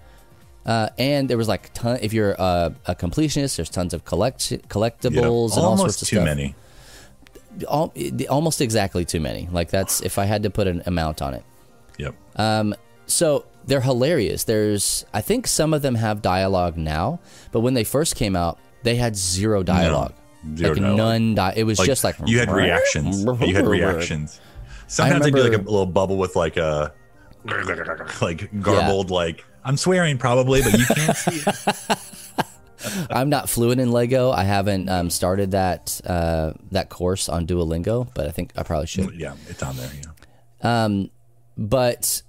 Uh, 0.65 0.89
and 0.97 1.29
there 1.29 1.37
was 1.37 1.47
like 1.47 1.73
ton. 1.73 1.97
If 2.01 2.13
you're 2.13 2.33
a, 2.33 2.75
a 2.85 2.93
completionist, 2.95 3.55
there's 3.55 3.69
tons 3.69 3.93
of 3.93 4.05
collect 4.05 4.51
Yeah, 4.51 4.57
collectibles 4.67 5.55
and 5.55 5.65
all 5.65 5.77
sorts 5.77 6.01
of 6.01 6.07
too 6.07 6.17
stuff. 6.17 6.25
many 6.25 6.53
Al- 7.69 7.93
almost 8.29 8.61
exactly 8.61 9.05
too 9.05 9.19
many. 9.19 9.47
Like 9.51 9.69
that's 9.69 10.01
if 10.01 10.17
I 10.17 10.25
had 10.25 10.43
to 10.43 10.49
put 10.49 10.67
an 10.67 10.83
amount 10.85 11.21
on 11.21 11.33
it. 11.33 11.43
yep 11.97 12.15
um, 12.35 12.75
So 13.07 13.45
they're 13.65 13.81
hilarious. 13.81 14.45
There's, 14.45 15.05
I 15.13 15.21
think 15.21 15.47
some 15.47 15.73
of 15.73 15.81
them 15.81 15.95
have 15.95 16.21
dialogue 16.21 16.77
now, 16.77 17.19
but 17.51 17.59
when 17.61 17.73
they 17.73 17.83
first 17.83 18.15
came 18.15 18.35
out, 18.35 18.57
they 18.83 18.95
had 18.95 19.15
zero 19.15 19.63
dialogue. 19.63 20.13
Zero 20.55 20.69
like 20.69 20.81
dialogue. 20.81 20.97
none. 20.97 21.35
Di- 21.35 21.53
it 21.57 21.63
was 21.63 21.79
like, 21.79 21.85
just 21.85 22.03
like 22.03 22.15
you 22.25 22.39
had 22.39 22.49
reactions 22.49 23.25
you 23.41 23.53
had 23.53 23.67
reactions 23.67 24.39
sometimes 24.89 25.25
I, 25.25 25.29
do 25.29 25.43
like 25.43 25.53
a 25.53 25.61
little 25.61 25.85
bubble 25.85 26.17
with 26.17 26.35
like 26.35 26.57
a 26.57 26.93
like 28.21 28.49
garbled 28.61 29.11
like 29.11 29.45
i'm 29.63 29.77
swearing 29.77 30.17
probably 30.17 30.61
but 30.61 30.77
you 30.77 30.85
can't 30.85 31.17
see 31.17 31.43
it. 31.45 31.99
I'm 33.09 33.29
not 33.29 33.49
fluent 33.49 33.81
in 33.81 33.91
Lego. 33.91 34.31
I 34.31 34.43
haven't 34.43 34.89
um, 34.89 35.09
started 35.09 35.51
that 35.51 35.99
uh, 36.05 36.53
that 36.71 36.89
course 36.89 37.29
on 37.29 37.45
Duolingo, 37.47 38.07
but 38.13 38.27
I 38.27 38.31
think 38.31 38.51
I 38.55 38.63
probably 38.63 38.87
should. 38.87 39.13
yeah 39.19 39.35
it's 39.47 39.61
on 39.63 39.75
there 39.75 39.91
yeah 40.63 40.99
But 41.57 42.21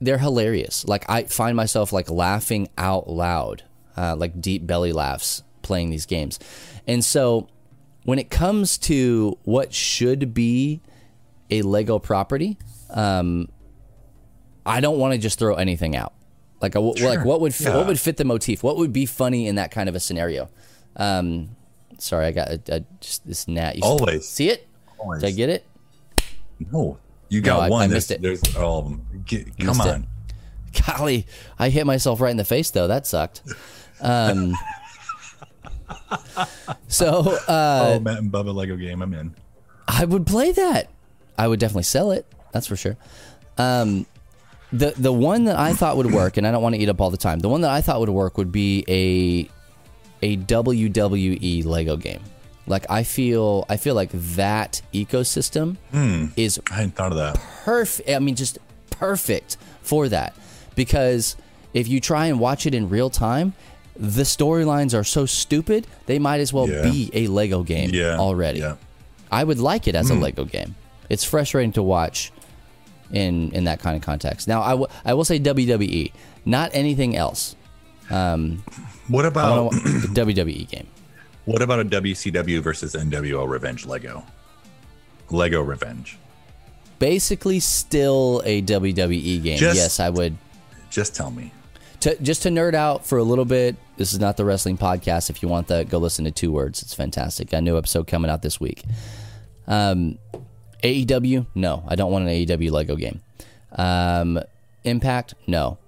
they're 0.00 0.18
hilarious. 0.18 0.86
Like 0.86 1.04
I 1.08 1.24
find 1.24 1.56
myself 1.56 1.92
like 1.92 2.10
laughing 2.10 2.68
out 2.78 3.08
loud, 3.08 3.62
uh, 3.96 4.16
like 4.16 4.40
deep 4.40 4.66
belly 4.66 4.92
laughs 4.92 5.42
playing 5.62 5.90
these 5.90 6.06
games. 6.06 6.38
And 6.86 7.04
so 7.04 7.48
when 8.04 8.18
it 8.18 8.30
comes 8.30 8.78
to 8.78 9.38
what 9.44 9.74
should 9.74 10.32
be 10.32 10.80
a 11.50 11.62
Lego 11.62 11.98
property, 11.98 12.56
um, 12.90 13.48
I 14.64 14.80
don't 14.80 14.98
want 14.98 15.12
to 15.12 15.18
just 15.18 15.38
throw 15.38 15.54
anything 15.54 15.94
out. 15.96 16.14
Like 16.60 16.74
a, 16.74 16.80
like 16.80 17.24
what 17.24 17.40
would 17.40 17.58
Yeah. 17.58 17.76
what 17.76 17.86
would 17.86 17.98
fit 17.98 18.18
the 18.18 18.24
motif? 18.24 18.62
What 18.62 18.76
would 18.76 18.92
be 18.92 19.06
funny 19.06 19.46
in 19.46 19.54
that 19.54 19.70
kind 19.70 19.88
of 19.88 19.94
a 19.94 20.00
scenario? 20.00 20.50
Um, 20.96 21.56
sorry, 21.98 22.26
I 22.26 22.32
got 22.32 22.48
just 23.00 23.26
this 23.26 23.48
gnat. 23.48 23.76
You 23.76 23.82
Always. 23.82 24.28
see 24.28 24.50
it? 24.50 24.68
Always. 24.98 25.20
Did 25.22 25.28
I 25.28 25.32
get 25.32 25.48
it? 25.48 25.66
No, 26.72 26.98
you 27.30 27.40
got 27.40 27.60
I- 27.60 27.68
one. 27.70 27.82
I 27.82 27.86
There's- 27.86 27.96
missed 27.96 28.10
it. 28.10 28.22
There's 28.22 28.56
all 28.56 28.80
of 28.80 28.84
them. 28.86 29.22
Get, 29.24 29.56
come 29.58 29.68
Missed 29.78 29.86
it. 29.86 29.94
on. 29.94 30.06
Golly, 30.86 31.26
I 31.58 31.68
hit 31.70 31.86
myself 31.86 32.20
right 32.20 32.30
in 32.30 32.36
the 32.36 32.44
face 32.44 32.70
though. 32.70 32.86
That 32.88 33.06
sucked. 33.06 33.42
Um, 34.00 34.54
so 36.88 37.08
uh, 37.48 37.94
oh, 37.96 38.00
Matt 38.00 38.18
and 38.18 38.32
Bubba 38.32 38.54
Lego 38.54 38.76
game. 38.76 39.02
I'm 39.02 39.12
in. 39.14 39.34
I 39.88 40.04
would 40.04 40.26
play 40.26 40.52
that. 40.52 40.88
I 41.38 41.48
would 41.48 41.58
definitely 41.60 41.84
sell 41.84 42.10
it. 42.12 42.26
That's 42.52 42.66
for 42.66 42.76
sure. 42.76 42.96
Um, 43.58 44.06
the 44.72 44.92
the 44.96 45.12
one 45.12 45.44
that 45.44 45.58
I 45.58 45.72
thought 45.72 45.96
would 45.96 46.12
work, 46.12 46.36
and 46.36 46.46
I 46.46 46.50
don't 46.50 46.62
want 46.62 46.74
to 46.74 46.80
eat 46.80 46.88
up 46.88 47.00
all 47.00 47.10
the 47.10 47.16
time. 47.16 47.40
The 47.40 47.48
one 47.48 47.62
that 47.62 47.70
I 47.70 47.80
thought 47.80 48.00
would 48.00 48.08
work 48.08 48.38
would 48.38 48.52
be 48.52 48.84
a 48.88 49.48
a 50.22 50.36
WWE 50.36 51.64
Lego 51.64 51.96
game. 51.96 52.20
Like 52.66 52.86
I 52.88 53.02
feel, 53.02 53.64
I 53.68 53.76
feel 53.76 53.94
like 53.94 54.10
that 54.12 54.82
ecosystem 54.94 55.76
hmm. 55.90 56.26
is 56.36 56.60
I 56.70 56.74
hadn't 56.74 56.92
thought 56.92 57.12
of 57.12 57.18
that. 57.18 57.40
perfect. 57.64 58.08
I 58.08 58.18
mean, 58.20 58.36
just 58.36 58.58
perfect 58.90 59.56
for 59.82 60.08
that. 60.08 60.36
Because 60.76 61.36
if 61.74 61.88
you 61.88 62.00
try 62.00 62.26
and 62.26 62.38
watch 62.38 62.66
it 62.66 62.74
in 62.74 62.88
real 62.88 63.10
time, 63.10 63.54
the 63.96 64.22
storylines 64.22 64.96
are 64.96 65.04
so 65.04 65.26
stupid, 65.26 65.86
they 66.06 66.18
might 66.18 66.40
as 66.40 66.52
well 66.52 66.68
Yeah. 66.68 66.82
be 66.82 67.10
a 67.12 67.26
Lego 67.26 67.62
game 67.62 67.90
Yeah. 67.92 68.16
already. 68.18 68.60
Yeah. 68.60 68.76
I 69.32 69.42
would 69.42 69.58
like 69.58 69.88
it 69.88 69.94
as 69.94 70.10
a 70.10 70.14
hmm. 70.14 70.22
Lego 70.22 70.44
game. 70.44 70.76
It's 71.08 71.24
frustrating 71.24 71.72
to 71.72 71.82
watch 71.82 72.30
in 73.12 73.52
in 73.52 73.64
that 73.64 73.80
kind 73.80 73.96
of 73.96 74.02
context. 74.02 74.46
Now, 74.48 74.62
I, 74.62 74.70
w- 74.70 74.88
I 75.04 75.14
will 75.14 75.24
say 75.24 75.38
WWE, 75.40 76.12
not 76.44 76.70
anything 76.72 77.16
else. 77.16 77.56
What 78.08 79.24
about 79.26 79.70
the 79.72 80.08
WWE 80.14 80.68
game. 80.68 80.86
what 81.44 81.62
about 81.62 81.80
a 81.80 81.84
WCW 81.84 82.60
versus 82.62 82.94
NWO 82.94 83.48
Revenge 83.48 83.86
Lego? 83.86 84.24
Lego 85.30 85.62
Revenge. 85.62 86.18
Basically, 86.98 87.60
still 87.60 88.42
a 88.44 88.62
WWE 88.62 89.42
game. 89.42 89.58
Just- 89.58 89.76
yes, 89.76 90.00
I 90.00 90.10
would. 90.10 90.36
Just 90.90 91.14
tell 91.14 91.30
me. 91.30 91.52
to, 92.00 92.20
just 92.20 92.42
to 92.42 92.48
nerd 92.48 92.74
out 92.74 93.06
for 93.06 93.16
a 93.18 93.22
little 93.22 93.44
bit, 93.44 93.76
this 93.96 94.12
is 94.12 94.18
not 94.18 94.36
the 94.36 94.44
wrestling 94.44 94.76
podcast. 94.76 95.30
If 95.30 95.40
you 95.42 95.48
want 95.48 95.68
that, 95.68 95.88
go 95.88 95.98
listen 95.98 96.24
to 96.24 96.30
Two 96.32 96.50
Words. 96.50 96.82
It's 96.82 96.94
fantastic. 96.94 97.50
Got 97.50 97.58
a 97.58 97.60
new 97.60 97.78
episode 97.78 98.06
coming 98.08 98.28
out 98.30 98.42
this 98.42 98.58
week. 98.60 98.82
Um, 99.68 100.18
AEW, 100.82 101.46
no, 101.54 101.84
I 101.86 101.94
don't 101.96 102.10
want 102.10 102.24
an 102.26 102.30
AEW 102.30 102.70
Lego 102.70 102.96
game. 102.96 103.20
Um, 103.72 104.40
Impact, 104.84 105.34
no. 105.46 105.78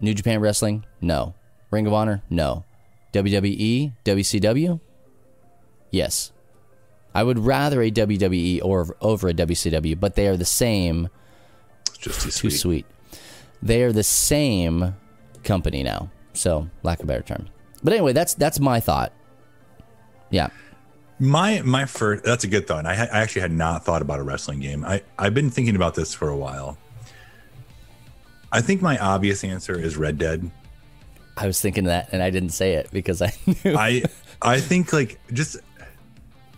New 0.00 0.14
Japan 0.14 0.40
Wrestling, 0.40 0.84
no. 1.00 1.34
Ring 1.70 1.86
of 1.86 1.92
Honor, 1.92 2.22
no. 2.30 2.64
WWE, 3.12 3.92
WCW, 4.04 4.80
yes. 5.90 6.32
I 7.14 7.22
would 7.22 7.38
rather 7.38 7.80
a 7.80 7.90
WWE 7.90 8.60
or 8.62 8.94
over 9.00 9.28
a 9.28 9.34
WCW, 9.34 9.98
but 9.98 10.14
they 10.14 10.28
are 10.28 10.36
the 10.36 10.44
same 10.44 11.08
just 11.98 12.20
too 12.20 12.30
too 12.30 12.50
sweet. 12.50 12.50
sweet. 12.50 12.86
They 13.62 13.82
are 13.82 13.92
the 13.92 14.02
same 14.02 14.94
company 15.44 15.82
now. 15.82 16.10
So, 16.34 16.68
lack 16.82 16.98
of 16.98 17.04
a 17.04 17.08
better 17.08 17.22
term. 17.22 17.48
But 17.82 17.94
anyway, 17.94 18.12
that's 18.12 18.34
that's 18.34 18.60
my 18.60 18.80
thought. 18.80 19.12
Yeah. 20.30 20.48
My 21.18 21.62
my 21.62 21.86
first 21.86 22.24
that's 22.24 22.44
a 22.44 22.48
good 22.48 22.66
thought. 22.66 22.84
I, 22.84 22.92
I 22.92 23.20
actually 23.20 23.42
had 23.42 23.52
not 23.52 23.84
thought 23.84 24.02
about 24.02 24.20
a 24.20 24.22
wrestling 24.22 24.60
game. 24.60 24.84
I 24.84 25.02
I've 25.18 25.34
been 25.34 25.50
thinking 25.50 25.76
about 25.76 25.94
this 25.94 26.12
for 26.12 26.28
a 26.28 26.36
while. 26.36 26.76
I 28.52 28.60
think 28.60 28.82
my 28.82 28.98
obvious 28.98 29.42
answer 29.42 29.78
is 29.78 29.96
Red 29.96 30.18
Dead. 30.18 30.50
I 31.36 31.46
was 31.46 31.60
thinking 31.60 31.84
that 31.84 32.10
and 32.12 32.22
I 32.22 32.30
didn't 32.30 32.50
say 32.50 32.74
it 32.74 32.90
because 32.90 33.22
I 33.22 33.32
knew. 33.46 33.76
I 33.76 34.02
I 34.42 34.60
think 34.60 34.92
like 34.92 35.18
just 35.32 35.56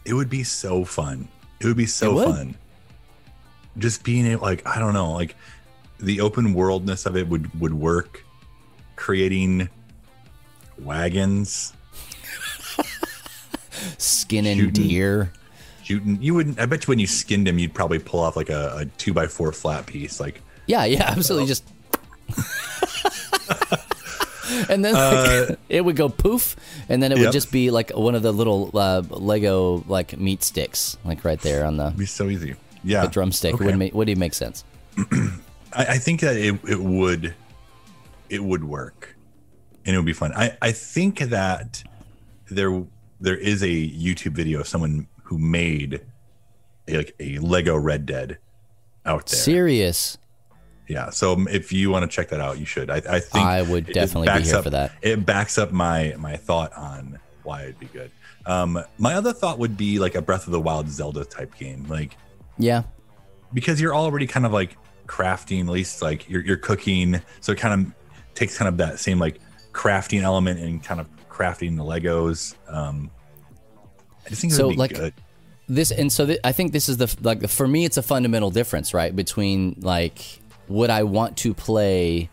it 0.04 0.14
would 0.14 0.30
be 0.30 0.42
so 0.42 0.84
fun. 0.84 1.28
It 1.60 1.66
would 1.66 1.76
be 1.76 1.86
so 1.86 2.14
would. 2.14 2.26
fun. 2.26 2.56
Just 3.78 4.02
being 4.02 4.26
able 4.26 4.42
like 4.42 4.66
I 4.66 4.80
don't 4.80 4.94
know, 4.94 5.12
like 5.12 5.36
the 6.00 6.20
open 6.20 6.52
worldness 6.52 7.06
of 7.06 7.16
it 7.16 7.28
would 7.28 7.60
would 7.60 7.74
work. 7.74 8.24
Creating 8.96 9.68
wagons, 10.80 11.72
Skinning 13.98 14.58
Shooting. 14.58 14.88
deer. 14.88 15.32
shooting. 15.82 16.18
You 16.20 16.34
wouldn't. 16.34 16.60
I 16.60 16.66
bet 16.66 16.84
you 16.84 16.88
when 16.92 16.98
you 16.98 17.06
skinned 17.06 17.48
him, 17.48 17.58
you'd 17.58 17.74
probably 17.74 17.98
pull 17.98 18.20
off 18.20 18.36
like 18.36 18.50
a, 18.50 18.76
a 18.78 18.84
two 18.98 19.12
by 19.12 19.26
four 19.26 19.52
flat 19.52 19.86
piece. 19.86 20.20
Like 20.20 20.42
Yeah, 20.66 20.84
yeah, 20.84 21.04
absolutely. 21.16 21.48
Just. 21.48 21.64
and 24.68 24.84
then 24.84 24.94
like, 24.94 25.58
it 25.68 25.84
would 25.84 25.96
go 25.96 26.08
poof, 26.08 26.56
and 26.88 27.02
then 27.02 27.12
it 27.12 27.16
would 27.16 27.24
Yep. 27.24 27.32
just 27.32 27.52
be 27.52 27.70
like 27.70 27.90
one 27.90 28.14
of 28.14 28.22
the 28.22 28.32
little 28.32 28.70
uh, 28.74 29.02
Lego 29.10 29.84
like 29.88 30.18
meat 30.18 30.42
sticks, 30.42 30.96
like 31.04 31.24
right 31.24 31.40
there 31.40 31.64
on 31.64 31.76
the, 31.76 31.90
be 31.90 32.06
so 32.06 32.28
easy. 32.28 32.54
Yeah, 32.84 33.02
the 33.06 33.08
drumstick. 33.08 33.54
Okay. 33.54 33.62
It 33.62 33.66
wouldn't 33.66 33.78
make, 33.78 33.94
would 33.94 34.08
even 34.08 34.20
make 34.20 34.34
sense. 34.34 34.64
I, 35.72 35.74
I 35.74 35.98
think 35.98 36.20
that 36.20 36.36
it, 36.36 36.58
it 36.68 36.80
would 36.80 37.34
it 38.30 38.42
would 38.42 38.64
work 38.64 39.16
and 39.84 39.94
it 39.94 39.98
would 39.98 40.06
be 40.06 40.12
fun. 40.12 40.32
I, 40.34 40.56
I 40.62 40.72
think 40.72 41.18
that 41.20 41.82
there 42.50 42.70
there 43.20 43.36
is 43.36 43.62
a 43.62 43.66
YouTube 43.66 44.32
video 44.32 44.60
of 44.60 44.68
someone 44.68 45.06
who 45.24 45.38
made 45.38 46.00
a, 46.86 46.96
like 46.98 47.14
a 47.20 47.38
Lego 47.38 47.76
Red 47.76 48.06
Dead 48.06 48.38
out 49.04 49.26
there. 49.26 49.38
Serious. 49.38 50.18
Yeah. 50.88 51.10
So 51.10 51.36
if 51.50 51.72
you 51.72 51.90
want 51.90 52.10
to 52.10 52.14
check 52.14 52.28
that 52.30 52.40
out, 52.40 52.58
you 52.58 52.64
should. 52.64 52.90
I, 52.90 52.96
I 52.96 53.20
think 53.20 53.44
I 53.44 53.62
would 53.62 53.86
definitely 53.86 54.28
be 54.38 54.44
here 54.44 54.56
up- 54.56 54.64
for 54.64 54.70
that. 54.70 54.92
It 55.02 55.26
backs 55.26 55.58
up 55.58 55.70
my 55.72 56.14
my 56.18 56.36
thought 56.36 56.72
on 56.74 57.18
why 57.42 57.62
it'd 57.64 57.78
be 57.78 57.86
good. 57.86 58.10
Um, 58.46 58.82
my 58.96 59.14
other 59.14 59.32
thought 59.34 59.58
would 59.58 59.76
be 59.76 59.98
like 59.98 60.14
a 60.14 60.22
Breath 60.22 60.46
of 60.46 60.52
the 60.52 60.60
Wild 60.60 60.88
Zelda 60.88 61.24
type 61.24 61.54
game, 61.58 61.84
like 61.88 62.16
Yeah. 62.58 62.84
because 63.52 63.78
you're 63.80 63.94
already 63.94 64.26
kind 64.26 64.46
of 64.46 64.52
like 64.52 64.76
crafting, 65.06 65.60
at 65.60 65.66
least 65.66 66.00
like 66.00 66.28
you're, 66.30 66.42
you're 66.42 66.56
cooking. 66.56 67.20
So 67.40 67.52
it 67.52 67.58
kind 67.58 67.86
of 67.86 67.92
takes 68.34 68.56
kind 68.56 68.68
of 68.68 68.78
that 68.78 68.98
same 68.98 69.18
like 69.18 69.40
crafting 69.72 70.22
element 70.22 70.60
and 70.60 70.82
kind 70.82 71.00
of 71.00 71.08
crafting 71.38 71.76
the 71.76 71.84
Legos. 71.84 72.54
Um, 72.68 73.10
I 74.26 74.30
just 74.30 74.40
think 74.40 74.52
it 74.52 74.56
So, 74.56 74.66
would 74.66 74.72
be 74.72 74.76
like, 74.78 74.94
good. 74.94 75.14
this 75.68 75.90
and 75.90 76.10
so 76.12 76.24
th- 76.26 76.40
i 76.44 76.50
think 76.52 76.72
this 76.72 76.88
is 76.88 76.96
the 76.96 77.14
like 77.22 77.46
for 77.48 77.68
me 77.68 77.84
it's 77.84 77.96
a 77.98 78.02
fundamental 78.02 78.50
difference 78.50 78.92
right 78.94 79.14
between 79.14 79.74
like 79.80 80.40
what 80.66 80.88
i 80.90 81.02
want 81.02 81.36
to 81.38 81.52
play 81.54 82.28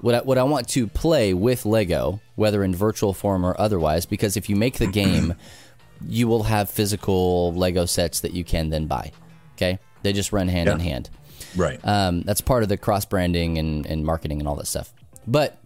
what 0.00 0.14
I, 0.14 0.20
what 0.22 0.38
I 0.38 0.44
want 0.44 0.66
to 0.70 0.86
play 0.86 1.34
with 1.34 1.66
lego 1.66 2.20
whether 2.36 2.64
in 2.64 2.74
virtual 2.74 3.12
form 3.12 3.44
or 3.44 3.60
otherwise 3.60 4.06
because 4.06 4.36
if 4.36 4.48
you 4.48 4.56
make 4.56 4.78
the 4.78 4.86
game 4.86 5.34
you 6.08 6.26
will 6.28 6.44
have 6.44 6.70
physical 6.70 7.52
lego 7.54 7.84
sets 7.84 8.20
that 8.20 8.32
you 8.32 8.44
can 8.44 8.70
then 8.70 8.86
buy 8.86 9.12
okay 9.56 9.78
they 10.02 10.12
just 10.12 10.32
run 10.32 10.48
hand 10.48 10.68
in 10.68 10.80
hand 10.80 11.10
Right. 11.56 11.80
um, 11.84 12.22
that's 12.22 12.40
part 12.40 12.62
of 12.62 12.68
the 12.68 12.76
cross 12.76 13.04
branding 13.04 13.58
and, 13.58 13.84
and 13.86 14.06
marketing 14.06 14.38
and 14.38 14.46
all 14.46 14.54
that 14.56 14.68
stuff. 14.68 14.92
But 15.26 15.58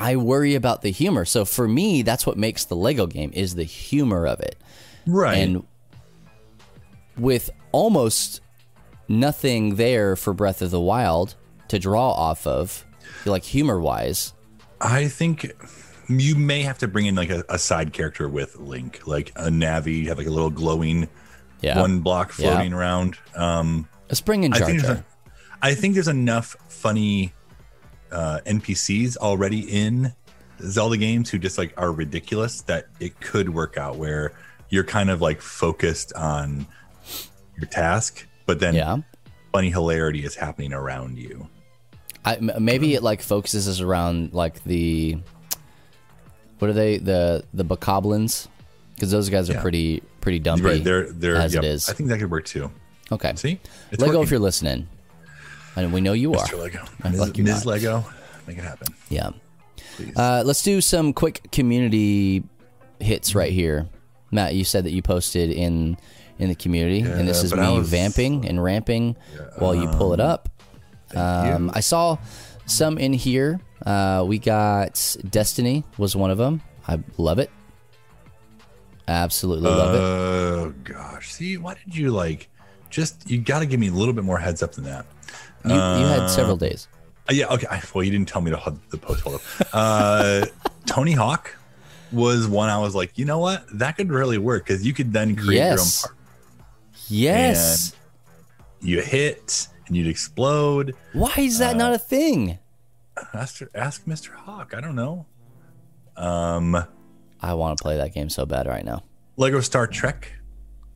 I 0.00 0.16
worry 0.16 0.54
about 0.54 0.80
the 0.82 0.90
humor. 0.90 1.24
So 1.24 1.44
for 1.44 1.68
me, 1.68 2.02
that's 2.02 2.26
what 2.26 2.36
makes 2.38 2.64
the 2.64 2.74
Lego 2.74 3.06
game 3.06 3.30
is 3.34 3.54
the 3.54 3.64
humor 3.64 4.26
of 4.26 4.40
it. 4.40 4.56
right. 5.06 5.36
And 5.36 5.64
with 7.18 7.50
almost 7.72 8.40
nothing 9.08 9.74
there 9.76 10.16
for 10.16 10.32
Breath 10.32 10.62
of 10.62 10.70
the 10.70 10.80
Wild 10.80 11.34
to 11.68 11.78
draw 11.78 12.10
off 12.12 12.46
of, 12.46 12.84
like 13.26 13.44
humor 13.44 13.78
wise. 13.78 14.32
I 14.80 15.08
think 15.08 15.52
you 16.08 16.34
may 16.34 16.62
have 16.62 16.78
to 16.78 16.88
bring 16.88 17.06
in 17.06 17.14
like 17.14 17.30
a, 17.30 17.44
a 17.48 17.58
side 17.58 17.92
character 17.92 18.28
with 18.28 18.56
Link, 18.58 19.06
like 19.06 19.30
a 19.36 19.48
Navi, 19.48 20.06
have 20.06 20.18
like 20.18 20.26
a 20.26 20.30
little 20.30 20.50
glowing 20.50 21.08
Yeah. 21.60 21.78
one 21.80 22.00
block 22.00 22.32
Yeah. 22.38 22.54
floating 22.54 22.72
around. 22.72 23.18
Um, 23.36 23.88
A 24.08 24.14
spring 24.16 24.44
and 24.44 24.54
I 24.54 24.58
Jar 24.58 24.72
Jar. 24.72 25.04
I 25.62 25.74
think 25.74 25.94
there's 25.94 26.08
enough 26.08 26.56
funny 26.68 27.34
uh, 28.12 28.40
NPCs 28.46 29.16
already 29.16 29.60
in 29.60 30.12
Zelda 30.62 30.96
games 30.96 31.30
who 31.30 31.38
just 31.38 31.56
like 31.58 31.72
are 31.76 31.92
ridiculous 31.92 32.62
that 32.62 32.86
it 33.00 33.18
could 33.20 33.48
work 33.54 33.76
out 33.78 33.96
where 33.96 34.32
you're 34.68 34.84
kind 34.84 35.10
of 35.10 35.20
like 35.20 35.40
focused 35.40 36.12
on 36.14 36.66
your 37.58 37.66
task, 37.68 38.26
but 38.46 38.60
then 38.60 38.74
Yeah. 38.74 38.98
funny 39.52 39.70
hilarity 39.70 40.24
is 40.24 40.34
happening 40.36 40.72
around 40.72 41.18
you. 41.18 41.48
I, 42.24 42.34
m- 42.36 42.50
maybe 42.58 42.94
it 42.94 43.02
like 43.02 43.22
focuses 43.22 43.66
us 43.68 43.80
around 43.80 44.34
like 44.34 44.62
the 44.64 45.16
what 46.58 46.68
are 46.70 46.74
they 46.74 46.98
the 46.98 47.44
the 47.54 47.64
bokoblins 47.64 48.48
because 48.94 49.10
those 49.10 49.30
guys 49.30 49.48
are 49.48 49.54
Yeah. 49.54 49.62
pretty 49.62 50.02
pretty 50.20 50.38
dumpy 50.38 50.62
Right? 50.64 50.84
They're 50.84 51.10
they're 51.10 51.36
as 51.36 51.54
yep, 51.54 51.64
it 51.64 51.68
is. 51.68 51.88
I 51.88 51.94
think 51.94 52.10
that 52.10 52.18
could 52.18 52.30
work 52.30 52.44
too. 52.44 52.70
okay, 53.10 53.32
See, 53.36 53.58
it's 53.90 54.00
Lego, 54.00 54.12
working. 54.12 54.22
if 54.24 54.30
you're 54.30 54.40
listening, 54.40 54.86
and 55.76 55.92
we 55.92 56.00
know 56.00 56.12
you 56.12 56.34
are. 56.34 56.46
Mr. 56.46 56.58
Lego, 56.58 56.84
I 57.02 57.10
Ms. 57.10 57.20
like 57.20 57.38
Ms. 57.38 57.66
Lego, 57.66 58.04
make 58.46 58.58
it 58.58 58.64
happen. 58.64 58.94
Yeah. 59.08 59.30
Uh, 60.16 60.42
let's 60.46 60.62
do 60.62 60.80
some 60.80 61.12
quick 61.12 61.50
community 61.52 62.42
hits 63.00 63.34
right 63.34 63.52
here. 63.52 63.88
Matt, 64.30 64.54
you 64.54 64.64
said 64.64 64.84
that 64.84 64.92
you 64.92 65.02
posted 65.02 65.50
in 65.50 65.96
in 66.38 66.48
the 66.48 66.54
community, 66.54 67.00
and 67.00 67.28
this 67.28 67.42
is 67.42 67.54
me 67.54 67.78
was- 67.78 67.88
vamping 67.88 68.46
and 68.46 68.62
ramping 68.62 69.16
while 69.58 69.74
you 69.74 69.88
pull 69.88 70.12
it 70.14 70.20
up. 70.20 70.48
Um. 71.14 71.70
I 71.74 71.80
saw 71.80 72.18
some 72.66 72.96
in 72.98 73.12
here. 73.12 73.60
Uh, 73.84 74.24
we 74.26 74.38
got 74.38 75.16
Destiny 75.28 75.84
was 75.98 76.14
one 76.14 76.30
of 76.30 76.38
them. 76.38 76.62
I 76.86 77.00
love 77.18 77.38
it. 77.38 77.50
Absolutely 79.08 79.68
love 79.68 79.94
it. 79.94 79.98
Oh 79.98 80.74
gosh. 80.84 81.32
See, 81.32 81.56
why 81.56 81.74
did 81.74 81.96
you 81.96 82.10
like? 82.10 82.48
Just 82.90 83.28
you 83.28 83.38
got 83.40 83.60
to 83.60 83.66
give 83.66 83.80
me 83.80 83.88
a 83.88 83.92
little 83.92 84.14
bit 84.14 84.24
more 84.24 84.38
heads 84.38 84.62
up 84.62 84.72
than 84.72 84.84
that. 84.84 85.06
You, 85.64 85.74
you 85.74 86.06
had 86.06 86.28
several 86.28 86.56
days. 86.56 86.88
Uh, 87.28 87.32
yeah. 87.34 87.46
Okay. 87.46 87.66
I, 87.70 87.82
well, 87.94 88.02
you 88.04 88.10
didn't 88.10 88.28
tell 88.28 88.40
me 88.40 88.50
to 88.50 88.56
hold 88.56 88.78
the 88.90 88.98
post 88.98 89.20
hold 89.22 89.36
up. 89.36 89.42
Uh, 89.72 90.46
Tony 90.86 91.12
Hawk 91.12 91.54
was 92.12 92.48
one 92.48 92.68
I 92.68 92.78
was 92.78 92.94
like, 92.94 93.16
you 93.18 93.24
know 93.24 93.38
what, 93.38 93.64
that 93.78 93.96
could 93.96 94.10
really 94.10 94.38
work 94.38 94.66
because 94.66 94.84
you 94.86 94.92
could 94.92 95.12
then 95.12 95.36
create 95.36 95.58
Yes. 95.58 96.02
your 96.02 96.10
own 96.12 96.16
part. 96.16 97.04
Yes. 97.08 97.94
You 98.80 99.00
hit 99.02 99.68
and 99.86 99.96
you'd 99.96 100.06
explode. 100.06 100.94
Why 101.12 101.32
is 101.36 101.58
that 101.58 101.76
not 101.76 101.92
a 101.92 101.98
thing? 101.98 102.58
Ask, 103.34 103.60
ask 103.74 104.04
Mr. 104.06 104.30
Hawk. 104.32 104.72
I 104.76 104.80
don't 104.80 104.96
know. 104.96 105.26
Um, 106.16 106.76
I 107.40 107.54
want 107.54 107.76
to 107.78 107.82
play 107.82 107.96
that 107.96 108.14
game 108.14 108.28
so 108.30 108.46
bad 108.46 108.66
right 108.66 108.84
now. 108.84 109.02
Lego 109.36 109.60
Star 109.60 109.86
Trek 109.86 110.32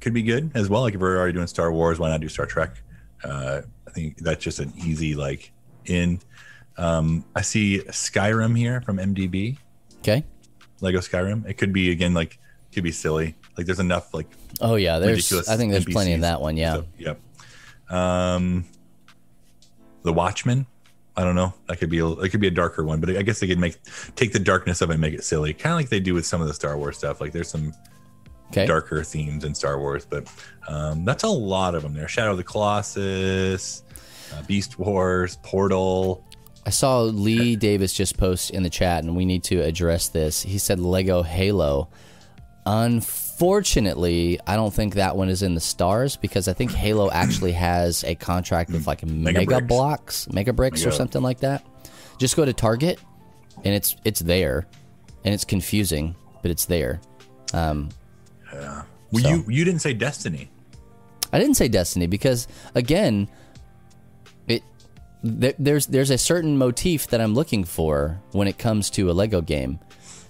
could 0.01 0.13
be 0.15 0.23
good 0.23 0.51
as 0.55 0.69
well. 0.69 0.83
Like 0.83 0.95
if 0.95 1.01
we're 1.01 1.17
already 1.17 1.33
doing 1.33 1.47
Star 1.47 1.73
Wars, 1.73 1.99
why 1.99 2.09
not 2.09 2.21
do 2.21 2.29
Star 2.29 2.47
Trek? 2.47 2.81
Uh, 3.23 3.63
think 3.95 4.19
that's 4.19 4.43
just 4.43 4.59
an 4.59 4.73
easy 4.77 5.15
like 5.15 5.53
in. 5.87 6.21
Um, 6.77 7.25
I 7.37 7.43
see 7.43 7.79
Skyrim 7.89 8.57
here 8.59 8.81
from 8.81 8.99
MDB. 8.99 9.59
Okay. 10.01 10.25
Lego 10.81 10.99
Skyrim. 10.99 11.49
It 11.49 11.55
could 11.55 11.73
be 11.73 11.91
again 11.91 12.15
like 12.15 12.39
could 12.73 12.83
be 12.85 12.93
silly. 12.93 13.37
Like 13.57 13.67
there's 13.67 13.81
enough 13.81 14.13
like 14.13 14.27
Oh 14.61 14.75
yeah, 14.75 14.99
there's. 14.99 15.17
ridiculous. 15.19 15.49
I 15.49 15.57
think 15.57 15.73
there's 15.73 15.85
plenty 15.85 16.13
of 16.15 16.21
that 16.23 16.41
one. 16.41 16.57
Yeah. 16.57 16.75
So, 16.75 16.87
yep. 16.99 17.21
Um, 17.91 18.65
the 20.03 20.13
Watchmen. 20.13 20.67
I 21.17 21.23
don't 21.23 21.37
know. 21.37 21.55
That 21.69 21.79
could 21.79 21.91
be 21.91 22.01
a, 22.01 22.09
it 22.09 22.31
could 22.31 22.41
be 22.41 22.49
a 22.49 22.51
darker 22.53 22.83
one, 22.85 22.99
but 23.01 23.09
I 23.17 23.23
guess 23.23 23.39
they 23.39 23.47
could 23.47 23.61
make 23.61 23.77
take 24.17 24.33
the 24.33 24.41
darkness 24.41 24.81
of 24.81 24.91
it 24.91 24.95
and 24.95 25.01
make 25.01 25.15
it 25.15 25.23
silly, 25.23 25.55
kind 25.55 25.73
of 25.73 25.79
like 25.79 25.89
they 25.89 26.01
do 26.01 26.13
with 26.13 26.27
some 26.27 26.41
of 26.41 26.49
the 26.49 26.55
Star 26.55 26.77
Wars 26.77 26.99
stuff. 26.99 27.21
Like 27.21 27.31
there's 27.33 27.49
some 27.49 27.73
Okay. 28.51 28.67
darker 28.67 29.03
themes 29.05 29.43
in 29.45 29.55
Star 29.55 29.79
Wars, 29.81 30.05
but 30.09 30.29
um, 30.69 31.05
that's 31.05 31.23
a 31.25 31.29
lot 31.29 31.75
of 31.77 31.83
them 31.83 31.95
there. 31.95 32.07
Shadow 32.09 32.33
of 32.33 32.37
the 32.37 32.45
Colossus, 32.45 33.84
uh, 34.35 34.43
Beast 34.43 34.79
Wars, 34.79 35.39
Portal. 35.43 36.25
I 36.67 36.71
saw 36.71 37.03
Lee 37.03 37.57
Davis 37.57 37.93
just 37.93 38.17
post 38.17 38.51
in 38.51 38.63
the 38.63 38.71
chat, 38.71 39.05
and 39.05 39.15
we 39.17 39.25
need 39.25 39.45
to 39.45 39.61
address 39.61 40.09
this. 40.09 40.43
He 40.43 40.59
said 40.59 40.81
Lego 40.81 41.23
Halo. 41.23 41.89
Unfortunately, 42.67 44.41
I 44.47 44.57
don't 44.57 44.73
think 44.73 44.95
that 44.95 45.17
one 45.17 45.29
is 45.29 45.43
in 45.43 45.55
the 45.55 45.61
stars 45.61 46.17
because 46.17 46.49
I 46.49 46.55
think 46.55 46.73
Halo 46.73 47.11
actually 47.11 47.53
has 47.53 48.03
a 48.05 48.15
contract 48.15 48.71
with 48.71 48.87
like 48.87 49.03
Mega, 49.07 49.45
Bricks. 49.45 49.67
Blocks, 49.67 50.29
Mega 50.33 50.53
Bricks, 50.53 50.87
or 50.87 50.91
something 50.91 51.21
like 51.23 51.41
that. 51.41 51.67
Just 52.19 52.37
go 52.37 52.45
to 52.45 52.53
Target, 52.53 52.99
and 53.65 53.75
it's 53.75 53.97
it's 54.05 54.21
there, 54.21 54.67
and 55.25 55.35
it's 55.35 55.45
confusing, 55.45 56.15
but 56.43 56.51
it's 56.51 56.65
there. 56.65 57.01
Well, 57.53 59.23
So- 59.23 59.29
you 59.29 59.45
you 59.49 59.65
didn't 59.65 59.81
say 59.81 59.93
Destiny. 59.93 60.51
I 61.33 61.39
didn't 61.39 61.57
say 61.57 61.69
Destiny 61.69 62.07
because 62.07 62.47
again, 62.75 63.29
there, 65.25 65.55
there's 65.59 65.87
there's 65.87 66.11
a 66.11 66.19
certain 66.19 66.59
motif 66.59 67.07
that 67.09 67.21
I'm 67.21 67.35
looking 67.35 67.65
for 67.65 68.21
when 68.33 68.47
it 68.47 68.59
comes 68.59 68.91
to 68.91 69.11
a 69.11 69.13
Lego 69.13 69.41
game, 69.41 69.81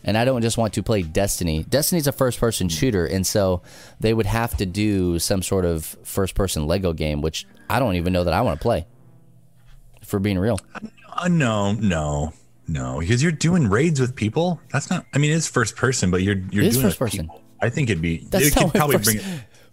and 0.05 0.16
I 0.16 0.24
don't 0.24 0.40
just 0.40 0.57
want 0.57 0.72
to 0.74 0.82
play 0.82 1.03
Destiny. 1.03 1.64
Destiny's 1.64 2.07
a 2.07 2.12
first 2.12 2.38
person 2.38 2.68
shooter, 2.68 3.05
and 3.05 3.26
so 3.26 3.62
they 3.99 4.14
would 4.14 4.26
have 4.26 4.57
to 4.59 4.66
do 4.66 5.18
some 5.18 5.42
sort 5.42 5.64
of 5.64 5.84
first 6.05 6.36
person 6.36 6.66
Lego 6.68 6.92
game, 6.92 7.20
which 7.22 7.45
I 7.68 7.80
don't 7.80 7.97
even 7.97 8.12
know 8.12 8.22
that 8.24 8.32
I 8.32 8.42
want 8.42 8.61
to 8.61 8.62
play. 8.62 8.86
For 10.05 10.20
being 10.20 10.38
real, 10.38 10.61
Uh, 11.16 11.28
no, 11.28 11.72
no, 11.72 12.32
no, 12.68 13.01
because 13.01 13.22
you're 13.22 13.32
doing 13.32 13.68
raids 13.68 14.01
with 14.01 14.14
people. 14.14 14.61
That's 14.72 14.90
not. 14.90 15.07
I 15.12 15.18
mean, 15.18 15.32
it's 15.32 15.49
first 15.49 15.74
person, 15.76 16.11
but 16.11 16.22
you're 16.22 16.36
you're 16.51 16.70
doing 16.70 16.82
first 16.82 16.99
person. 16.99 17.20
people. 17.22 17.42
I 17.61 17.70
think 17.70 17.90
it'd 17.90 18.03
be. 18.03 18.18
that's 18.30 18.49
it 18.49 18.55
could 18.55 18.70
probably 18.74 18.99
first, 18.99 19.05
bring 19.07 19.16
it. 19.18 19.24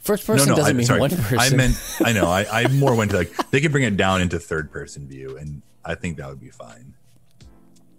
First 0.02 0.28
person 0.28 0.48
no, 0.50 0.54
no, 0.54 0.58
doesn't 0.58 0.76
I, 0.76 0.78
mean 0.78 0.86
sorry. 0.86 1.00
one 1.00 1.10
person. 1.12 1.40
I 1.40 1.50
meant. 1.56 1.76
I 2.04 2.12
know. 2.14 2.26
I, 2.26 2.46
I 2.64 2.68
more 2.74 2.94
went 2.96 3.12
to 3.12 3.18
like 3.18 3.36
they 3.52 3.62
could 3.62 3.72
bring 3.72 3.84
it 3.84 3.96
down 3.98 4.22
into 4.22 4.38
third 4.40 4.72
person 4.72 5.08
view, 5.08 5.38
and 5.38 5.62
I 5.86 5.96
think 5.96 6.18
that 6.18 6.28
would 6.30 6.42
be 6.42 6.50
fine. 6.50 6.94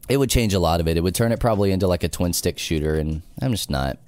it 0.09 0.17
would 0.19 0.31
change 0.31 0.53
a 0.55 0.59
lot 0.61 0.81
of 0.81 0.89
it. 0.89 0.97
It 0.97 1.01
would 1.03 1.15
turn 1.15 1.33
it 1.33 1.41
probably 1.41 1.73
into 1.73 1.87
like 1.89 2.05
a 2.05 2.09
twin 2.09 2.33
stick 2.33 2.59
shooter, 2.59 2.95
and 2.97 3.23
I'm 3.41 3.53
just 3.53 3.71
not. 3.71 3.99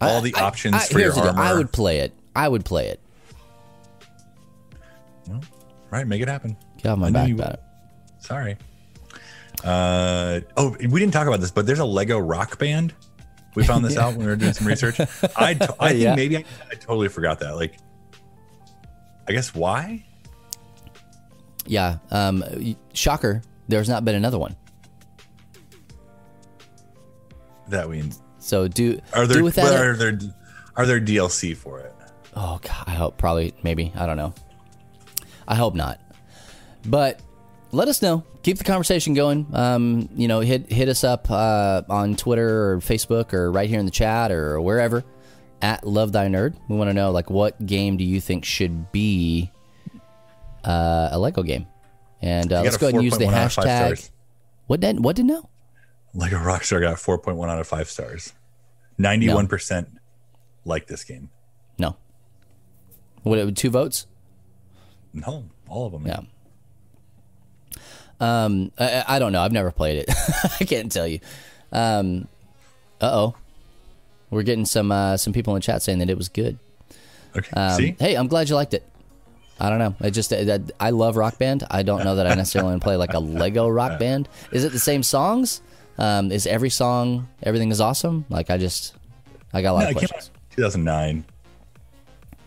All 0.00 0.18
I- 0.18 0.20
the 0.20 0.34
options 0.34 0.74
I- 0.74 0.78
for 0.86 0.92
your 0.98 1.12
here's 1.12 1.14
the 1.14 1.20
deal. 1.22 1.30
armor. 1.30 1.42
I 1.42 1.54
would 1.54 1.72
play 1.72 1.98
it. 2.00 2.12
I 2.36 2.48
would 2.48 2.64
play 2.64 2.88
it. 2.88 3.00
Right, 5.90 6.06
make 6.06 6.20
it 6.20 6.28
happen. 6.28 6.56
Get 6.82 6.90
off 6.90 6.98
my 6.98 7.10
back 7.10 7.28
you 7.28 7.34
about 7.36 7.54
it. 7.54 7.60
Sorry. 8.18 8.56
Uh 9.62 10.40
oh, 10.56 10.76
we 10.80 11.00
didn't 11.00 11.12
talk 11.12 11.26
about 11.28 11.40
this, 11.40 11.50
but 11.50 11.64
there's 11.66 11.78
a 11.78 11.84
Lego 11.84 12.18
rock 12.18 12.58
band. 12.58 12.92
We 13.54 13.64
found 13.64 13.84
this 13.84 13.96
out 13.98 14.10
when 14.14 14.20
we 14.20 14.26
were 14.26 14.36
doing 14.36 14.52
some 14.52 14.66
research. 14.66 15.00
I 15.36 15.54
t- 15.54 15.66
I 15.80 15.88
think 15.90 16.00
Yeah. 16.02 16.14
maybe 16.14 16.36
I, 16.38 16.44
I 16.70 16.74
totally 16.74 17.08
forgot 17.08 17.38
that. 17.40 17.56
Like, 17.56 17.76
I 19.28 19.32
guess 19.32 19.54
why? 19.54 20.04
Yeah. 21.66 21.98
Um, 22.10 22.44
shocker. 22.92 23.42
There's 23.68 23.88
not 23.88 24.04
been 24.04 24.14
another 24.14 24.38
one. 24.38 24.54
That 27.68 27.88
we 27.88 28.02
So 28.38 28.68
do 28.68 29.00
are 29.14 29.26
there 29.26 29.38
do 29.38 29.44
with 29.44 29.54
that. 29.54 29.72
are 29.74 29.96
there 29.96 30.18
are 30.76 30.84
there 30.86 31.00
DLC 31.00 31.56
for 31.56 31.80
it? 31.80 31.94
oh 32.36 32.58
God, 32.62 32.84
I 32.86 32.90
hope 32.90 33.16
probably 33.16 33.54
maybe 33.62 33.90
I 33.96 34.04
don't 34.06 34.18
know. 34.18 34.34
I 35.48 35.54
hope 35.54 35.74
not. 35.74 35.98
But 36.84 37.20
let 37.74 37.88
us 37.88 38.00
know. 38.00 38.24
Keep 38.42 38.58
the 38.58 38.64
conversation 38.64 39.14
going. 39.14 39.46
Um, 39.52 40.08
you 40.14 40.28
know, 40.28 40.40
hit 40.40 40.70
hit 40.70 40.88
us 40.88 41.04
up 41.04 41.30
uh, 41.30 41.82
on 41.88 42.16
Twitter 42.16 42.72
or 42.72 42.78
Facebook 42.78 43.32
or 43.34 43.50
right 43.50 43.68
here 43.68 43.78
in 43.78 43.84
the 43.84 43.90
chat 43.90 44.30
or 44.30 44.60
wherever 44.60 45.04
at 45.60 45.86
Love 45.86 46.12
Thy 46.12 46.26
Nerd. 46.28 46.54
We 46.68 46.76
want 46.76 46.90
to 46.90 46.94
know 46.94 47.10
like 47.10 47.30
what 47.30 47.64
game 47.64 47.96
do 47.96 48.04
you 48.04 48.20
think 48.20 48.44
should 48.44 48.92
be 48.92 49.50
uh, 50.64 51.08
a 51.12 51.18
Lego 51.18 51.42
game? 51.42 51.66
And 52.22 52.52
uh, 52.52 52.62
let's 52.62 52.76
go 52.76 52.86
ahead 52.86 52.94
and 52.94 53.04
use 53.04 53.18
the 53.18 53.26
4.1 53.26 53.34
out 53.34 53.46
of 53.46 53.52
five 53.52 53.66
hashtag. 53.66 54.10
What 54.66 54.80
did 54.80 55.02
what 55.02 55.16
did 55.16 55.26
no? 55.26 55.48
Lego 56.14 56.38
Rockstar 56.38 56.80
got 56.80 56.96
4.1 56.96 57.48
out 57.50 57.58
of 57.58 57.66
5 57.66 57.90
stars. 57.90 58.32
91% 59.00 59.86
like 60.64 60.86
this 60.86 61.02
game. 61.02 61.30
No. 61.76 61.96
What 63.24 63.56
two 63.56 63.70
votes? 63.70 64.06
No, 65.12 65.44
all 65.68 65.86
of 65.86 65.92
them. 65.92 66.06
Yeah. 66.06 66.20
Um, 68.20 68.70
I, 68.78 69.04
I 69.06 69.18
don't 69.18 69.32
know. 69.32 69.42
I've 69.42 69.52
never 69.52 69.70
played 69.70 69.98
it. 69.98 70.10
I 70.60 70.64
can't 70.64 70.90
tell 70.90 71.06
you. 71.06 71.20
Um, 71.72 72.28
uh 73.00 73.10
oh, 73.12 73.34
we're 74.30 74.42
getting 74.44 74.64
some 74.64 74.92
uh, 74.92 75.16
some 75.16 75.32
people 75.32 75.56
in 75.56 75.62
chat 75.62 75.82
saying 75.82 75.98
that 75.98 76.08
it 76.10 76.16
was 76.16 76.28
good. 76.28 76.58
Okay. 77.36 77.50
Um, 77.52 77.76
See? 77.76 77.96
Hey, 77.98 78.14
I'm 78.14 78.28
glad 78.28 78.48
you 78.48 78.54
liked 78.54 78.74
it. 78.74 78.84
I 79.58 79.68
don't 79.70 79.78
know. 79.78 79.94
I 80.00 80.10
just 80.10 80.32
I, 80.32 80.60
I 80.80 80.90
love 80.90 81.16
Rock 81.16 81.38
Band. 81.38 81.64
I 81.70 81.82
don't 81.82 82.04
know 82.04 82.16
that 82.16 82.26
I 82.26 82.34
necessarily 82.34 82.70
want 82.70 82.82
to 82.82 82.84
play 82.84 82.96
like 82.96 83.14
a 83.14 83.18
Lego 83.20 83.68
Rock 83.68 83.98
Band. 83.98 84.28
Is 84.52 84.64
it 84.64 84.72
the 84.72 84.78
same 84.80 85.02
songs? 85.02 85.60
Um, 85.96 86.32
is 86.32 86.46
every 86.46 86.70
song 86.70 87.28
everything 87.42 87.70
is 87.70 87.80
awesome? 87.80 88.24
Like 88.28 88.50
I 88.50 88.58
just 88.58 88.94
I 89.52 89.62
got 89.62 89.72
a 89.72 89.74
lot 89.74 89.82
No, 89.84 89.90
of 89.90 89.96
questions. 89.96 90.30
2009. 90.50 91.24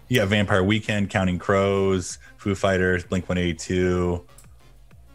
You 0.10 0.20
got 0.20 0.28
Vampire 0.30 0.64
Weekend, 0.64 1.10
Counting 1.10 1.38
Crows, 1.40 2.18
Foo 2.38 2.56
Fighters, 2.56 3.04
Blink 3.04 3.28
182, 3.28 4.24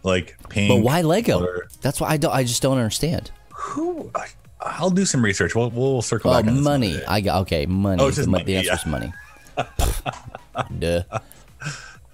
like 0.03 0.37
Pink. 0.49 0.69
But 0.71 0.77
why 0.85 1.03
Lego? 1.03 1.45
or- 1.45 1.69
That's 1.81 2.01
why 2.01 2.11
I 2.11 2.17
don't. 2.17 2.33
I 2.33 2.45
just 2.45 2.63
don't 2.63 2.77
understand. 2.79 3.31
Who? 3.55 4.11
I, 4.15 4.27
I'll 4.61 4.91
do 4.91 5.05
some 5.05 5.25
research. 5.25 5.55
We'll, 5.55 5.71
we'll 5.71 6.03
circle 6.03 6.31
Oh, 6.31 6.35
back. 6.43 6.51
on 6.51 6.63
money. 6.63 7.01
I 7.07 7.21
got 7.21 7.43
okay. 7.43 7.67
Money. 7.67 8.03
Oh, 8.03 8.09
it's 8.09 8.17
the, 8.17 8.23
just 8.23 8.29
mo- 8.29 8.39
money, 8.39 8.45
the 8.45 8.57
answer 8.57 8.69
yeah. 8.69 8.75
is 8.77 8.87
money. 8.87 9.13
Duh. 10.79 11.03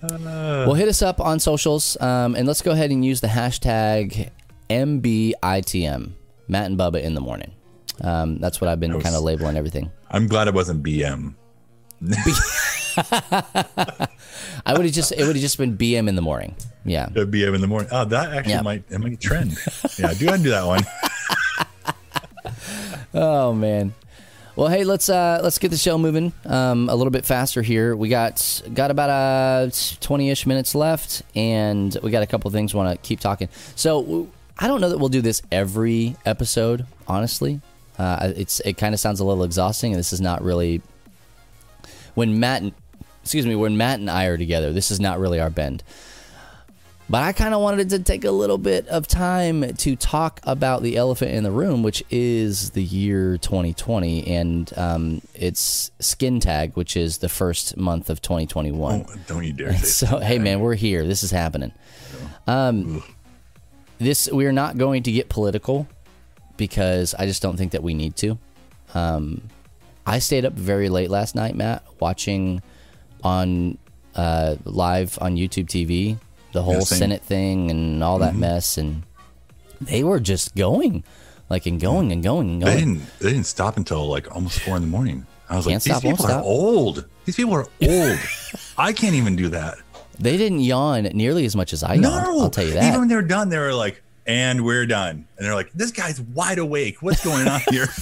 well, 0.02 0.74
hit 0.74 0.88
us 0.88 1.02
up 1.02 1.20
on 1.20 1.40
socials, 1.40 1.96
um, 2.00 2.34
and 2.36 2.46
let's 2.46 2.62
go 2.62 2.70
ahead 2.70 2.90
and 2.90 3.04
use 3.04 3.20
the 3.20 3.26
hashtag 3.26 4.30
MBITM. 4.70 6.12
Matt 6.50 6.66
and 6.66 6.78
Bubba 6.78 7.02
in 7.02 7.14
the 7.14 7.20
morning. 7.20 7.52
Um, 8.00 8.38
that's 8.38 8.60
what 8.60 8.68
I've 8.68 8.80
been 8.80 8.98
kind 9.00 9.14
of 9.14 9.22
labeling 9.22 9.56
everything. 9.56 9.90
I'm 10.10 10.26
glad 10.28 10.48
it 10.48 10.54
wasn't 10.54 10.82
BM. 10.82 11.34
I 14.66 14.72
would 14.72 14.84
have 14.84 14.92
just 14.94 15.12
it 15.12 15.18
would 15.26 15.36
have 15.36 15.40
just 15.42 15.58
been 15.58 15.76
BM 15.76 16.08
in 16.08 16.14
the 16.16 16.22
morning. 16.22 16.54
Yeah. 16.84 17.06
BM 17.08 17.54
in 17.54 17.60
the 17.60 17.66
morning. 17.66 17.88
Oh, 17.92 18.04
that 18.06 18.32
actually 18.32 18.52
Yeah. 18.54 18.62
might 18.62 18.84
it 18.90 18.98
might 18.98 19.20
trend. 19.20 19.56
yeah, 19.98 20.14
do 20.14 20.28
I 20.30 20.36
do 20.36 20.50
that 20.50 20.66
one? 20.66 20.82
Oh 23.14 23.52
man. 23.54 23.94
Well, 24.54 24.68
hey, 24.68 24.84
let's 24.84 25.08
uh, 25.08 25.40
let's 25.42 25.58
get 25.58 25.70
the 25.70 25.76
show 25.78 25.96
moving 25.98 26.32
um, 26.44 26.88
a 26.88 26.94
little 26.94 27.10
bit 27.10 27.24
faster 27.24 27.62
here. 27.62 27.96
We 27.96 28.08
got 28.08 28.60
got 28.74 28.90
about 28.90 29.08
uh, 29.10 29.70
twenty 30.00 30.30
ish 30.30 30.46
minutes 30.46 30.74
left, 30.74 31.22
and 31.34 31.96
we 32.02 32.10
got 32.10 32.22
a 32.22 32.26
couple 32.26 32.50
things 32.50 32.74
want 32.74 32.90
to 32.90 33.06
keep 33.08 33.20
talking. 33.20 33.48
So 33.76 34.28
I 34.58 34.66
don't 34.66 34.80
know 34.80 34.90
that 34.90 34.98
we'll 34.98 35.08
do 35.08 35.22
this 35.22 35.40
every 35.50 36.16
episode. 36.26 36.86
Honestly, 37.06 37.60
uh, 37.98 38.32
it's 38.36 38.60
it 38.60 38.76
kind 38.76 38.94
of 38.94 39.00
sounds 39.00 39.20
a 39.20 39.24
little 39.24 39.44
exhausting, 39.44 39.92
and 39.92 39.98
this 39.98 40.12
is 40.12 40.20
not 40.20 40.42
really 40.42 40.82
when 42.14 42.38
Matt 42.40 42.62
and 42.62 42.72
excuse 43.28 43.44
me 43.44 43.54
when 43.54 43.76
Matt 43.76 44.00
and 44.00 44.10
I 44.10 44.24
are 44.24 44.38
together. 44.38 44.72
This 44.72 44.90
is 44.90 45.00
not 45.00 45.18
really 45.18 45.38
our 45.38 45.50
bend. 45.50 45.82
But 47.10 47.24
I 47.24 47.32
kind 47.32 47.52
of 47.52 47.60
wanted 47.60 47.90
to 47.90 47.98
take 47.98 48.24
a 48.24 48.30
little 48.30 48.56
bit 48.56 48.88
of 48.88 49.06
time 49.06 49.74
to 49.76 49.96
talk 49.96 50.40
about 50.44 50.82
the 50.82 50.96
elephant 50.96 51.32
in 51.32 51.44
the 51.44 51.50
room, 51.50 51.82
which 51.82 52.02
is 52.08 52.70
the 52.70 52.82
year 52.82 53.36
2020 53.36 54.26
and 54.28 54.72
um, 54.78 55.20
it's 55.34 55.90
Skin 56.00 56.40
Tag, 56.40 56.72
which 56.74 56.96
is 56.96 57.18
the 57.18 57.28
first 57.28 57.76
month 57.76 58.08
of 58.08 58.22
2021. 58.22 59.04
Oh, 59.06 59.14
don't 59.26 59.44
you 59.44 59.52
dare 59.52 59.76
So, 59.76 60.20
hey, 60.20 60.38
man, 60.38 60.60
we're 60.60 60.74
here. 60.74 61.06
This 61.06 61.22
is 61.22 61.30
happening. 61.30 61.72
Um, 62.46 63.02
this 63.98 64.26
we're 64.32 64.52
not 64.52 64.78
going 64.78 65.02
to 65.02 65.12
get 65.12 65.28
political 65.28 65.86
because 66.56 67.14
I 67.14 67.26
just 67.26 67.42
don't 67.42 67.58
think 67.58 67.72
that 67.72 67.82
we 67.82 67.92
need 67.92 68.16
to. 68.16 68.38
Um, 68.94 69.42
I 70.06 70.18
stayed 70.18 70.46
up 70.46 70.54
very 70.54 70.88
late 70.88 71.10
last 71.10 71.34
night, 71.34 71.54
Matt, 71.54 71.84
watching 72.00 72.62
on 73.22 73.78
uh, 74.14 74.56
live 74.64 75.18
on 75.20 75.36
YouTube 75.36 75.66
TV 75.66 76.18
the 76.52 76.62
whole 76.62 76.74
Yeah. 76.74 76.80
Senate 76.80 77.22
thing 77.22 77.70
and 77.70 78.02
all 78.02 78.18
that 78.20 78.34
mess, 78.34 78.78
and 78.78 79.02
they 79.80 80.02
were 80.02 80.18
just 80.20 80.54
going, 80.56 81.04
like 81.50 81.66
and 81.66 81.80
going 81.80 82.10
and 82.12 82.22
going 82.22 82.50
and 82.50 82.62
They 82.62 82.78
didn't. 82.78 83.02
They 83.20 83.30
didn't 83.30 83.46
stop 83.46 83.76
until 83.76 84.06
like 84.08 84.34
almost 84.34 84.60
four 84.60 84.76
in 84.76 84.82
the 84.82 84.88
morning. 84.88 85.26
I 85.50 85.56
was 85.56 85.66
Can't 85.66 85.74
like, 85.76 85.82
stop, 85.82 86.02
these 86.02 86.12
people 86.12 86.26
are 86.26 86.28
stop. 86.30 86.44
old. 86.44 87.06
These 87.24 87.36
people 87.36 87.54
are 87.54 87.66
old. 87.82 88.18
I 88.76 88.92
can't 88.92 89.14
even 89.14 89.36
do 89.36 89.48
that. 89.48 89.78
They 90.18 90.36
didn't 90.36 90.60
yawn 90.60 91.04
nearly 91.14 91.44
as 91.44 91.54
much 91.54 91.72
as 91.72 91.82
I 91.84 91.94
yawned. 91.94 92.02
No, 92.02 92.40
I'll 92.40 92.50
tell 92.50 92.64
you 92.64 92.72
that. 92.72 92.84
Even 92.88 93.00
when 93.00 93.08
they're 93.08 93.22
done, 93.22 93.48
they 93.50 93.58
were 93.58 93.72
like, 93.72 94.02
"And 94.26 94.64
we're 94.64 94.84
done." 94.86 95.26
And 95.36 95.46
they're 95.46 95.54
like, 95.54 95.70
"This 95.74 95.90
guy's 95.92 96.20
wide 96.20 96.58
awake. 96.58 97.00
What's 97.02 97.24
going 97.24 97.46
on 97.46 97.60
here?" 97.70 97.86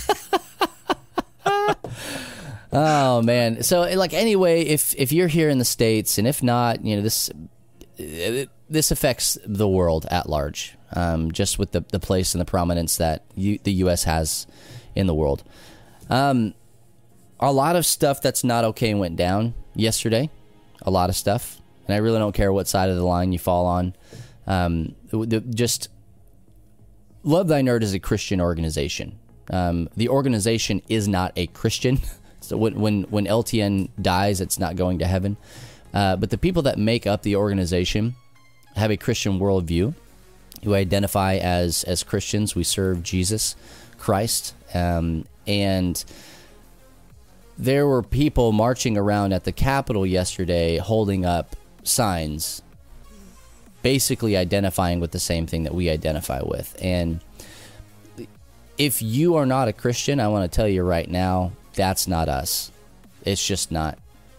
Oh 2.78 3.22
man. 3.22 3.62
So 3.62 3.82
like 3.96 4.12
anyway, 4.12 4.60
if 4.60 4.94
if 4.98 5.10
you're 5.10 5.28
here 5.28 5.48
in 5.48 5.58
the 5.58 5.64
states, 5.64 6.18
and 6.18 6.28
if 6.28 6.42
not, 6.42 6.84
you 6.84 6.96
know 6.96 7.02
this 7.02 7.30
it, 7.96 8.50
this 8.68 8.90
affects 8.90 9.38
the 9.46 9.66
world 9.66 10.06
at 10.10 10.28
large. 10.28 10.76
Um, 10.92 11.32
just 11.32 11.58
with 11.58 11.72
the 11.72 11.80
the 11.90 11.98
place 11.98 12.34
and 12.34 12.40
the 12.40 12.44
prominence 12.44 12.98
that 12.98 13.24
you, 13.34 13.58
the 13.64 13.72
U.S. 13.72 14.04
has 14.04 14.46
in 14.94 15.06
the 15.06 15.14
world. 15.14 15.42
Um, 16.10 16.52
a 17.40 17.50
lot 17.50 17.76
of 17.76 17.86
stuff 17.86 18.20
that's 18.20 18.44
not 18.44 18.64
okay 18.64 18.92
went 18.92 19.16
down 19.16 19.54
yesterday. 19.74 20.28
A 20.82 20.90
lot 20.90 21.08
of 21.08 21.16
stuff, 21.16 21.62
and 21.88 21.94
I 21.94 21.98
really 21.98 22.18
don't 22.18 22.34
care 22.34 22.52
what 22.52 22.68
side 22.68 22.90
of 22.90 22.96
the 22.96 23.06
line 23.06 23.32
you 23.32 23.38
fall 23.38 23.64
on. 23.64 23.94
Um, 24.46 24.94
the, 25.10 25.40
just 25.40 25.88
Love 27.22 27.48
Thy 27.48 27.62
Nerd 27.62 27.82
is 27.82 27.94
a 27.94 27.98
Christian 27.98 28.38
organization. 28.38 29.18
Um, 29.50 29.88
the 29.96 30.10
organization 30.10 30.82
is 30.90 31.08
not 31.08 31.32
a 31.36 31.46
Christian. 31.46 32.00
So 32.46 32.56
when, 32.56 32.80
when, 32.80 33.02
when 33.04 33.26
LTN 33.26 33.90
dies, 34.00 34.40
it's 34.40 34.58
not 34.58 34.76
going 34.76 34.98
to 35.00 35.06
heaven. 35.06 35.36
Uh, 35.92 36.16
but 36.16 36.30
the 36.30 36.38
people 36.38 36.62
that 36.62 36.78
make 36.78 37.06
up 37.06 37.22
the 37.22 37.36
organization 37.36 38.14
have 38.76 38.90
a 38.90 38.96
Christian 38.96 39.38
worldview, 39.38 39.94
who 40.64 40.74
identify 40.74 41.36
as, 41.36 41.84
as 41.84 42.02
Christians. 42.02 42.54
We 42.54 42.64
serve 42.64 43.02
Jesus 43.02 43.56
Christ. 43.98 44.54
Um, 44.74 45.26
and 45.46 46.04
there 47.56 47.86
were 47.86 48.02
people 48.02 48.52
marching 48.52 48.96
around 48.96 49.32
at 49.32 49.44
the 49.44 49.52
Capitol 49.52 50.04
yesterday 50.04 50.78
holding 50.78 51.24
up 51.24 51.56
signs 51.82 52.62
basically 53.82 54.36
identifying 54.36 54.98
with 54.98 55.12
the 55.12 55.20
same 55.20 55.46
thing 55.46 55.62
that 55.62 55.72
we 55.72 55.88
identify 55.88 56.40
with. 56.42 56.76
And 56.82 57.20
if 58.76 59.00
you 59.00 59.36
are 59.36 59.46
not 59.46 59.68
a 59.68 59.72
Christian, 59.72 60.18
I 60.18 60.26
want 60.26 60.50
to 60.50 60.54
tell 60.54 60.66
you 60.66 60.82
right 60.82 61.08
now, 61.08 61.52
that's 61.76 62.08
not 62.08 62.28
us. 62.28 62.72
It's 63.24 63.46
just 63.46 63.70
not. 63.70 63.98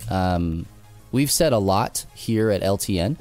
Um, 0.09 0.65
we've 1.11 1.31
said 1.31 1.53
a 1.53 1.57
lot 1.57 2.05
here 2.13 2.51
at 2.51 2.61
LTN 2.61 3.17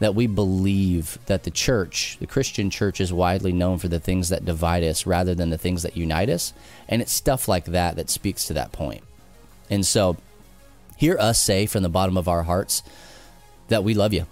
that 0.00 0.14
we 0.14 0.26
believe 0.26 1.18
that 1.26 1.42
the 1.42 1.50
church, 1.50 2.16
the 2.20 2.26
Christian 2.26 2.70
church, 2.70 3.00
is 3.00 3.12
widely 3.12 3.52
known 3.52 3.78
for 3.78 3.88
the 3.88 4.00
things 4.00 4.28
that 4.28 4.44
divide 4.44 4.84
us 4.84 5.06
rather 5.06 5.34
than 5.34 5.50
the 5.50 5.58
things 5.58 5.82
that 5.82 5.96
unite 5.96 6.30
us. 6.30 6.52
And 6.88 7.02
it's 7.02 7.12
stuff 7.12 7.48
like 7.48 7.66
that 7.66 7.96
that 7.96 8.10
speaks 8.10 8.44
to 8.46 8.54
that 8.54 8.72
point. 8.72 9.02
And 9.70 9.84
so, 9.84 10.16
hear 10.96 11.16
us 11.18 11.40
say 11.40 11.66
from 11.66 11.82
the 11.82 11.88
bottom 11.88 12.16
of 12.16 12.28
our 12.28 12.42
hearts 12.44 12.82
that 13.68 13.84
we 13.84 13.94
love 13.94 14.12
you 14.12 14.26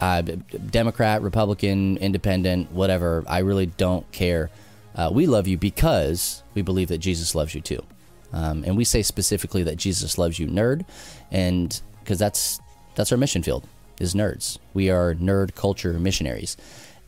uh, 0.00 0.22
Democrat, 0.22 1.22
Republican, 1.22 1.98
Independent, 1.98 2.72
whatever. 2.72 3.24
I 3.28 3.40
really 3.40 3.66
don't 3.66 4.10
care. 4.12 4.50
Uh, 4.94 5.10
we 5.12 5.26
love 5.26 5.46
you 5.46 5.56
because 5.56 6.42
we 6.54 6.62
believe 6.62 6.88
that 6.88 6.98
Jesus 6.98 7.34
loves 7.34 7.54
you 7.54 7.60
too, 7.60 7.84
um, 8.32 8.64
and 8.64 8.76
we 8.76 8.84
say 8.84 9.02
specifically 9.02 9.62
that 9.64 9.76
Jesus 9.76 10.18
loves 10.18 10.38
you, 10.38 10.46
nerd, 10.46 10.84
and 11.30 11.80
because 12.00 12.18
that's 12.18 12.60
that's 12.94 13.12
our 13.12 13.18
mission 13.18 13.42
field 13.42 13.66
is 13.98 14.14
nerds. 14.14 14.58
We 14.74 14.90
are 14.90 15.14
nerd 15.14 15.54
culture 15.54 15.98
missionaries, 15.98 16.56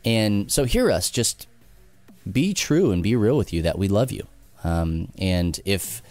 and 0.03 0.51
so 0.51 0.63
hear 0.65 0.91
us 0.91 1.09
just 1.09 1.47
be 2.29 2.53
true 2.53 2.91
and 2.91 3.03
be 3.03 3.15
real 3.15 3.37
with 3.37 3.51
you 3.53 3.61
that 3.63 3.77
we 3.77 3.87
love 3.87 4.11
you, 4.11 4.27
um, 4.63 5.09
and 5.17 5.59
if 5.65 6.01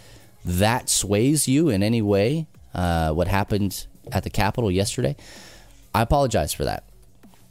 that 0.45 0.89
sways 0.89 1.47
you 1.47 1.69
in 1.69 1.83
any 1.83 2.01
way, 2.01 2.47
uh, 2.73 3.11
what 3.11 3.27
happened 3.27 3.87
at 4.11 4.23
the 4.23 4.29
Capitol 4.29 4.69
yesterday. 4.69 5.15
I 5.95 6.01
apologize 6.01 6.53
for 6.53 6.65
that. 6.65 6.83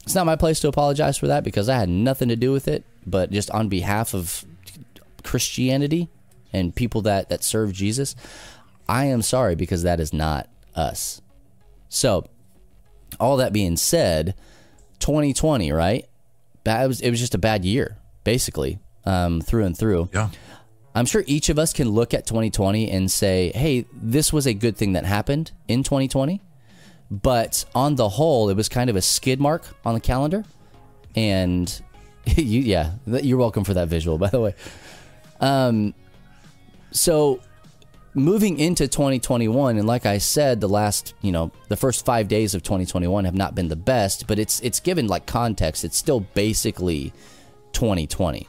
It's 0.03 0.15
not 0.15 0.25
my 0.25 0.35
place 0.35 0.59
to 0.59 0.67
apologize 0.67 1.17
for 1.17 1.27
that 1.27 1.43
because 1.43 1.69
I 1.69 1.77
had 1.77 1.89
nothing 1.89 2.27
to 2.27 2.35
do 2.35 2.51
with 2.51 2.67
it, 2.67 2.83
but 3.05 3.31
just 3.31 3.49
on 3.51 3.69
behalf 3.69 4.13
of 4.13 4.43
Christianity 5.23 6.09
and 6.53 6.75
people 6.75 7.01
that, 7.01 7.29
that 7.29 7.43
serve 7.43 7.73
Jesus, 7.73 8.15
I 8.87 9.05
am 9.05 9.21
sorry 9.21 9.55
because 9.55 9.83
that 9.83 9.99
is 9.99 10.13
not 10.13 10.47
us. 10.75 11.21
So, 11.89 12.25
all 13.19 13.37
that 13.37 13.53
being 13.53 13.77
said, 13.77 14.35
2020, 14.99 15.71
right? 15.71 16.05
Bad, 16.63 16.85
it, 16.85 16.87
was, 16.87 17.01
it 17.01 17.09
was 17.09 17.19
just 17.19 17.35
a 17.35 17.39
bad 17.39 17.65
year, 17.65 17.97
basically, 18.23 18.79
um, 19.05 19.41
through 19.41 19.65
and 19.65 19.77
through. 19.77 20.09
yeah. 20.13 20.29
I'm 20.95 21.05
sure 21.05 21.23
each 21.25 21.49
of 21.49 21.57
us 21.57 21.73
can 21.73 21.89
look 21.89 22.13
at 22.13 22.27
2020 22.27 22.91
and 22.91 23.09
say, 23.09 23.51
hey, 23.55 23.85
this 23.91 24.31
was 24.31 24.45
a 24.45 24.53
good 24.53 24.77
thing 24.77 24.93
that 24.93 25.05
happened 25.05 25.51
in 25.67 25.83
2020. 25.83 26.39
But 27.09 27.65
on 27.73 27.95
the 27.95 28.09
whole, 28.09 28.49
it 28.49 28.55
was 28.55 28.69
kind 28.69 28.89
of 28.89 28.95
a 28.95 29.01
skid 29.01 29.39
mark 29.39 29.63
on 29.85 29.95
the 29.95 29.99
calendar. 29.99 30.45
And 31.15 31.81
you, 32.25 32.61
yeah, 32.61 32.91
you're 33.05 33.37
welcome 33.37 33.63
for 33.63 33.73
that 33.73 33.87
visual, 33.87 34.17
by 34.17 34.29
the 34.29 34.39
way. 34.39 34.55
Um, 35.39 35.93
so 36.93 37.41
moving 38.15 38.59
into 38.59 38.87
2021, 38.87 39.77
and 39.77 39.85
like 39.87 40.05
I 40.05 40.19
said, 40.19 40.61
the 40.61 40.69
last, 40.69 41.13
you 41.21 41.31
know, 41.31 41.51
the 41.67 41.75
first 41.75 42.05
five 42.05 42.27
days 42.27 42.53
of 42.55 42.63
2021 42.63 43.25
have 43.25 43.33
not 43.35 43.55
been 43.55 43.67
the 43.67 43.75
best, 43.75 44.27
but 44.27 44.39
it's 44.39 44.59
it's 44.61 44.79
given 44.79 45.07
like 45.07 45.25
context. 45.25 45.83
It's 45.83 45.97
still 45.97 46.21
basically 46.21 47.11
2020 47.73 48.47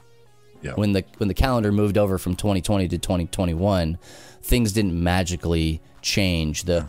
Yeah. 0.63 0.73
when 0.75 0.93
the 0.93 1.05
when 1.17 1.29
the 1.29 1.35
calendar 1.35 1.73
moved 1.73 1.97
over 1.99 2.19
from 2.19 2.37
2020 2.37 2.89
to 2.89 2.99
2021 2.99 3.99
things 4.43 4.73
didn't 4.73 5.03
magically 5.03 5.81
change. 6.03 6.65
The 6.65 6.87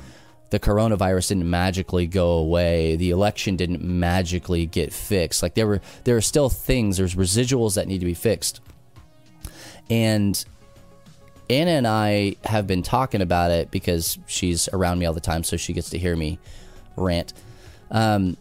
the 0.51 0.59
coronavirus 0.59 1.29
didn't 1.29 1.49
magically 1.49 2.05
go 2.05 2.31
away. 2.33 2.97
The 2.97 3.09
election 3.11 3.55
didn't 3.55 3.81
magically 3.81 4.65
get 4.65 4.91
fixed. 4.93 5.41
Like 5.41 5.55
there 5.55 5.65
were 5.65 5.81
there 6.03 6.17
are 6.17 6.21
still 6.21 6.49
things. 6.49 6.97
There's 6.97 7.15
residuals 7.15 7.75
that 7.75 7.87
need 7.87 7.99
to 7.99 8.05
be 8.05 8.13
fixed. 8.13 8.59
And 9.89 10.43
Anna 11.49 11.71
and 11.71 11.87
I 11.87 12.35
have 12.43 12.67
been 12.67 12.83
talking 12.83 13.21
about 13.21 13.51
it 13.51 13.71
because 13.71 14.17
she's 14.25 14.67
around 14.73 14.99
me 14.99 15.05
all 15.05 15.13
the 15.13 15.19
time 15.21 15.43
so 15.43 15.57
she 15.57 15.73
gets 15.73 15.89
to 15.91 15.97
hear 15.97 16.15
me 16.15 16.39
rant 16.95 17.33
um, 17.91 18.37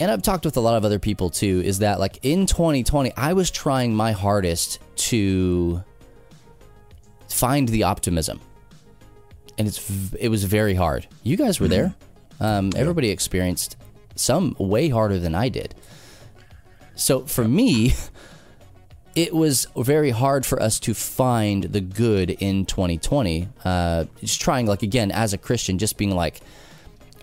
and 0.00 0.10
I've 0.10 0.22
talked 0.22 0.46
with 0.46 0.56
a 0.56 0.60
lot 0.60 0.76
of 0.76 0.84
other 0.86 0.98
people 0.98 1.28
too, 1.28 1.62
is 1.62 1.80
that 1.80 2.00
like 2.00 2.18
in 2.22 2.46
2020, 2.46 3.12
I 3.16 3.34
was 3.34 3.50
trying 3.50 3.94
my 3.94 4.12
hardest 4.12 4.80
to 4.96 5.84
find 7.28 7.68
the 7.68 7.82
optimism. 7.82 8.40
And 9.58 9.68
it's 9.68 10.14
it 10.14 10.28
was 10.28 10.44
very 10.44 10.74
hard. 10.74 11.06
You 11.22 11.36
guys 11.36 11.60
were 11.60 11.68
there. 11.68 11.94
Um, 12.40 12.70
everybody 12.74 13.10
experienced 13.10 13.76
some 14.14 14.56
way 14.58 14.88
harder 14.88 15.18
than 15.18 15.34
I 15.34 15.50
did. 15.50 15.74
So 16.94 17.26
for 17.26 17.46
me, 17.46 17.92
it 19.14 19.34
was 19.34 19.66
very 19.76 20.10
hard 20.10 20.46
for 20.46 20.60
us 20.62 20.78
to 20.80 20.94
find 20.94 21.64
the 21.64 21.80
good 21.80 22.30
in 22.30 22.64
2020. 22.66 23.48
Uh, 23.64 24.04
just 24.20 24.40
trying, 24.40 24.66
like, 24.66 24.82
again, 24.82 25.10
as 25.10 25.32
a 25.32 25.38
Christian, 25.38 25.78
just 25.78 25.96
being 25.96 26.14
like, 26.14 26.40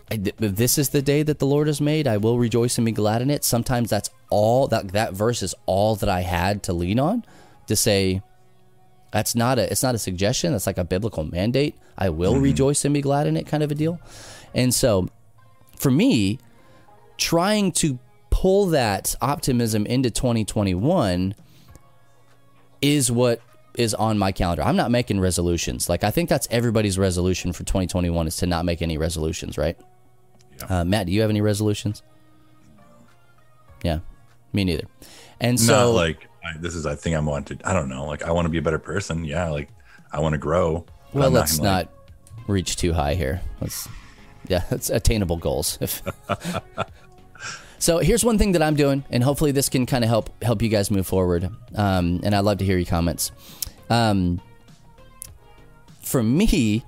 this 0.10 0.78
is 0.78 0.90
the 0.90 1.02
day 1.02 1.24
that 1.24 1.40
the 1.40 1.46
Lord 1.46 1.68
has 1.68 1.82
made. 1.82 2.08
I 2.08 2.18
will 2.18 2.38
rejoice 2.38 2.78
and 2.78 2.86
be 2.86 2.92
glad 2.92 3.22
in 3.22 3.30
it. 3.30 3.44
Sometimes 3.44 3.90
that's 3.90 4.10
all 4.30 4.68
that 4.68 4.90
that 4.90 5.14
verse 5.14 5.42
is 5.44 5.54
all 5.66 5.96
that 5.98 6.10
I 6.10 6.22
had 6.22 6.64
to 6.64 6.74
lean 6.74 7.00
on 7.00 7.26
to 7.68 7.76
say 7.76 8.22
that's 9.12 9.36
not 9.36 9.60
a 9.60 9.70
it's 9.70 9.84
not 9.84 9.96
a 9.96 9.98
suggestion. 9.98 10.54
That's 10.54 10.68
like 10.68 10.78
a 10.78 10.86
biblical 10.86 11.26
mandate. 11.26 11.76
I 11.98 12.10
will 12.10 12.40
rejoice 12.40 12.86
and 12.86 12.94
be 12.94 13.02
glad 13.02 13.28
in 13.28 13.36
it, 13.36 13.48
kind 13.48 13.64
of 13.64 13.72
a 13.72 13.76
deal. 13.76 14.00
And 14.54 14.74
so, 14.74 15.10
for 15.76 15.92
me, 15.92 16.40
trying 17.18 17.72
to 17.74 18.00
pull 18.30 18.68
that 18.68 19.16
optimism 19.22 19.86
into 19.86 20.10
2021 20.10 21.36
is 22.82 23.12
what 23.12 23.42
is 23.76 23.94
on 23.94 24.18
my 24.18 24.32
calendar. 24.32 24.64
I'm 24.64 24.76
not 24.76 24.90
making 24.92 25.20
resolutions. 25.20 25.88
Like 25.90 26.04
I 26.04 26.12
think 26.12 26.30
that's 26.30 26.48
everybody's 26.52 26.98
resolution 26.98 27.54
for 27.54 27.64
2021 27.64 28.28
is 28.28 28.38
to 28.38 28.46
not 28.48 28.66
make 28.66 28.82
any 28.82 28.98
resolutions, 28.98 29.58
right? 29.58 29.78
Uh, 30.68 30.84
Matt, 30.84 31.06
do 31.06 31.12
you 31.12 31.22
have 31.22 31.30
any 31.30 31.42
resolutions? 31.42 32.02
Yeah, 33.84 34.00
me 34.54 34.64
neither. 34.64 34.86
And 35.40 35.58
Not 35.60 35.66
so, 35.66 35.92
like 35.94 36.28
I, 36.44 36.58
this 36.58 36.74
is 36.74 36.86
I 36.86 36.96
think 36.96 37.16
I 37.16 37.20
want 37.20 37.48
to. 37.48 37.58
I 37.64 37.74
don't 37.74 37.90
know. 37.90 38.06
Like 38.06 38.24
I 38.24 38.32
want 38.32 38.46
to 38.46 38.50
be 38.50 38.58
a 38.58 38.62
better 38.62 38.80
person. 38.80 39.24
Yeah, 39.24 39.50
like 39.50 39.70
I 40.12 40.20
want 40.20 40.34
to 40.34 40.40
grow. 40.40 40.86
well, 41.14 41.28
I'm 41.28 41.34
let's 41.34 41.58
gonna, 41.60 41.70
like- 41.70 41.86
not 41.88 41.94
reach 42.48 42.76
too 42.78 42.94
high 42.94 43.14
here. 43.14 43.42
Let's, 43.62 43.88
yeah, 44.48 44.64
that's 44.70 44.90
attainable 44.90 45.38
goals. 45.38 45.78
If 45.80 46.02
so, 47.80 48.00
here's 48.00 48.24
one 48.24 48.38
thing 48.38 48.54
that 48.54 48.64
I'm 48.64 48.76
doing, 48.76 49.04
and 49.10 49.24
hopefully 49.24 49.52
this 49.52 49.70
can 49.70 49.86
kind 49.86 50.04
of 50.04 50.10
help 50.10 50.44
help 50.44 50.62
you 50.62 50.70
guys 50.70 50.90
move 50.90 51.08
forward. 51.08 51.50
Um, 51.76 52.22
and 52.24 52.34
I'd 52.34 52.42
love 52.42 52.58
to 52.60 52.66
hear 52.66 52.78
your 52.78 52.88
comments. 52.88 53.32
Um, 53.90 54.42
for 56.02 56.24
me, 56.24 56.84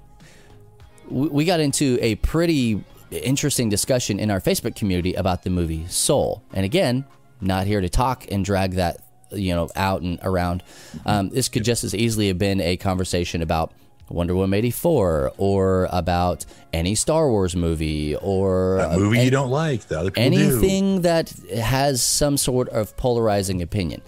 we 1.10 1.28
we 1.30 1.46
got 1.46 1.60
into 1.60 1.98
a 2.02 2.16
pretty 2.16 2.84
interesting 3.12 3.70
discussion 3.70 4.20
in 4.20 4.32
our 4.32 4.40
Facebook 4.40 4.76
community 4.76 5.14
about 5.14 5.44
the 5.44 5.50
movie 5.50 5.86
Soul. 5.88 6.44
And 6.54 6.66
again, 6.66 7.06
not 7.42 7.68
here 7.68 7.82
to 7.82 7.90
talk 7.90 8.26
and 8.32 8.44
drag 8.46 8.74
that 8.74 9.04
you 9.32 9.54
know 9.54 9.70
out 9.76 10.02
and 10.02 10.20
around. 10.24 10.64
Um, 11.06 11.30
this 11.30 11.50
could 11.50 11.64
just 11.64 11.84
as 11.84 11.94
easily 11.94 12.28
have 12.28 12.38
been 12.38 12.62
a 12.62 12.78
conversation 12.78 13.42
about 13.42 13.74
Wonder 14.10 14.36
Woman 14.36 14.58
eighty 14.58 14.72
four 14.72 15.32
or 15.38 15.88
about 15.92 16.46
any 16.74 16.96
Star 16.96 17.30
Wars 17.30 17.56
movie 17.56 18.16
or 18.16 18.80
uh, 18.80 18.98
movie 18.98 19.20
you 19.20 19.32
don't 19.32 19.50
like. 19.52 19.82
The 19.88 20.00
other 20.00 20.12
people 20.12 20.32
do. 20.32 20.38
anything 20.38 21.02
that 21.02 21.30
has 21.56 22.02
some 22.02 22.38
sort 22.38 22.70
of 22.70 22.96
polarizing 22.98 23.62
opinion. 23.62 24.02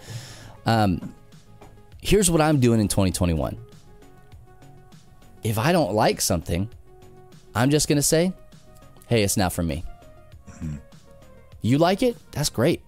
Um, 0.65 1.13
here's 2.01 2.29
what 2.31 2.41
I'm 2.41 2.59
doing 2.59 2.79
in 2.79 2.87
2021. 2.87 3.57
If 5.43 5.57
I 5.57 5.71
don't 5.71 5.93
like 5.93 6.21
something, 6.21 6.69
I'm 7.55 7.69
just 7.71 7.87
going 7.87 7.97
to 7.97 8.03
say, 8.03 8.31
hey, 9.07 9.23
it's 9.23 9.37
not 9.37 9.53
for 9.53 9.63
me. 9.63 9.83
You 11.61 11.77
like 11.77 12.01
it? 12.01 12.17
That's 12.31 12.49
great. 12.49 12.81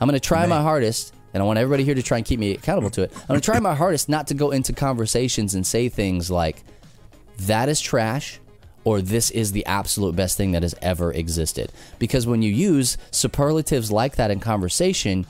I'm 0.00 0.08
going 0.08 0.18
to 0.18 0.26
try 0.26 0.46
my 0.46 0.62
hardest, 0.62 1.14
and 1.34 1.42
I 1.42 1.46
want 1.46 1.58
everybody 1.58 1.84
here 1.84 1.94
to 1.94 2.02
try 2.02 2.18
and 2.18 2.26
keep 2.26 2.38
me 2.38 2.52
accountable 2.52 2.90
to 2.90 3.02
it. 3.02 3.12
I'm 3.14 3.26
going 3.28 3.40
to 3.40 3.44
try 3.44 3.58
my 3.60 3.74
hardest 3.74 4.08
not 4.08 4.26
to 4.28 4.34
go 4.34 4.50
into 4.50 4.72
conversations 4.72 5.54
and 5.54 5.66
say 5.66 5.88
things 5.88 6.30
like, 6.30 6.62
that 7.40 7.68
is 7.68 7.80
trash 7.80 8.38
or 8.84 9.00
this 9.00 9.30
is 9.30 9.52
the 9.52 9.64
absolute 9.66 10.16
best 10.16 10.36
thing 10.36 10.52
that 10.52 10.62
has 10.62 10.74
ever 10.82 11.12
existed. 11.12 11.72
Because 11.98 12.26
when 12.26 12.42
you 12.42 12.50
use 12.50 12.98
superlatives 13.10 13.92
like 13.92 14.16
that 14.16 14.30
in 14.30 14.40
conversation, 14.40 15.24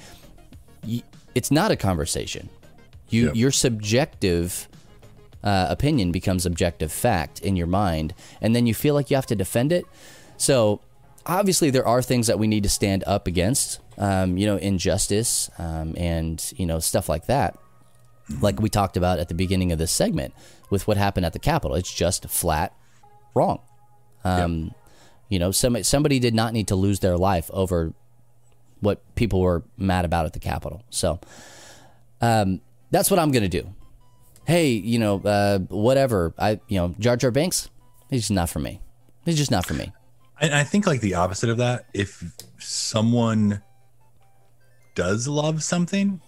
it's 1.35 1.51
not 1.51 1.71
a 1.71 1.77
conversation. 1.77 2.49
You, 3.09 3.27
Yeah. 3.27 3.33
Your 3.35 3.51
subjective 3.51 4.69
uh, 5.45 5.67
opinion 5.69 6.13
becomes 6.13 6.47
objective 6.47 6.91
fact 6.91 7.41
in 7.41 7.57
your 7.57 7.67
mind, 7.67 8.15
and 8.41 8.57
then 8.57 8.67
you 8.67 8.75
feel 8.75 8.95
like 8.95 9.11
you 9.11 9.17
have 9.17 9.27
to 9.27 9.37
defend 9.37 9.73
it. 9.73 9.85
So, 10.39 10.81
obviously, 11.27 11.69
there 11.69 11.87
are 11.87 12.01
things 12.01 12.27
that 12.29 12.39
we 12.39 12.47
need 12.47 12.63
to 12.63 12.71
stand 12.71 13.05
up 13.07 13.27
against, 13.27 13.81
um, 13.99 14.37
you 14.37 14.47
know, 14.47 14.57
injustice 14.57 15.51
um, 15.59 15.95
and, 15.97 16.53
you 16.57 16.67
know, 16.67 16.79
stuff 16.79 17.09
like 17.09 17.27
that 17.27 17.59
like 18.41 18.61
we 18.61 18.69
talked 18.69 18.97
about 18.97 19.19
at 19.19 19.29
the 19.29 19.35
beginning 19.35 19.73
of 19.73 19.79
this 19.79 19.93
segment 19.93 20.33
with 20.71 20.87
what 20.87 20.97
happened 20.97 21.27
at 21.27 21.33
the 21.33 21.39
Capitol. 21.39 21.77
It's 21.77 21.93
just 21.93 22.29
flat 22.29 22.75
wrong. 23.35 23.61
Um, 24.25 24.73
You 25.29 25.39
know, 25.39 25.51
somebody, 25.51 25.83
somebody 25.83 26.19
did 26.19 26.35
not 26.35 26.53
need 26.53 26.69
to 26.69 26.77
lose 26.77 27.01
their 27.01 27.17
life 27.17 27.51
over 27.53 27.95
what 28.81 29.01
people 29.15 29.41
were 29.41 29.63
mad 29.79 30.05
about 30.05 30.27
at 30.27 30.35
the 30.35 30.39
Capitol. 30.39 30.83
So 30.91 31.21
um, 32.21 32.61
that's 32.91 33.11
what 33.11 33.19
I'm 33.19 33.33
going 33.33 33.43
to 33.43 33.63
do. 33.63 33.75
Hey, 34.45 34.71
you 34.71 34.99
know, 34.99 35.21
uh, 35.21 35.59
whatever. 35.59 36.35
I, 36.39 36.61
you 36.69 36.79
know, 36.79 36.95
Jar 36.99 37.17
Jar 37.17 37.31
Binks, 37.31 37.71
he's 38.11 38.23
just 38.23 38.31
not 38.31 38.51
for 38.51 38.59
me. 38.59 38.81
He's 39.25 39.39
just 39.39 39.51
not 39.51 39.65
for 39.65 39.75
me. 39.75 39.93
And 40.41 40.55
I 40.55 40.65
think 40.65 40.87
like 40.87 41.01
the 41.01 41.15
opposite 41.15 41.49
of 41.49 41.59
that, 41.59 41.87
if 41.95 42.23
someone 42.59 43.63
does 44.95 45.27
love 45.29 45.63
something, 45.63 46.21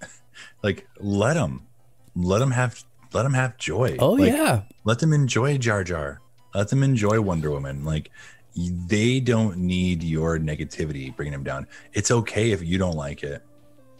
like 0.62 0.86
let 0.98 1.34
them, 1.34 1.66
let 2.14 2.38
them 2.38 2.50
have, 2.50 2.82
let 3.12 3.22
them 3.22 3.34
have 3.34 3.56
joy. 3.56 3.96
Oh, 3.98 4.12
Like, 4.12 4.32
yeah. 4.32 4.62
let 4.84 4.98
them 4.98 5.12
enjoy 5.12 5.58
Jar 5.58 5.84
Jar. 5.84 6.20
Let 6.54 6.68
them 6.68 6.82
enjoy 6.82 7.20
Wonder 7.20 7.50
Woman. 7.50 7.84
Like 7.84 8.10
they 8.56 9.20
don't 9.20 9.58
need 9.58 10.02
your 10.02 10.38
negativity 10.38 11.14
bringing 11.14 11.32
them 11.32 11.44
down. 11.44 11.66
It's 11.92 12.10
okay 12.10 12.50
if 12.50 12.62
you 12.64 12.78
don't 12.78 12.96
like 12.96 13.22
it. 13.22 13.42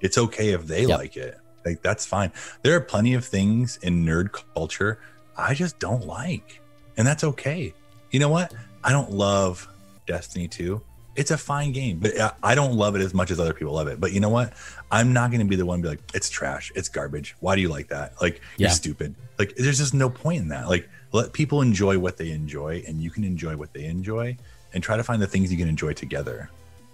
It's 0.01 0.19
okay 0.19 0.51
if 0.51 0.67
they 0.67 0.87
Yep. 0.87 0.99
like 0.99 1.17
it. 1.17 1.39
Like 1.65 1.83
that's 1.83 2.05
fine. 2.07 2.33
There 2.63 2.75
are 2.75 2.81
plenty 2.81 3.15
of 3.15 3.25
things 3.25 3.79
in 3.83 4.05
nerd 4.05 4.33
culture 4.55 4.99
I 5.37 5.55
just 5.55 5.79
don't 5.79 6.05
like, 6.07 6.61
and 6.97 7.07
that's 7.07 7.23
okay. 7.25 7.73
You 8.11 8.19
know 8.21 8.29
what? 8.29 8.53
I 8.85 8.91
don't 8.93 9.11
love 9.13 9.67
Destiny 10.07 10.49
2. 10.49 10.81
It's 11.21 11.31
a 11.31 11.37
fine 11.37 11.73
game, 11.73 11.99
but 11.99 12.13
I- 12.43 12.55
don't 12.55 12.73
love 12.73 12.97
it 12.97 13.03
as 13.03 13.13
much 13.13 13.31
as 13.31 13.39
other 13.39 13.53
people 13.53 13.75
love 13.75 13.89
it. 13.89 14.01
But 14.01 14.13
you 14.13 14.21
know 14.21 14.31
what? 14.31 14.55
I'm 14.91 15.13
not 15.13 15.31
going 15.31 15.41
to 15.41 15.47
be 15.47 15.57
the 15.57 15.67
one 15.67 15.81
to 15.81 15.83
be 15.83 15.89
like, 15.91 16.01
it's 16.15 16.31
trash, 16.31 16.73
it's 16.75 16.89
garbage. 16.89 17.37
Why 17.41 17.57
do 17.57 17.61
you 17.61 17.69
like 17.69 17.89
that? 17.89 18.15
Like, 18.23 18.41
you're 18.57 18.71
stupid. 18.71 19.15
Like, 19.39 19.55
there's 19.57 19.77
just 19.77 19.93
no 19.93 20.09
point 20.09 20.41
in 20.41 20.49
that. 20.49 20.67
Like, 20.69 20.89
let 21.13 21.35
people 21.35 21.61
enjoy 21.61 21.99
what 21.99 22.17
they 22.17 22.31
enjoy, 22.31 22.83
and 22.89 23.03
you 23.03 23.11
can 23.11 23.23
enjoy 23.23 23.55
what 23.55 23.75
they 23.75 23.85
enjoy, 23.85 24.39
and 24.73 24.83
try 24.83 24.97
to 24.97 25.05
find 25.05 25.21
the 25.21 25.27
things 25.27 25.53
you 25.53 25.59
can 25.59 25.69
enjoy 25.69 25.93
together. 25.93 26.49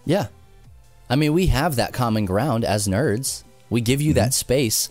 Yeah. 0.05 0.27
I 1.09 1.15
mean, 1.15 1.33
we 1.33 1.47
have 1.47 1.77
that 1.77 1.93
common 1.93 2.25
ground 2.25 2.65
as 2.65 2.89
nerds. 2.89 3.45
We 3.71 3.81
give 3.81 4.03
you 4.03 4.11
mm-hmm. 4.11 4.25
that 4.25 4.35
space 4.35 4.91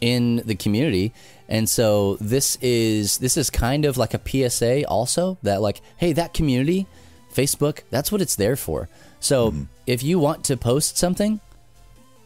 in 0.00 0.36
the 0.44 0.54
community. 0.54 1.12
And 1.48 1.68
so 1.68 2.16
this 2.20 2.56
is 2.60 3.18
this 3.18 3.36
is 3.36 3.50
kind 3.50 3.84
of 3.84 3.96
like 3.96 4.14
a 4.14 4.20
PSA 4.50 4.86
also 4.86 5.38
that 5.42 5.60
like, 5.60 5.80
hey, 5.96 6.12
that 6.12 6.34
community, 6.34 6.86
Facebook, 7.38 7.80
that's 7.90 8.10
what 8.10 8.20
it's 8.20 8.34
there 8.36 8.56
for. 8.56 8.88
So 9.20 9.54
if 9.86 10.02
you 10.02 10.18
want 10.18 10.44
to 10.44 10.56
post 10.56 10.98
something, 10.98 11.40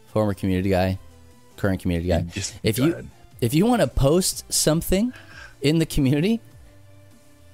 former 0.07 0.33
community 0.33 0.69
guy, 0.69 0.99
current 1.57 1.81
community 1.81 2.09
guy, 2.09 2.21
Just 2.21 2.55
if 2.63 2.77
you 2.79 2.93
ahead. 2.93 3.07
if 3.41 3.53
you 3.53 3.65
want 3.65 3.81
to 3.81 3.87
post 3.87 4.51
something 4.51 5.13
in 5.61 5.77
the 5.79 5.85
community, 5.85 6.41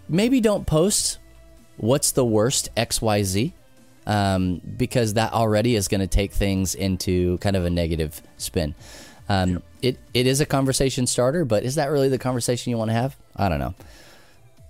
maybe 0.07 0.39
don't 0.41 0.65
post 0.65 1.19
what's 1.77 2.11
the 2.11 2.25
worst 2.25 2.69
XYZ 2.75 3.51
um, 4.07 4.61
because 4.77 5.13
that 5.13 5.33
already 5.33 5.75
is 5.75 5.87
going 5.87 6.01
to 6.01 6.07
take 6.07 6.31
things 6.31 6.75
into 6.75 7.37
kind 7.39 7.55
of 7.55 7.65
a 7.65 7.69
negative 7.69 8.21
spin. 8.37 8.73
Um, 9.29 9.61
it, 9.81 9.97
it 10.13 10.25
is 10.25 10.41
a 10.41 10.45
conversation 10.45 11.05
starter, 11.05 11.45
but 11.45 11.63
is 11.63 11.75
that 11.75 11.91
really 11.91 12.09
the 12.09 12.17
conversation 12.17 12.71
you 12.71 12.77
want 12.77 12.89
to 12.89 12.95
have? 12.95 13.15
I 13.35 13.47
don't 13.47 13.59
know. 13.59 13.75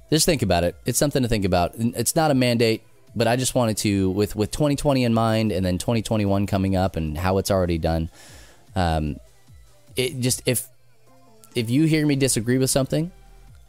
Just 0.09 0.25
think 0.25 0.41
about 0.41 0.63
it. 0.63 0.75
It's 0.85 0.97
something 0.97 1.21
to 1.21 1.27
think 1.27 1.45
about. 1.45 1.73
It's 1.75 2.15
not 2.15 2.31
a 2.31 2.33
mandate, 2.33 2.83
but 3.15 3.27
I 3.27 3.35
just 3.35 3.53
wanted 3.53 3.77
to, 3.77 4.09
with, 4.11 4.35
with 4.35 4.51
2020 4.51 5.03
in 5.03 5.13
mind 5.13 5.51
and 5.51 5.65
then 5.65 5.77
2021 5.77 6.47
coming 6.47 6.75
up 6.75 6.95
and 6.95 7.17
how 7.17 7.37
it's 7.37 7.51
already 7.51 7.77
done, 7.77 8.09
um, 8.75 9.17
it 9.95 10.19
just, 10.19 10.41
if, 10.45 10.67
if 11.55 11.69
you 11.69 11.85
hear 11.85 12.05
me 12.05 12.15
disagree 12.15 12.57
with 12.57 12.69
something, 12.69 13.11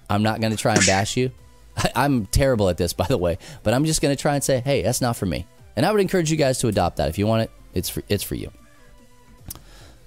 I'm 0.09 0.22
not 0.22 0.41
going 0.41 0.53
to 0.53 0.59
try 0.59 0.74
and 0.74 0.86
bash 0.86 1.16
you. 1.16 1.30
I, 1.76 1.91
I'm 1.95 2.26
terrible 2.26 2.68
at 2.68 2.78
this, 2.78 2.93
by 2.95 3.07
the 3.07 3.18
way, 3.18 3.38
but 3.62 3.74
I'm 3.74 3.84
just 3.84 4.01
going 4.01 4.14
to 4.14 4.20
try 4.20 4.34
and 4.34 4.43
say, 4.43 4.61
hey, 4.61 4.82
that's 4.82 5.01
not 5.01 5.16
for 5.16 5.26
me. 5.26 5.47
And 5.76 5.84
I 5.84 5.93
would 5.93 6.01
encourage 6.01 6.30
you 6.30 6.36
guys 6.36 6.59
to 6.59 6.68
adopt 6.68 6.97
that. 6.97 7.09
If 7.09 7.18
you 7.18 7.26
want 7.26 7.43
it, 7.43 7.51
it's 7.74 7.88
for, 7.88 8.03
it's 8.09 8.24
for 8.24 8.34
you. 8.34 8.51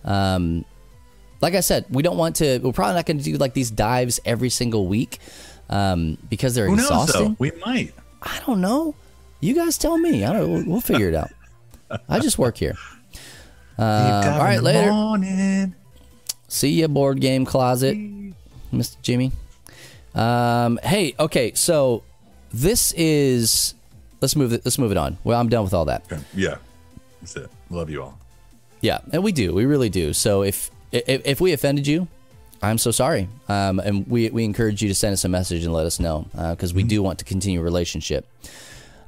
Um, 0.04 0.66
like 1.42 1.56
I 1.56 1.60
said, 1.60 1.86
we 1.90 2.04
don't 2.04 2.18
want 2.18 2.38
to. 2.38 2.60
We're 2.60 2.72
probably 2.72 2.96
not 2.96 3.06
going 3.06 3.18
to 3.18 3.24
do 3.24 3.38
like 3.38 3.54
these 3.54 3.70
dives 3.70 4.20
every 4.26 4.50
single 4.50 4.88
week 4.88 5.20
um, 5.70 6.18
because 6.30 6.56
they're 6.56 6.68
Who 6.68 6.76
knows, 6.76 6.86
exhausting. 6.86 7.30
though? 7.30 7.36
We 7.40 7.52
might. 7.66 7.94
I 8.22 8.40
don't 8.46 8.62
know. 8.62 8.96
You 9.40 9.54
guys 9.56 9.78
tell 9.78 9.98
me. 9.98 10.24
I 10.24 10.34
don't. 10.34 10.52
We'll, 10.52 10.66
we'll 10.66 10.82
figure 10.82 11.10
it 11.10 11.16
out. 11.16 11.32
I 12.10 12.20
just 12.20 12.38
work 12.38 12.58
here. 12.58 12.76
Uh, 13.76 14.36
all 14.38 14.44
right, 14.44 14.62
later. 14.62 14.92
Morning. 14.92 15.74
See 16.48 16.70
you, 16.80 16.88
board 16.88 17.20
game 17.20 17.44
closet, 17.44 17.98
Mr. 18.72 19.02
Jimmy. 19.02 19.32
Um, 20.14 20.80
hey, 20.84 21.16
okay, 21.20 21.54
so 21.56 22.04
this 22.54 22.94
is. 22.96 23.74
Let's 24.22 24.36
move 24.36 24.54
it. 24.54 24.62
Let's 24.64 24.78
move 24.78 24.92
it 24.92 24.98
on. 24.98 25.18
Well, 25.24 25.40
I'm 25.40 25.50
done 25.50 25.64
with 25.64 25.74
all 25.74 25.86
that. 25.86 26.04
Okay. 26.06 26.22
Yeah. 26.36 26.58
That's 27.20 27.36
it. 27.36 27.50
Love 27.72 27.90
you 27.90 28.04
all. 28.04 28.20
Yeah, 28.82 29.00
and 29.12 29.24
we 29.24 29.32
do. 29.32 29.56
We 29.56 29.66
really 29.66 29.90
do. 29.90 30.14
So 30.14 30.44
if 30.44 30.70
if, 30.92 31.26
if 31.26 31.42
we 31.42 31.52
offended 31.52 31.88
you, 31.88 32.08
I'm 32.64 32.78
so 32.78 32.92
sorry. 32.92 33.28
Um, 33.50 33.80
and 33.80 34.08
we 34.08 34.30
we 34.30 34.46
encourage 34.46 34.82
you 34.82 34.88
to 34.88 34.96
send 34.96 35.14
us 35.14 35.26
a 35.26 35.30
message 35.30 35.66
and 35.66 35.74
let 35.74 35.86
us 35.86 36.00
know 36.00 36.26
because 36.52 36.74
we 36.74 36.84
do 36.84 37.04
want 37.04 37.20
to 37.20 37.26
continue 37.26 37.60
a 37.60 37.64
relationship. 37.64 38.26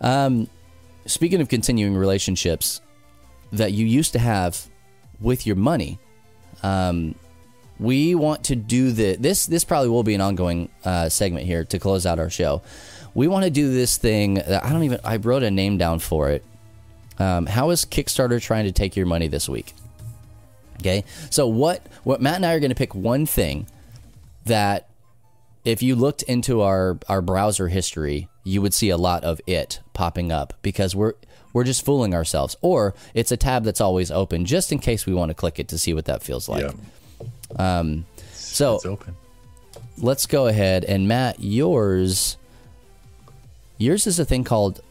Um, 0.02 0.50
speaking 1.06 1.40
of 1.40 1.48
continuing 1.48 1.96
relationships 1.96 2.82
that 3.54 3.72
you 3.72 3.86
used 3.86 4.12
to 4.14 4.20
have 4.20 4.68
with 5.22 5.48
your 5.48 5.56
money, 5.56 5.98
um, 6.64 7.16
we 7.80 8.14
want 8.14 8.44
to 8.46 8.58
do 8.58 8.92
the 8.92 9.16
this. 9.16 9.46
This 9.46 9.64
probably 9.64 9.90
will 9.90 10.04
be 10.04 10.16
an 10.16 10.22
ongoing 10.22 10.70
uh, 10.84 11.08
segment 11.08 11.46
here 11.46 11.64
to 11.66 11.80
close 11.80 12.06
out 12.06 12.20
our 12.20 12.30
show. 12.30 12.62
We 13.14 13.30
want 13.30 13.46
to 13.46 13.50
do 13.50 13.72
this 13.72 13.98
thing. 13.98 14.36
That 14.36 14.66
I 14.66 14.70
don't 14.72 14.84
even. 14.84 15.00
I 15.04 15.16
wrote 15.16 15.44
a 15.44 15.52
name 15.52 15.78
down 15.78 16.00
for 16.00 16.30
it. 16.30 16.44
Um, 17.20 17.46
how 17.46 17.70
is 17.70 17.86
Kickstarter 17.86 18.42
trying 18.42 18.66
to 18.66 18.74
take 18.74 18.98
your 18.98 19.06
money 19.06 19.30
this 19.30 19.48
week? 19.48 19.74
Okay, 20.80 21.04
so 21.30 21.48
what 21.48 21.86
what 22.04 22.22
Matt 22.22 22.36
and 22.36 22.46
I 22.46 22.54
are 22.54 22.60
going 22.60 22.70
to 22.70 22.76
pick 22.76 22.94
one 22.94 23.26
thing 23.26 23.68
that 24.46 24.88
if 25.64 25.82
you 25.82 25.96
looked 25.96 26.22
into 26.24 26.62
our 26.62 26.98
our 27.10 27.22
browser 27.22 27.68
history, 27.70 28.28
you 28.44 28.62
would 28.62 28.74
see 28.74 28.90
a 28.90 28.98
lot 28.98 29.24
of 29.24 29.42
it 29.48 29.80
popping 29.94 30.32
up 30.32 30.54
because 30.62 30.96
we're 30.96 31.14
we're 31.54 31.64
just 31.64 31.86
fooling 31.86 32.14
ourselves. 32.14 32.56
Or 32.62 32.94
it's 33.14 33.32
a 33.32 33.38
tab 33.38 33.64
that's 33.64 33.82
always 33.82 34.12
open 34.12 34.46
just 34.46 34.72
in 34.72 34.80
case 34.80 35.06
we 35.06 35.14
want 35.14 35.30
to 35.30 35.34
click 35.34 35.58
it 35.60 35.68
to 35.70 35.78
see 35.78 35.94
what 35.94 36.06
that 36.06 36.22
feels 36.22 36.50
like. 36.50 36.64
yeah, 37.58 37.80
Um 37.80 38.06
So 38.34 38.76
it's 38.76 38.86
open. 38.86 39.16
let's 39.98 40.26
go 40.26 40.48
ahead 40.48 40.84
and 40.84 41.08
Matt, 41.08 41.40
yours 41.40 42.38
yours 43.78 44.06
is 44.08 44.20
a 44.20 44.26
thing 44.26 44.44
called 44.44 44.82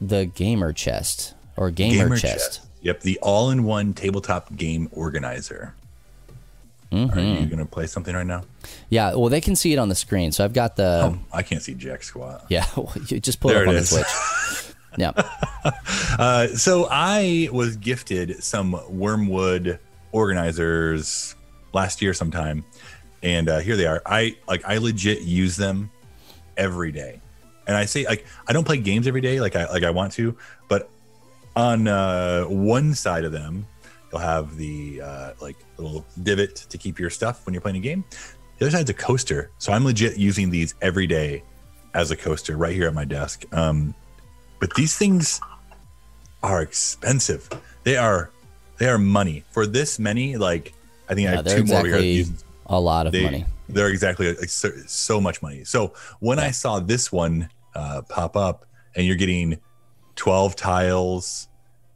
the 0.00 0.26
gamer 0.26 0.72
chest 0.72 1.34
or 1.56 1.70
gamer, 1.70 2.16
chest. 2.16 2.60
Yep, 2.84 3.00
the 3.00 3.18
all-in-one 3.20 3.94
tabletop 3.94 4.54
game 4.54 4.88
organizer. 4.92 5.74
Mm-hmm. 6.92 7.18
Are 7.18 7.22
you 7.22 7.46
going 7.46 7.58
to 7.58 7.64
play 7.64 7.86
something 7.86 8.14
right 8.14 8.26
now? 8.26 8.44
Yeah, 8.88 9.14
well 9.14 9.28
they 9.28 9.40
can 9.40 9.56
see 9.56 9.72
it 9.72 9.78
on 9.78 9.88
the 9.88 9.94
screen. 9.96 10.30
So 10.30 10.44
I've 10.44 10.52
got 10.52 10.76
the 10.76 11.12
Oh, 11.12 11.18
I 11.32 11.42
can't 11.42 11.60
see 11.60 11.74
jack 11.74 12.04
squat. 12.04 12.44
yeah, 12.48 12.66
you 13.08 13.18
just 13.18 13.40
pull 13.40 13.50
it 13.50 13.54
There 13.54 13.62
up 13.64 13.68
on 13.70 13.74
it 13.74 13.80
the 13.80 13.86
Switch. 13.86 14.70
Yeah. 14.96 15.10
Uh, 16.20 16.46
so 16.48 16.86
I 16.88 17.48
was 17.50 17.76
gifted 17.76 18.44
some 18.44 18.74
Wyrmwood 18.74 19.80
organizers 20.12 21.34
last 21.72 22.00
year 22.00 22.14
sometime, 22.14 22.64
and 23.20 23.48
uh, 23.48 23.58
here 23.58 23.76
they 23.76 23.86
are. 23.86 24.00
I 24.06 24.36
like 24.46 24.64
I 24.64 24.78
legit 24.78 25.22
use 25.22 25.56
them 25.56 25.90
every 26.56 26.92
day, 26.92 27.20
and 27.66 27.76
I 27.76 27.86
say 27.86 28.04
like 28.06 28.24
I 28.46 28.52
don't 28.52 28.62
play 28.64 28.76
games 28.76 29.08
every 29.08 29.20
day 29.20 29.40
like 29.40 29.56
I 29.56 29.68
like 29.68 29.82
I 29.82 29.90
want 29.90 30.12
to, 30.12 30.36
but 30.68 30.88
on 31.56 31.88
uh, 31.88 32.44
one 32.44 32.94
side 32.94 33.24
of 33.24 33.32
them 33.32 33.66
you'll 34.14 34.20
have 34.20 34.56
the 34.56 35.00
uh, 35.02 35.32
like 35.40 35.56
little 35.76 36.04
divot 36.22 36.54
to 36.54 36.78
keep 36.78 37.00
your 37.00 37.10
stuff 37.10 37.44
when 37.44 37.52
you're 37.52 37.60
playing 37.60 37.78
a 37.78 37.80
game. 37.80 38.04
The 38.58 38.66
other 38.66 38.76
side's 38.76 38.90
a 38.90 38.94
coaster, 38.94 39.50
so 39.58 39.72
I'm 39.72 39.84
legit 39.84 40.16
using 40.16 40.50
these 40.50 40.76
every 40.80 41.08
day 41.08 41.42
as 41.94 42.12
a 42.12 42.16
coaster 42.16 42.56
right 42.56 42.74
here 42.74 42.86
at 42.86 42.94
my 42.94 43.04
desk. 43.04 43.44
Um, 43.52 43.92
but 44.60 44.72
these 44.74 44.96
things 44.96 45.40
are 46.44 46.62
expensive. 46.62 47.48
They 47.82 47.96
are 47.96 48.30
they 48.78 48.88
are 48.88 48.98
money 48.98 49.42
for 49.50 49.66
this 49.66 49.98
many. 49.98 50.36
Like 50.36 50.74
I 51.08 51.14
think 51.14 51.28
I 51.28 51.32
have 51.32 51.46
two 51.46 51.64
more. 51.64 51.80
exactly 51.80 52.12
use. 52.12 52.44
a 52.66 52.78
lot 52.78 53.06
of 53.06 53.12
They, 53.12 53.24
money. 53.24 53.46
They're 53.68 53.88
exactly 53.88 54.32
like 54.32 54.48
so, 54.48 54.70
so 54.86 55.20
much 55.20 55.42
money. 55.42 55.64
So 55.64 55.94
when 56.20 56.38
I 56.38 56.52
saw 56.52 56.78
this 56.78 57.10
one 57.10 57.48
uh, 57.74 58.02
pop 58.08 58.36
up, 58.36 58.66
and 58.94 59.04
you're 59.04 59.16
getting 59.16 59.58
twelve 60.16 60.56
tiles, 60.56 61.48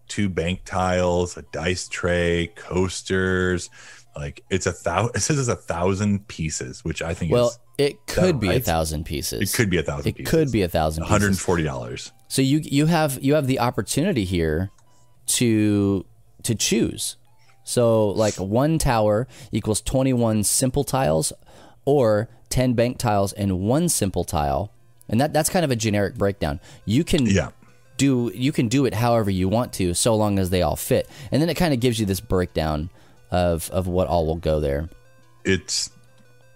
two 0.09 0.29
bank 0.29 0.63
tiles, 0.65 1.37
a 1.37 1.43
dice 1.53 1.89
tray, 1.89 2.53
coasters. 2.57 3.71
Like 4.17 4.43
it's 4.51 4.67
a 4.67 4.73
thousand. 4.73 5.13
It 5.17 5.21
says 5.21 5.39
it's 5.39 5.49
a 5.49 5.55
thousand 5.57 6.27
pieces, 6.29 6.85
which 6.85 7.03
I 7.03 7.15
think 7.15 7.33
Well, 7.33 7.49
is 7.49 7.59
it 7.79 8.07
could 8.07 8.41
be 8.41 8.49
a 8.49 8.59
thousand 8.61 9.05
pieces. 9.05 9.41
it 9.53 9.57
could 9.57 9.71
be 9.71 9.79
a 9.79 9.83
thousand. 9.83 10.09
It 10.09 10.17
pieces. 10.17 10.31
could 10.31 10.51
be 10.53 10.63
a 10.63 10.69
thousand. 10.69 11.05
and 11.05 11.13
pieces. 11.13 11.41
forty 11.41 11.63
dollars. 11.63 12.13
So 12.27 12.43
you 12.43 12.59
you 12.63 12.87
have 12.87 13.19
you 13.23 13.35
have 13.35 13.47
the 13.47 13.61
opportunity 13.61 14.25
here 14.25 14.71
to 15.27 16.05
to 16.43 16.55
choose. 16.55 17.17
So 17.65 18.09
like 18.09 18.35
one 18.37 18.79
tower 18.79 19.29
equals 19.53 19.83
21 19.83 20.43
simple 20.45 20.85
tiles 20.85 21.35
or 21.85 22.31
10 22.49 22.73
bank 22.73 22.97
tiles 22.99 23.35
and 23.35 23.61
one 23.61 23.91
simple 23.91 24.25
tile. 24.25 24.73
And 25.09 25.21
that 25.21 25.33
that's 25.35 25.51
kind 25.51 25.65
of 25.67 25.71
a 25.71 25.77
generic 25.77 26.15
breakdown. 26.15 26.61
You 26.87 27.05
can 27.05 27.27
Yeah. 27.27 27.51
Do 27.99 28.33
you 28.35 28.53
can 28.53 28.69
do 28.69 28.87
it 28.87 28.95
however 28.95 29.31
you 29.31 29.49
want 29.51 29.75
to 29.75 29.93
so 29.93 30.15
long 30.17 30.39
as 30.39 30.49
they 30.49 30.63
all 30.63 30.77
fit. 30.77 31.07
And 31.31 31.43
then 31.43 31.51
it 31.51 31.55
kind 31.55 31.75
of 31.75 31.81
gives 31.81 32.01
you 32.01 32.07
this 32.07 32.21
breakdown 32.21 32.89
of 33.31 33.69
of 33.71 33.87
what 33.87 34.09
all 34.09 34.25
will 34.27 34.37
go 34.37 34.59
there. 34.61 34.89
it's 35.45 35.91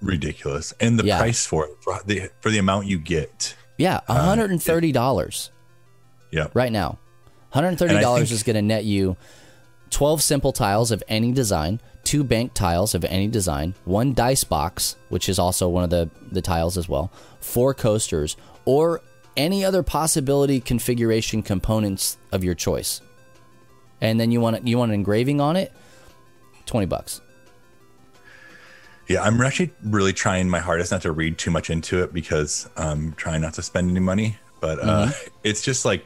ridiculous 0.01 0.73
and 0.81 0.99
the 0.99 1.05
Yeah. 1.05 1.19
price 1.19 1.45
for 1.47 1.67
it 1.67 1.73
for 1.81 2.01
the 2.07 2.31
for 2.41 2.51
the 2.51 2.59
amount 2.59 2.87
you 2.87 2.99
get 2.99 3.55
Yeah, 3.79 4.01
um, 4.09 4.17
$130 4.39 5.51
yeah 6.31 6.47
right 6.55 6.73
now. 6.73 6.99
$130 7.55 7.81
And 7.91 7.99
I 8.07 8.15
think- 8.17 8.31
is 8.31 8.43
going 8.43 8.57
to 8.57 8.63
net 8.63 8.85
you 8.85 9.17
12 9.91 10.23
simple 10.23 10.53
tiles 10.53 10.91
of 10.91 11.03
any 11.09 11.33
design, 11.33 11.79
two 12.03 12.25
bank 12.25 12.55
tiles 12.55 12.95
of 12.95 13.05
any 13.05 13.29
design, 13.29 13.75
one 13.85 14.15
dice 14.15 14.43
box, 14.45 14.97
which 15.11 15.29
is 15.29 15.39
also 15.39 15.69
one 15.69 15.85
of 15.85 15.91
the, 15.91 16.09
the 16.31 16.41
tiles 16.41 16.79
as 16.79 16.89
well, 16.89 17.13
four 17.41 17.75
coasters, 17.75 18.37
or 18.65 19.03
any 19.37 19.65
other 19.65 19.83
possibility 19.83 20.61
configuration 20.61 21.43
components 21.43 22.17
of 22.33 22.45
your 22.45 22.55
choice. 22.55 23.01
And 24.01 24.19
then 24.21 24.31
you 24.33 24.41
want 24.41 24.67
you 24.67 24.79
want 24.79 24.91
an 24.91 24.95
engraving 24.95 25.41
on 25.41 25.57
it, 25.57 25.73
20 26.67 26.87
bucks. 26.87 27.21
yeah 29.09 29.23
i'm 29.23 29.41
actually 29.41 29.71
really 29.85 30.13
trying 30.13 30.49
my 30.49 30.59
hardest 30.61 30.93
not 30.93 31.03
to 31.03 31.13
read 31.13 31.37
too 31.37 31.51
much 31.51 31.71
into 31.71 32.03
it 32.03 32.13
because 32.15 32.69
i'm 32.77 33.13
trying 33.15 33.41
not 33.43 33.53
to 33.55 33.63
spend 33.63 33.91
any 33.91 34.01
money 34.01 34.37
but 34.61 34.79
uh 34.79 35.07
Mm-hmm. 35.07 35.29
it's 35.45 35.61
just 35.63 35.85
like 35.85 36.05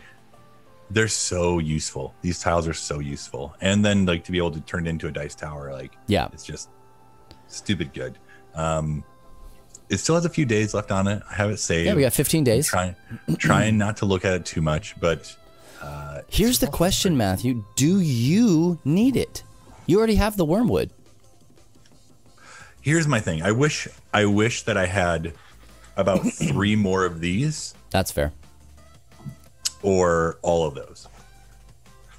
they're 0.90 1.08
so 1.08 1.58
useful 1.58 2.14
these 2.22 2.40
tiles 2.40 2.66
are 2.66 2.72
so 2.72 2.98
useful 3.00 3.54
and 3.60 3.84
then 3.84 4.06
like 4.06 4.24
to 4.24 4.32
be 4.32 4.38
able 4.38 4.50
to 4.52 4.60
turn 4.62 4.86
it 4.86 4.90
into 4.90 5.08
a 5.08 5.12
dice 5.12 5.34
tower 5.34 5.72
like 5.72 5.92
Yeah. 6.06 6.28
it's 6.32 6.44
just 6.44 6.70
stupid 7.48 7.92
good 7.92 8.18
um 8.54 9.04
it 9.88 9.98
still 9.98 10.14
has 10.16 10.24
a 10.24 10.28
few 10.30 10.44
days 10.44 10.74
left 10.74 10.90
on 10.90 11.06
it 11.06 11.22
i 11.30 11.34
have 11.34 11.50
it 11.50 11.58
saved 11.58 11.86
Yeah, 11.86 11.94
we 11.94 12.02
got 12.02 12.12
15 12.12 12.44
days. 12.44 12.66
trying 12.66 12.96
trying 13.38 13.78
not 13.78 13.96
to 13.98 14.04
look 14.06 14.24
at 14.24 14.34
it 14.34 14.44
too 14.44 14.60
much 14.62 14.98
but 15.00 15.34
Here's 16.28 16.58
the 16.58 16.66
question, 16.66 17.16
Matthew. 17.16 17.62
Do 17.76 18.00
you 18.00 18.80
need 18.84 19.14
it? 19.16 19.44
You 19.86 19.98
already 19.98 20.16
have 20.16 20.36
the 20.36 20.44
Wyrmwood. 20.44 20.90
here's 22.80 23.06
my 23.06 23.20
thing 23.20 23.42
i 23.42 23.52
wish 23.52 23.86
i 24.14 24.24
wish 24.24 24.62
that 24.62 24.76
i 24.76 24.86
had 24.86 25.32
about 25.96 26.20
three 26.48 26.74
more 26.76 27.04
of 27.04 27.20
these 27.20 27.74
That's 27.90 28.10
fair. 28.10 28.32
or 29.82 30.38
all 30.42 30.66
of 30.66 30.74
those 30.74 31.06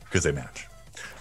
because 0.05 0.23
they 0.23 0.31
match 0.31 0.67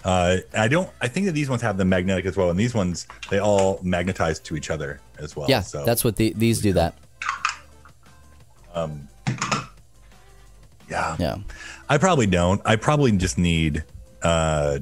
uh, 0.04 0.36
i 0.54 0.68
don't 0.68 0.88
i 1.00 1.08
think 1.08 1.26
that 1.26 1.32
these 1.32 1.48
ones 1.50 1.62
have 1.62 1.76
the 1.76 1.84
magnetic 1.84 2.26
as 2.26 2.36
well 2.36 2.50
and 2.50 2.58
these 2.58 2.74
ones 2.74 3.06
they 3.30 3.38
all 3.40 3.80
magnetize 3.82 4.38
to 4.40 4.56
each 4.56 4.70
other 4.70 5.00
as 5.18 5.36
well 5.36 5.46
Yeah, 5.48 5.60
so 5.60 5.84
that's 5.84 6.04
what 6.04 6.16
the, 6.16 6.32
these 6.36 6.60
do 6.60 6.72
that. 6.74 6.94
Um. 8.74 9.08
Yeah 10.88 11.16
Yeah. 11.18 11.36
i 11.88 11.98
probably 11.98 12.26
don't 12.26 12.60
i 12.64 12.76
probably 12.76 13.10
just 13.12 13.38
need 13.38 13.82
uh 14.22 14.78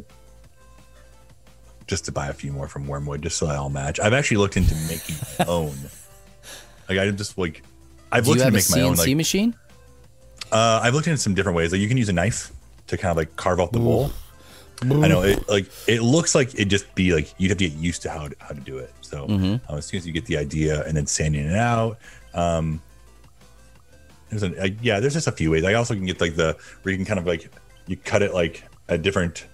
just 1.87 2.05
to 2.07 2.13
buy 2.13 2.29
a 2.29 2.33
few 2.35 2.53
more 2.53 2.69
from 2.69 2.87
Wyrmwood 2.87 3.21
just 3.23 3.39
so 3.39 3.47
they 3.47 3.55
all 3.55 3.71
match 3.71 3.99
i've 4.01 4.13
actually 4.13 4.37
looked 4.39 4.57
into 4.59 4.75
making 4.89 5.17
my 5.39 5.45
own 5.49 5.75
like 6.91 6.99
i 6.99 7.11
just 7.11 7.39
like 7.39 7.63
i've 8.13 8.25
Do 8.25 8.31
looked 8.31 8.43
into 8.43 8.53
make 8.53 8.71
my 8.71 8.81
own 8.83 8.95
CNC 8.95 8.99
like 8.99 9.17
machine? 9.17 9.55
Uh, 10.53 10.81
I've 10.83 10.95
looked 10.95 11.07
into 11.09 11.19
some 11.19 11.35
different 11.35 11.57
ways. 11.57 11.73
Like 11.73 11.81
you 11.81 11.89
can 11.89 11.97
use 11.97 12.09
a 12.11 12.13
knife 12.13 12.53
to 12.87 12.97
kind 12.97 13.11
of 13.11 13.17
like 13.17 13.35
carve 13.35 13.59
out 13.59 13.73
the 13.73 13.81
bowl. 13.81 14.13
I 14.83 15.09
know 15.09 15.23
it 15.23 15.49
like 15.49 15.67
it 15.87 16.03
looks 16.03 16.35
like 16.35 16.55
it 16.59 16.67
just 16.67 16.93
be 16.95 17.15
like 17.15 17.33
you'd 17.39 17.49
have 17.51 17.59
to 17.59 17.69
get 17.69 17.79
used 17.79 18.03
to 18.03 18.11
how 18.11 18.29
to, 18.29 18.37
how 18.41 18.49
to 18.49 18.61
do 18.61 18.79
it. 18.79 18.93
So 19.01 19.27
Mm-hmm. 19.27 19.73
uh, 19.73 19.77
as 19.79 19.87
soon 19.87 19.99
as 19.99 20.07
you 20.07 20.13
get 20.13 20.27
the 20.27 20.37
idea 20.37 20.85
and 20.85 20.97
then 20.97 21.07
sanding 21.07 21.45
it 21.47 21.57
out, 21.57 21.99
um, 22.35 22.83
there's 24.31 24.43
an 24.43 24.55
uh, 24.59 24.69
yeah, 24.83 25.01
there's 25.01 25.15
just 25.15 25.27
a 25.29 25.33
few 25.33 25.51
ways. 25.51 25.65
I 25.65 25.75
also 25.75 25.95
can 25.95 26.05
get 26.07 26.21
like 26.21 26.37
the 26.37 26.57
where 26.83 26.93
you 26.93 26.99
can 26.99 27.07
kind 27.07 27.19
of 27.21 27.27
like 27.27 27.51
you 27.87 27.97
cut 27.97 28.23
it 28.23 28.35
like 28.35 28.65
at 28.89 29.03
different 29.03 29.47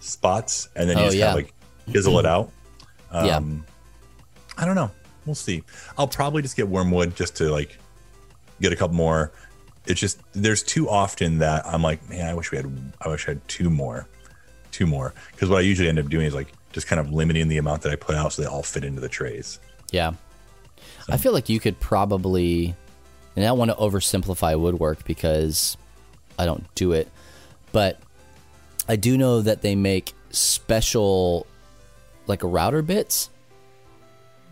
spots 0.00 0.68
and 0.74 0.88
then 0.88 0.96
you 0.98 1.02
Oh, 1.04 1.06
just 1.06 1.16
yeah. 1.18 1.26
kind 1.32 1.40
of 1.40 1.44
like 1.44 1.54
chisel 1.92 2.18
it 2.18 2.26
out. 2.26 2.50
yeah. 3.12 3.36
Um, 3.36 3.64
I 4.56 4.64
don't 4.64 4.74
know. 4.74 4.90
We'll 5.26 5.34
see. 5.34 5.62
I'll 5.98 6.08
probably 6.08 6.42
just 6.42 6.56
get 6.56 6.68
Wyrmwood 6.70 7.14
just 7.14 7.36
to 7.36 7.50
like 7.50 7.78
get 8.60 8.72
a 8.72 8.76
couple 8.76 8.96
more. 8.96 9.32
It's 9.86 10.00
just 10.00 10.20
there's 10.32 10.62
too 10.62 10.88
often 10.88 11.38
that 11.38 11.66
I'm 11.66 11.82
like, 11.82 12.08
man, 12.08 12.26
I 12.26 12.34
wish 12.34 12.50
we 12.50 12.56
had. 12.58 12.70
I 13.00 13.08
wish 13.08 13.26
I 13.28 13.32
had 13.32 13.48
two 13.48 13.68
more, 13.70 14.08
two 14.82 14.90
more. 14.90 15.14
Because 15.30 15.48
what 15.48 15.58
I 15.58 15.60
usually 15.60 15.88
end 15.88 15.98
up 15.98 16.08
doing 16.08 16.26
is 16.26 16.34
like 16.34 16.52
just 16.72 16.86
kind 16.86 17.00
of 17.00 17.12
limiting 17.12 17.48
the 17.48 17.58
amount 17.58 17.82
that 17.82 17.92
I 17.92 17.96
put 17.96 18.16
out 18.16 18.32
so 18.32 18.42
they 18.42 18.48
all 18.48 18.62
fit 18.62 18.84
into 18.84 19.00
the 19.00 19.08
trays. 19.08 19.58
Yeah. 19.90 20.12
I 21.08 21.16
feel 21.16 21.32
like 21.32 21.48
you 21.48 21.60
could 21.60 21.78
probably, 21.80 22.74
and 23.36 23.44
I 23.44 23.48
don't 23.48 23.58
want 23.58 23.70
to 23.70 23.76
oversimplify 23.76 24.58
woodwork 24.58 25.04
because 25.04 25.76
I 26.38 26.46
don't 26.46 26.64
do 26.74 26.92
it, 26.92 27.08
but 27.72 28.00
I 28.88 28.96
do 28.96 29.16
know 29.16 29.42
that 29.42 29.62
they 29.62 29.74
make 29.74 30.12
special, 30.30 31.46
like 32.26 32.40
router 32.42 32.82
bits 32.82 33.30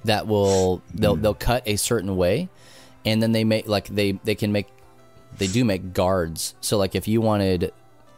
that 0.05 0.27
will 0.27 0.83
they'll 0.95 1.15
hmm. 1.15 1.23
they'll 1.23 1.35
cut 1.35 1.63
a 1.67 1.77
certain 1.77 2.17
way, 2.17 2.49
and 3.05 3.23
then 3.23 3.33
they 3.33 3.45
make 3.45 3.69
like 3.69 3.87
they 3.89 4.13
they 4.25 4.35
can 4.35 4.51
make 4.51 4.67
they 5.39 5.47
do 5.47 5.65
make 5.65 5.93
guards. 5.93 6.55
So 6.61 6.79
like 6.79 6.95
if 6.95 7.07
you 7.07 7.21
wanted, 7.21 7.73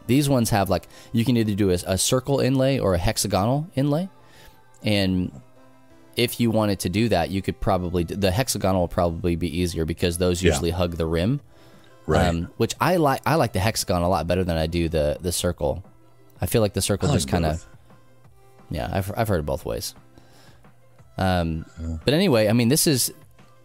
these 0.07 0.27
ones 0.29 0.49
have 0.49 0.69
like 0.69 0.87
you 1.11 1.23
can 1.25 1.37
either 1.37 1.55
do 1.55 1.69
a, 1.71 1.77
a 1.85 1.97
circle 1.97 2.39
inlay 2.39 2.79
or 2.79 2.93
a 2.93 2.97
hexagonal 2.97 3.67
inlay, 3.75 4.09
and 4.83 5.31
if 6.15 6.39
you 6.39 6.51
wanted 6.51 6.79
to 6.81 6.89
do 6.89 7.09
that, 7.09 7.29
you 7.31 7.41
could 7.41 7.59
probably 7.59 8.03
the 8.03 8.31
hexagonal 8.31 8.81
will 8.81 8.87
probably 8.87 9.35
be 9.35 9.59
easier 9.59 9.85
because 9.85 10.17
those 10.17 10.41
Yeah. 10.43 10.51
usually 10.51 10.71
hug 10.71 10.97
the 10.97 11.05
rim. 11.05 11.39
Right. 12.05 12.27
Um, 12.27 12.49
which 12.57 12.75
I 12.81 12.97
like. 12.97 13.21
I 13.25 13.35
like 13.35 13.53
the 13.53 13.59
hexagon 13.61 14.01
a 14.01 14.09
lot 14.09 14.27
better 14.27 14.43
than 14.43 14.57
I 14.57 14.67
do 14.67 14.89
the 14.89 15.17
the 15.21 15.31
circle. 15.31 15.83
I 16.41 16.47
feel 16.47 16.61
like 16.61 16.73
the 16.73 16.81
circle 16.81 17.07
like 17.07 17.15
just 17.15 17.29
kind 17.29 17.45
of 17.45 17.65
yeah. 18.69 18.89
I've 18.91 19.11
I've 19.15 19.27
heard 19.29 19.39
it 19.39 19.45
both 19.45 19.63
ways. 19.65 19.95
Um, 21.17 21.65
but 22.03 22.13
anyway, 22.13 22.47
I 22.49 22.53
mean 22.53 22.67
this 22.69 22.87
is 22.87 23.13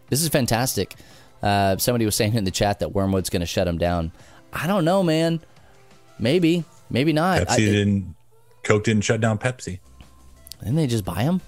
this 0.08 0.22
is 0.22 0.28
fantastic. 0.28 0.94
Uh, 1.42 1.76
somebody 1.78 2.04
was 2.04 2.14
saying 2.16 2.34
in 2.34 2.44
the 2.44 2.50
chat 2.50 2.80
that 2.80 2.90
Wyrmwood's 2.90 3.30
going 3.30 3.40
to 3.40 3.46
shut 3.46 3.66
him 3.68 3.78
down. 3.78 4.12
I 4.52 4.66
don't 4.66 4.84
know, 4.84 5.02
man. 5.02 5.40
Maybe, 6.18 6.64
maybe 6.90 7.12
not. 7.12 7.42
Pepsi 7.42 7.50
I, 7.50 7.56
didn't. 7.58 8.14
Coke 8.64 8.84
didn't 8.84 9.02
shut 9.04 9.20
down 9.20 9.38
Pepsi. 9.38 9.78
didn't 10.60 10.76
they 10.76 10.86
just 10.86 11.04
buy 11.04 11.24
them? 11.24 11.40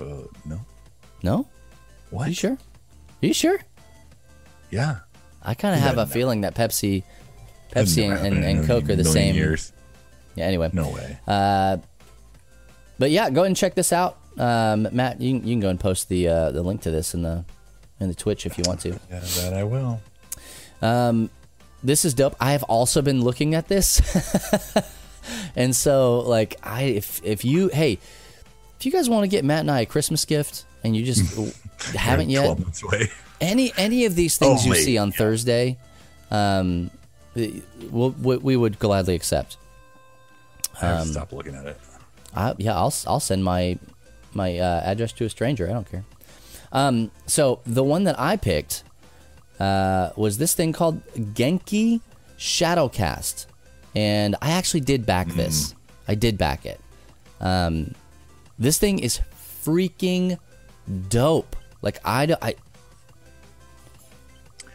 Uh, 0.00 0.24
no. 0.44 0.60
No. 1.22 1.46
What? 2.10 2.26
Are 2.26 2.28
you 2.28 2.34
sure? 2.34 2.52
Are 2.52 3.26
you 3.26 3.34
sure? 3.34 3.58
Yeah. 4.70 4.98
I 5.42 5.54
kind 5.54 5.74
of 5.74 5.80
have 5.80 5.94
a 5.98 6.04
no. 6.04 6.06
feeling 6.06 6.40
that 6.42 6.54
Pepsi, 6.54 7.04
Pepsi 7.72 8.04
and, 8.10 8.26
and, 8.26 8.44
and 8.44 8.66
Coke 8.66 8.88
are 8.90 8.96
the 8.96 9.04
same. 9.04 9.34
Years. 9.34 9.72
Yeah. 10.34 10.44
Anyway. 10.46 10.70
No 10.72 10.88
way. 10.90 11.18
Uh, 11.26 11.78
But 12.98 13.10
yeah, 13.10 13.30
go 13.30 13.40
ahead 13.42 13.48
and 13.48 13.56
check 13.56 13.74
this 13.74 13.92
out. 13.92 14.18
Um, 14.38 14.88
Matt, 14.92 15.20
you, 15.20 15.38
can- 15.38 15.46
you 15.48 15.54
can 15.54 15.60
go 15.60 15.68
and 15.68 15.78
post 15.80 16.08
the 16.08 16.28
uh, 16.28 16.50
the 16.50 16.62
link 16.62 16.82
to 16.82 16.90
this 16.90 17.14
in 17.14 17.22
the 17.22 17.44
in 18.00 18.08
the 18.08 18.14
Twitch 18.14 18.44
if 18.46 18.58
you 18.58 18.64
want 18.66 18.80
to. 18.80 18.90
yeah, 19.10 19.20
that 19.20 19.54
I 19.54 19.64
will. 19.64 20.00
This 21.82 22.04
is 22.04 22.14
dope. 22.14 22.34
I 22.40 22.52
have 22.52 22.62
also 22.64 23.02
been 23.02 23.22
looking 23.22 23.54
at 23.54 23.68
this, 23.68 24.00
and 25.56 25.74
so 25.74 26.20
like 26.20 26.56
I 26.62 26.82
if 26.84 27.22
if 27.24 27.44
you 27.44 27.68
hey 27.68 27.98
if 28.78 28.86
you 28.86 28.92
guys 28.92 29.08
want 29.08 29.24
to 29.24 29.28
get 29.28 29.44
Matt 29.44 29.60
and 29.60 29.70
I 29.70 29.80
a 29.80 29.86
Christmas 29.86 30.24
gift 30.24 30.64
and 30.82 30.96
you 30.96 31.04
just 31.04 31.36
haven't 31.94 32.30
yet 32.30 32.44
Twelve 32.44 32.60
months 32.60 32.82
away. 32.82 33.10
any 33.40 33.72
any 33.76 34.04
of 34.04 34.14
these 34.14 34.36
things 34.36 34.66
you 34.66 34.74
see 34.74 34.98
on 34.98 35.08
yeah. 35.08 35.16
Thursday, 35.16 35.78
um, 36.30 36.90
we'll, 37.90 38.10
we 38.10 38.36
we 38.38 38.56
would 38.56 38.78
gladly 38.78 39.14
accept. 39.14 39.56
Um, 40.80 41.08
stop 41.08 41.32
looking 41.32 41.54
at 41.54 41.66
it. 41.66 41.80
I, 42.34 42.54
yeah, 42.58 42.74
I'll 42.74 42.94
I'll 43.06 43.20
send 43.20 43.44
my 43.44 43.78
my 44.34 44.58
uh, 44.58 44.82
address 44.84 45.12
to 45.12 45.24
a 45.24 45.30
stranger. 45.30 45.68
I 45.68 45.72
don't 45.72 45.90
care. 45.90 46.04
Um, 46.72 47.10
so 47.26 47.60
the 47.64 47.84
one 47.84 48.04
that 48.04 48.18
I 48.18 48.36
picked 48.36 48.84
uh, 49.60 50.10
was 50.16 50.38
this 50.38 50.54
thing 50.54 50.72
called 50.72 51.04
Genki 51.14 52.00
Shadowcast, 52.38 53.46
and 53.94 54.36
I 54.42 54.52
actually 54.52 54.80
did 54.80 55.06
back 55.06 55.28
this. 55.28 55.74
I 56.08 56.14
did 56.14 56.38
back 56.38 56.66
it. 56.66 56.80
Um, 57.40 57.94
this 58.58 58.78
thing 58.78 58.98
is 58.98 59.20
freaking 59.64 60.38
dope. 61.08 61.56
Like 61.82 61.98
I 62.04 62.26
do- 62.26 62.36
I. 62.40 62.54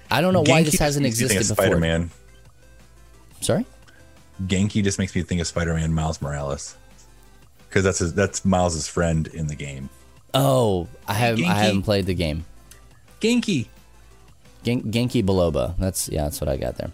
I 0.09 0.19
don't 0.19 0.33
know 0.33 0.43
why 0.45 0.63
this 0.63 0.77
hasn't 0.77 1.03
makes 1.03 1.21
me 1.21 1.27
think 1.27 1.37
existed 1.39 1.55
before. 1.55 1.65
Spider-Man. 1.67 2.11
Sorry. 3.39 3.65
Genki 4.45 4.83
just 4.83 4.99
makes 4.99 5.15
me 5.15 5.21
think 5.23 5.39
of 5.39 5.47
Spider-Man 5.47 5.93
Miles 5.93 6.21
Morales. 6.21 6.75
Because 7.69 7.85
that's 7.85 7.99
his, 7.99 8.13
that's 8.13 8.43
Miles's 8.43 8.87
friend 8.89 9.27
in 9.27 9.47
the 9.47 9.55
game. 9.55 9.89
Oh, 10.33 10.87
I 11.07 11.13
haven't 11.13 11.45
I 11.45 11.53
haven't 11.63 11.83
played 11.83 12.05
the 12.05 12.13
game. 12.13 12.43
Genki. 13.21 13.67
Gen- 14.63 14.91
Genki 14.91 15.23
Biloba. 15.23 15.77
That's 15.77 16.09
yeah, 16.09 16.23
that's 16.23 16.41
what 16.41 16.49
I 16.49 16.57
got 16.57 16.77
there. 16.77 16.91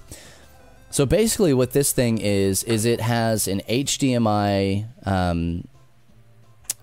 So 0.89 1.05
basically, 1.05 1.53
what 1.53 1.72
this 1.72 1.91
thing 1.91 2.18
is 2.18 2.63
is 2.63 2.86
it 2.86 3.01
has 3.01 3.47
an 3.47 3.61
HDMI 3.70 4.88
um, 5.05 5.68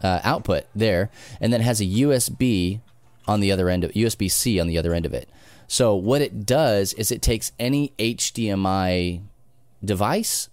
uh, 0.03 0.21
output 0.23 0.65
there, 0.75 1.11
and 1.41 1.53
then 1.53 1.61
it 1.61 1.65
has 1.65 1.81
a 1.81 1.87
USB 1.87 2.81
on 3.27 3.41
the 3.41 3.51
other 3.51 3.69
end 3.69 3.85
of 3.85 3.93
USB 3.93 4.31
C 4.31 4.61
on 4.61 4.67
the 4.67 4.79
other 4.79 4.93
end 4.95 5.07
of 5.07 5.15
it. 5.15 5.29
So 5.67 5.95
what 5.95 6.21
it 6.21 6.45
does 6.45 6.93
is 6.93 7.11
it 7.11 7.23
takes 7.23 7.53
any 7.59 7.93
HDMI 7.99 9.23
device 9.83 10.49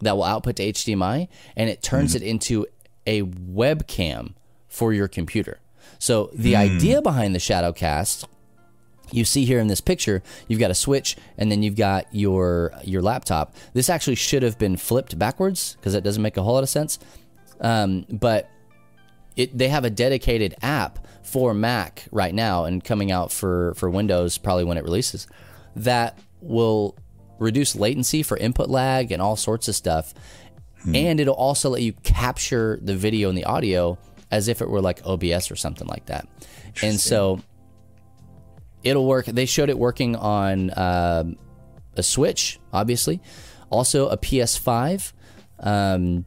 that 0.00 0.16
will 0.16 0.24
output 0.24 0.56
to 0.56 0.72
HDMI 0.72 1.28
and 1.56 1.70
it 1.70 1.82
turns 1.82 2.14
it 2.14 2.22
into 2.22 2.66
a 3.06 3.22
webcam 3.22 4.34
for 4.68 4.92
your 4.92 5.08
computer. 5.08 5.58
So 5.98 6.30
the 6.32 6.54
idea 6.56 7.02
behind 7.02 7.34
the 7.34 7.40
Shadowcast 7.40 8.26
you 9.12 9.24
see 9.24 9.44
here 9.44 9.60
in 9.60 9.66
this 9.66 9.80
picture, 9.80 10.22
you've 10.46 10.60
got 10.60 10.70
a 10.70 10.74
switch 10.74 11.16
and 11.36 11.50
then 11.50 11.62
you've 11.62 11.76
got 11.76 12.06
your 12.12 12.72
your 12.84 13.02
laptop. 13.02 13.54
This 13.72 13.90
actually 13.90 14.16
should 14.16 14.42
have 14.42 14.58
been 14.58 14.76
flipped 14.76 15.18
backwards 15.18 15.76
because 15.76 15.92
that 15.92 16.02
doesn't 16.02 16.22
make 16.22 16.36
a 16.36 16.42
whole 16.42 16.54
lot 16.54 16.62
of 16.62 16.68
sense. 16.68 16.98
Um, 17.60 18.06
but 18.10 18.48
it 19.36 19.56
they 19.56 19.68
have 19.68 19.84
a 19.84 19.90
dedicated 19.90 20.54
app 20.62 21.06
for 21.22 21.54
Mac 21.54 22.06
right 22.10 22.34
now 22.34 22.64
and 22.64 22.82
coming 22.82 23.10
out 23.10 23.32
for 23.32 23.74
for 23.74 23.90
Windows 23.90 24.38
probably 24.38 24.64
when 24.64 24.78
it 24.78 24.84
releases 24.84 25.26
that 25.76 26.18
will 26.40 26.96
reduce 27.38 27.76
latency 27.76 28.22
for 28.22 28.36
input 28.36 28.68
lag 28.68 29.12
and 29.12 29.22
all 29.22 29.36
sorts 29.36 29.68
of 29.68 29.74
stuff. 29.74 30.14
And 30.94 31.20
it'll 31.20 31.34
also 31.34 31.70
let 31.70 31.82
you 31.82 31.92
capture 31.92 32.78
the 32.80 32.94
video 32.94 33.28
and 33.28 33.36
the 33.36 33.44
audio 33.44 33.98
as 34.30 34.48
if 34.48 34.62
it 34.62 34.68
were 34.68 34.80
like 34.80 35.04
OBS 35.04 35.50
or 35.50 35.56
something 35.56 35.86
like 35.86 36.06
that. 36.06 36.28
And 36.82 36.98
so 37.00 37.40
it'll 38.88 39.06
work. 39.06 39.26
They 39.26 39.46
showed 39.46 39.68
it 39.68 39.78
working 39.78 40.16
on 40.16 40.70
um, 40.76 41.36
a 41.96 42.02
Switch, 42.02 42.58
obviously, 42.72 43.20
also 43.70 44.08
a 44.08 44.16
PS5, 44.16 45.12
um, 45.60 46.24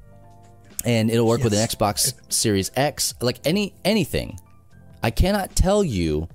and 0.86 1.10
it'll 1.10 1.28
work 1.28 1.44
with 1.44 1.54
an 1.54 1.60
Xbox 1.60 2.14
Series 2.32 2.72
X. 2.76 3.14
Like 3.22 3.40
any 3.46 3.74
anything, 3.84 4.40
I 5.04 5.12
cannot 5.12 5.56
tell 5.56 5.84
you 5.84 6.28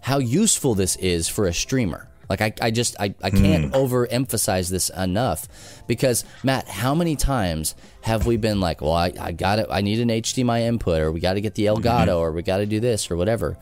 how 0.00 0.18
useful 0.18 0.74
this 0.74 0.96
is 0.96 1.28
for 1.28 1.46
a 1.46 1.54
streamer. 1.54 2.08
Like 2.28 2.40
I, 2.40 2.52
I 2.60 2.70
just 2.70 2.96
I, 2.98 3.14
I 3.22 3.30
can't 3.30 3.72
overemphasize 3.72 4.70
this 4.70 4.88
enough 4.90 5.82
because 5.86 6.24
Matt, 6.42 6.68
how 6.68 6.94
many 6.94 7.16
times 7.16 7.74
have 8.00 8.26
we 8.26 8.36
been 8.36 8.60
like, 8.60 8.80
well, 8.80 8.92
I, 8.92 9.12
I 9.20 9.32
got 9.32 9.58
it, 9.58 9.66
I 9.70 9.82
need 9.82 10.00
an 10.00 10.08
HDMI 10.08 10.62
input, 10.62 11.00
or 11.00 11.12
we 11.12 11.20
got 11.20 11.34
to 11.34 11.40
get 11.40 11.54
the 11.54 11.66
Elgato, 11.66 12.18
or 12.18 12.32
we 12.32 12.42
got 12.42 12.58
to 12.58 12.66
do 12.66 12.80
this, 12.80 13.10
or 13.10 13.16
whatever. 13.16 13.56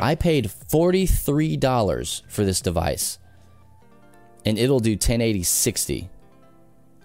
I 0.00 0.14
paid 0.14 0.50
forty 0.50 1.06
three 1.06 1.56
dollars 1.56 2.22
for 2.28 2.44
this 2.44 2.60
device, 2.60 3.18
and 4.46 4.58
it'll 4.58 4.80
do 4.80 4.92
1080 4.92 5.42
60 5.42 6.08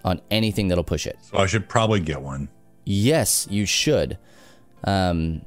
on 0.06 0.22
anything 0.32 0.68
that'll 0.70 0.84
push 0.84 1.06
it. 1.08 1.18
So 1.24 1.38
I 1.38 1.48
should 1.48 1.68
probably 1.68 2.00
get 2.00 2.22
one. 2.22 2.50
Yes, 2.86 3.48
you 3.50 3.66
should. 3.66 4.18
Um, 4.84 5.42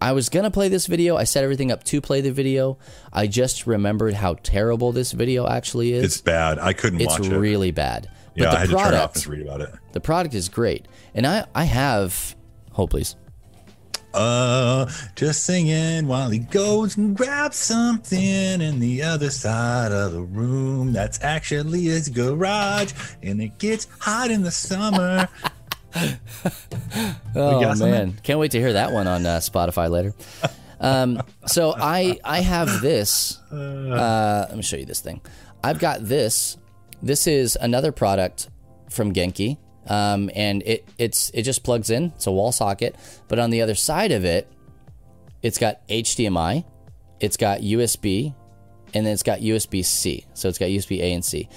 I 0.00 0.12
was 0.12 0.28
gonna 0.28 0.50
play 0.50 0.68
this 0.68 0.86
video. 0.86 1.16
I 1.16 1.24
set 1.24 1.44
everything 1.44 1.70
up 1.70 1.84
to 1.84 2.00
play 2.00 2.20
the 2.20 2.32
video. 2.32 2.78
I 3.12 3.26
just 3.26 3.66
remembered 3.66 4.14
how 4.14 4.34
terrible 4.42 4.90
this 4.92 5.12
video 5.12 5.46
actually 5.46 5.92
is. 5.92 6.04
It's 6.04 6.20
bad. 6.20 6.58
I 6.58 6.72
couldn't 6.72 7.00
It's 7.00 7.18
watch 7.18 7.26
it. 7.28 7.36
really 7.36 7.70
bad. 7.72 8.08
But 8.36 8.42
yeah, 8.44 8.50
the 8.50 8.56
I 8.56 8.60
had 8.60 8.68
to 8.70 8.74
turn 8.76 8.80
it 8.80 8.84
off 8.84 8.90
product, 9.12 9.16
and 9.16 9.26
read 9.28 9.42
about 9.42 9.60
it. 9.60 9.70
the 9.92 10.00
product 10.00 10.34
is 10.34 10.48
great, 10.48 10.86
and 11.14 11.26
I 11.26 11.46
I 11.54 11.64
have. 11.64 12.36
Hold 12.72 12.90
please. 12.90 13.16
Uh, 14.14 14.90
just 15.14 15.44
singing 15.44 16.06
while 16.08 16.30
he 16.30 16.38
goes 16.38 16.96
and 16.96 17.16
grabs 17.16 17.56
something 17.56 18.18
in 18.60 18.80
the 18.80 19.02
other 19.02 19.30
side 19.30 19.92
of 19.92 20.12
the 20.12 20.22
room. 20.22 20.92
That's 20.92 21.22
actually 21.22 21.82
his 21.84 22.08
garage, 22.08 22.92
and 23.22 23.40
it 23.40 23.58
gets 23.58 23.86
hot 24.00 24.30
in 24.30 24.42
the 24.42 24.50
summer. 24.50 25.28
Oh 27.34 27.60
got 27.60 27.78
something? 27.78 27.90
man, 27.90 28.18
can't 28.22 28.38
wait 28.38 28.50
to 28.52 28.58
hear 28.58 28.74
that 28.74 28.92
one 28.92 29.06
on 29.06 29.24
uh, 29.24 29.38
Spotify 29.38 29.90
later. 29.90 30.14
Um, 30.80 31.22
so 31.46 31.74
I 31.76 32.18
I 32.24 32.40
have 32.40 32.80
this. 32.82 33.38
Uh, 33.50 34.46
let 34.48 34.56
me 34.56 34.62
show 34.62 34.76
you 34.76 34.84
this 34.84 35.00
thing. 35.00 35.20
I've 35.62 35.78
got 35.78 36.04
this. 36.04 36.56
This 37.02 37.26
is 37.26 37.56
another 37.60 37.90
product 37.90 38.48
from 38.90 39.12
Genki, 39.12 39.56
um, 39.88 40.30
and 40.34 40.62
it 40.64 40.88
it's 40.98 41.30
it 41.30 41.42
just 41.42 41.64
plugs 41.64 41.90
in. 41.90 42.12
It's 42.16 42.26
a 42.26 42.32
wall 42.32 42.52
socket, 42.52 42.96
but 43.26 43.38
on 43.38 43.50
the 43.50 43.62
other 43.62 43.74
side 43.74 44.12
of 44.12 44.24
it, 44.24 44.48
it's 45.42 45.58
got 45.58 45.86
HDMI, 45.88 46.64
it's 47.20 47.36
got 47.36 47.60
USB, 47.60 48.34
and 48.94 49.06
then 49.06 49.12
it's 49.12 49.22
got 49.22 49.40
USB 49.40 49.84
C. 49.84 50.26
So 50.34 50.48
it's 50.48 50.58
got 50.58 50.66
USB 50.66 51.00
A 51.00 51.12
and 51.12 51.24
C. 51.24 51.48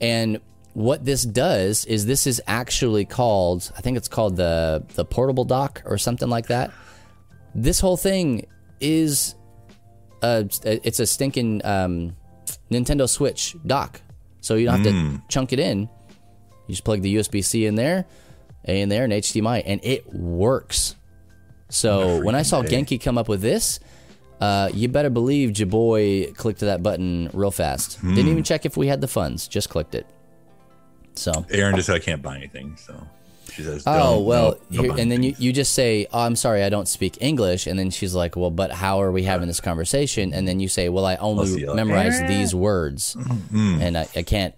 And 0.00 0.40
what 0.72 1.04
this 1.04 1.24
does 1.24 1.84
is 1.86 2.06
this 2.06 2.26
is 2.26 2.40
actually 2.46 3.04
called 3.04 3.72
I 3.76 3.80
think 3.80 3.96
it's 3.96 4.08
called 4.08 4.36
the 4.36 4.84
the 4.94 5.04
portable 5.04 5.44
dock 5.44 5.82
or 5.84 5.98
something 5.98 6.28
like 6.28 6.46
that. 6.46 6.70
This 7.54 7.80
whole 7.80 7.96
thing 7.96 8.46
is 8.80 9.34
a 10.22 10.48
it's 10.64 11.00
a 11.00 11.06
stinking 11.06 11.64
um, 11.64 12.16
Nintendo 12.70 13.08
Switch 13.08 13.56
dock. 13.66 14.00
So 14.42 14.54
you 14.54 14.66
don't 14.66 14.82
have 14.82 14.86
to 14.86 15.22
chunk 15.28 15.52
it 15.52 15.58
in. 15.58 15.88
You 16.70 16.74
just 16.74 16.84
plug 16.84 17.02
the 17.02 17.16
USB 17.16 17.44
C 17.44 17.66
in 17.66 17.74
there, 17.74 18.06
A 18.64 18.80
in 18.80 18.88
there, 18.88 19.02
and 19.02 19.12
HDMI, 19.12 19.64
and 19.66 19.80
it 19.82 20.06
works. 20.14 20.94
So 21.68 22.22
when 22.22 22.36
I 22.36 22.42
saw 22.42 22.62
freaking 22.62 22.86
Genki 22.86 23.02
come 23.02 23.18
up 23.18 23.28
with 23.28 23.40
this, 23.40 23.80
uh, 24.40 24.70
you 24.72 24.86
better 24.86 25.10
believe 25.10 25.58
your 25.58 25.66
boy 25.66 26.32
clicked 26.36 26.60
that 26.60 26.80
button 26.80 27.28
real 27.32 27.50
fast. 27.50 28.00
Didn't 28.00 28.28
even 28.28 28.44
check 28.44 28.64
if 28.64 28.76
we 28.76 28.86
had 28.86 29.00
the 29.00 29.08
funds, 29.08 29.48
just 29.48 29.68
clicked 29.68 29.96
it. 29.96 30.06
So, 31.14 31.44
Aaron 31.50 31.74
just 31.74 31.86
said 31.86 31.96
I 31.96 31.98
can't 31.98 32.22
buy 32.22 32.36
anything, 32.36 32.76
so 32.76 33.04
she 33.52 33.64
says, 33.64 33.82
oh 33.84 34.20
well, 34.20 34.56
no, 34.70 34.82
here, 34.82 34.94
and 34.96 35.10
then 35.10 35.24
you, 35.24 35.34
you 35.38 35.52
just 35.52 35.72
say, 35.72 36.06
"Oh, 36.12 36.20
I'm 36.20 36.36
sorry, 36.36 36.62
I 36.62 36.68
don't 36.68 36.86
speak 36.86 37.18
English," 37.20 37.66
and 37.66 37.76
then 37.76 37.90
she's 37.90 38.14
like, 38.14 38.36
"Well, 38.36 38.52
but 38.52 38.70
how 38.70 39.02
are 39.02 39.10
we 39.10 39.24
having 39.24 39.48
this 39.48 39.60
conversation?" 39.60 40.32
And 40.32 40.46
then 40.46 40.60
you 40.60 40.68
say, 40.68 40.88
"Well, 40.88 41.04
I 41.04 41.16
only 41.16 41.48
you 41.60 41.66
like, 41.66 41.76
"Eh." 42.22 42.28
these 42.28 42.54
words, 42.54 43.16
and 43.52 43.98
I, 43.98 44.08
I 44.14 44.22
can't 44.22 44.54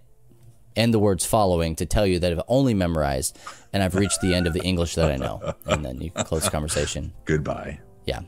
end 0.77 0.95
the 0.95 0.99
words 0.99 1.25
following 1.25 1.77
to 1.77 1.87
tell 1.87 2.07
you 2.07 2.19
that 2.19 2.33
I've 2.33 2.43
only 2.49 2.75
memorized 2.75 3.39
and 3.73 3.83
I've 3.83 3.95
reached 3.95 4.21
the 4.21 4.35
end 4.35 4.47
of 4.47 4.53
the 4.53 4.63
English 4.63 4.95
that 4.97 5.11
I 5.11 5.17
know." 5.17 5.55
And 5.67 5.85
then 5.85 6.01
you 6.01 6.11
can 6.11 6.25
close 6.25 6.45
the 6.45 6.51
conversation. 6.51 7.13
Goodbye. 7.25 7.81
Yeah. 8.07 8.21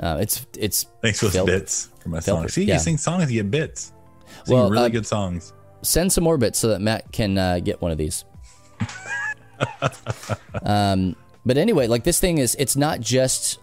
Uh, 0.00 0.18
it's 0.20 0.46
it's 0.58 0.86
Thanks 1.02 1.20
for 1.20 1.28
those 1.28 1.46
bits 1.46 1.88
for 2.00 2.08
my 2.08 2.20
song. 2.20 2.48
See, 2.48 2.64
yeah. 2.64 2.74
you 2.74 2.80
sing 2.80 2.98
songs, 2.98 3.30
you 3.30 3.42
get 3.42 3.50
bits. 3.50 3.92
Sing 4.44 4.56
Well, 4.56 4.70
really 4.70 4.86
uh, 4.86 4.88
good 4.88 5.06
songs. 5.06 5.52
send 5.82 6.12
some 6.12 6.24
more 6.24 6.38
bits 6.38 6.58
so 6.58 6.68
that 6.68 6.80
Matt 6.80 7.12
can 7.12 7.38
uh, 7.38 7.60
get 7.60 7.80
one 7.80 7.92
of 7.92 7.98
these. 7.98 8.24
um, 10.62 11.16
but 11.44 11.56
anyway, 11.56 11.86
like 11.86 12.04
this 12.04 12.20
thing 12.20 12.38
is, 12.38 12.56
it's 12.58 12.76
not 12.76 13.00
just, 13.00 13.58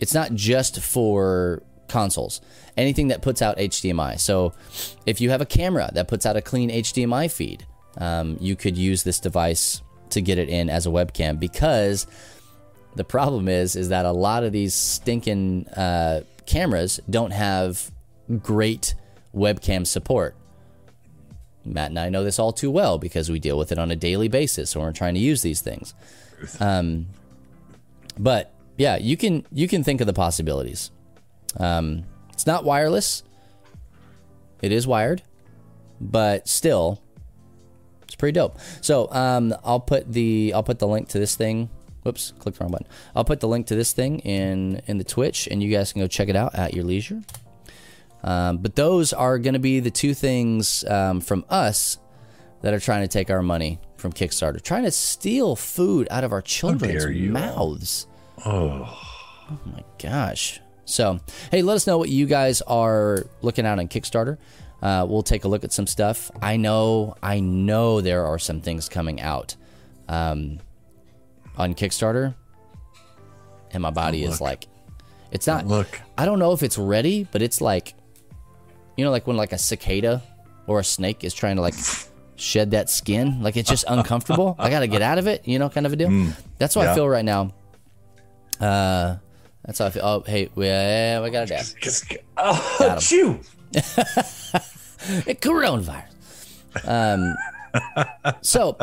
it's 0.00 0.14
not 0.14 0.34
just 0.34 0.80
for 0.80 1.62
consoles. 1.88 2.40
Anything 2.76 3.08
that 3.08 3.22
puts 3.22 3.40
out 3.40 3.56
HDMI. 3.56 4.20
So, 4.20 4.52
if 5.06 5.20
you 5.20 5.30
have 5.30 5.40
a 5.40 5.46
camera 5.46 5.90
that 5.94 6.08
puts 6.08 6.26
out 6.26 6.36
a 6.36 6.42
clean 6.42 6.70
HDMI 6.70 7.30
feed, 7.30 7.66
um, 7.98 8.36
you 8.40 8.54
could 8.56 8.76
use 8.76 9.02
this 9.02 9.18
device 9.18 9.80
to 10.10 10.20
get 10.20 10.38
it 10.38 10.48
in 10.48 10.68
as 10.68 10.86
a 10.86 10.90
webcam. 10.90 11.40
Because 11.40 12.06
the 12.94 13.04
problem 13.04 13.48
is, 13.48 13.76
is 13.76 13.88
that 13.88 14.04
a 14.04 14.12
lot 14.12 14.44
of 14.44 14.52
these 14.52 14.74
stinking 14.74 15.68
uh, 15.68 16.22
cameras 16.46 17.00
don't 17.08 17.32
have 17.32 17.90
great 18.42 18.94
webcam 19.34 19.86
support. 19.86 20.34
Matt 21.64 21.90
and 21.90 21.98
I 21.98 22.08
know 22.08 22.24
this 22.24 22.38
all 22.38 22.52
too 22.52 22.70
well 22.70 22.98
because 22.98 23.30
we 23.30 23.38
deal 23.38 23.58
with 23.58 23.72
it 23.72 23.78
on 23.78 23.90
a 23.90 23.96
daily 23.96 24.28
basis 24.28 24.74
when 24.74 24.84
we're 24.84 24.92
trying 24.92 25.14
to 25.14 25.20
use 25.20 25.42
these 25.42 25.60
things. 25.60 25.94
Um, 26.60 27.06
but 28.18 28.52
yeah, 28.76 28.96
you 28.96 29.16
can 29.16 29.44
you 29.52 29.68
can 29.68 29.82
think 29.82 30.00
of 30.00 30.06
the 30.06 30.12
possibilities. 30.12 30.90
Um, 31.58 32.04
it's 32.36 32.46
not 32.46 32.64
wireless. 32.64 33.22
It 34.60 34.70
is 34.70 34.86
wired, 34.86 35.22
but 35.98 36.46
still, 36.46 37.02
it's 38.02 38.14
pretty 38.14 38.32
dope. 38.32 38.58
So 38.82 39.10
um, 39.10 39.54
I'll 39.64 39.80
put 39.80 40.12
the 40.12 40.52
I'll 40.54 40.62
put 40.62 40.78
the 40.78 40.86
link 40.86 41.08
to 41.08 41.18
this 41.18 41.34
thing. 41.34 41.70
Whoops, 42.02 42.34
clicked 42.38 42.58
the 42.58 42.64
wrong 42.64 42.72
button. 42.72 42.88
I'll 43.14 43.24
put 43.24 43.40
the 43.40 43.48
link 43.48 43.68
to 43.68 43.74
this 43.74 43.94
thing 43.94 44.18
in 44.18 44.82
in 44.86 44.98
the 44.98 45.04
Twitch, 45.04 45.48
and 45.50 45.62
you 45.62 45.70
guys 45.70 45.94
can 45.94 46.02
go 46.02 46.06
check 46.08 46.28
it 46.28 46.36
out 46.36 46.54
at 46.54 46.74
your 46.74 46.84
leisure. 46.84 47.22
Um, 48.22 48.58
but 48.58 48.76
those 48.76 49.14
are 49.14 49.38
going 49.38 49.54
to 49.54 49.58
be 49.58 49.80
the 49.80 49.90
two 49.90 50.12
things 50.12 50.84
um, 50.84 51.22
from 51.22 51.46
us 51.48 51.96
that 52.60 52.74
are 52.74 52.80
trying 52.80 53.00
to 53.00 53.08
take 53.08 53.30
our 53.30 53.40
money 53.40 53.78
from 53.96 54.12
Kickstarter, 54.12 54.60
trying 54.60 54.84
to 54.84 54.90
steal 54.90 55.56
food 55.56 56.06
out 56.10 56.22
of 56.22 56.32
our 56.32 56.42
children's 56.42 57.06
mouths. 57.30 58.06
Oh. 58.44 59.02
my 59.64 59.84
gosh. 59.98 60.60
So, 60.86 61.20
hey, 61.50 61.62
let 61.62 61.74
us 61.74 61.86
know 61.86 61.98
what 61.98 62.08
you 62.08 62.26
guys 62.26 62.62
are 62.62 63.26
looking 63.42 63.66
at 63.66 63.78
on 63.78 63.88
Kickstarter. 63.88 64.38
Uh, 64.80 65.04
we'll 65.08 65.22
take 65.22 65.44
a 65.44 65.48
look 65.48 65.64
at 65.64 65.72
some 65.72 65.86
stuff. 65.86 66.30
I 66.40 66.56
know, 66.56 67.16
I 67.22 67.40
know 67.40 68.00
there 68.00 68.24
are 68.24 68.38
some 68.38 68.60
things 68.60 68.88
coming 68.88 69.20
out 69.20 69.56
um, 70.08 70.60
on 71.56 71.74
Kickstarter, 71.74 72.34
and 73.72 73.82
my 73.82 73.90
body 73.90 74.22
is 74.22 74.40
like, 74.40 74.68
it's 75.32 75.46
not. 75.46 75.66
Look. 75.66 76.00
I 76.16 76.24
don't 76.24 76.38
know 76.38 76.52
if 76.52 76.62
it's 76.62 76.78
ready, 76.78 77.26
but 77.32 77.42
it's 77.42 77.60
like, 77.60 77.94
you 78.96 79.04
know, 79.04 79.10
like 79.10 79.26
when 79.26 79.36
like 79.36 79.52
a 79.52 79.58
cicada 79.58 80.22
or 80.68 80.80
a 80.80 80.84
snake 80.84 81.24
is 81.24 81.34
trying 81.34 81.56
to 81.56 81.62
like 81.62 81.74
shed 82.36 82.70
that 82.70 82.88
skin, 82.88 83.42
like 83.42 83.56
it's 83.56 83.68
just 83.68 83.84
uncomfortable. 83.88 84.54
I 84.58 84.70
got 84.70 84.80
to 84.80 84.86
get 84.86 85.02
out 85.02 85.18
of 85.18 85.26
it, 85.26 85.48
you 85.48 85.58
know, 85.58 85.68
kind 85.68 85.84
of 85.84 85.92
a 85.92 85.96
deal. 85.96 86.32
That's 86.58 86.74
how 86.74 86.82
I 86.82 86.94
feel 86.94 87.08
right 87.08 87.24
now. 87.24 87.52
Uh, 88.60 89.16
that's 89.66 89.78
how 89.78 89.86
I 89.86 89.90
feel. 89.90 90.02
Oh, 90.04 90.22
hey, 90.26 90.48
we, 90.54 90.70
uh, 90.70 91.22
we 91.22 91.30
got 91.30 91.42
a 91.42 91.46
dab. 91.46 91.66
Oh, 92.36 92.76
Got 92.78 93.00
chew. 93.00 93.40
coronavirus. 95.34 96.04
Um, 96.86 97.34
so 98.42 98.76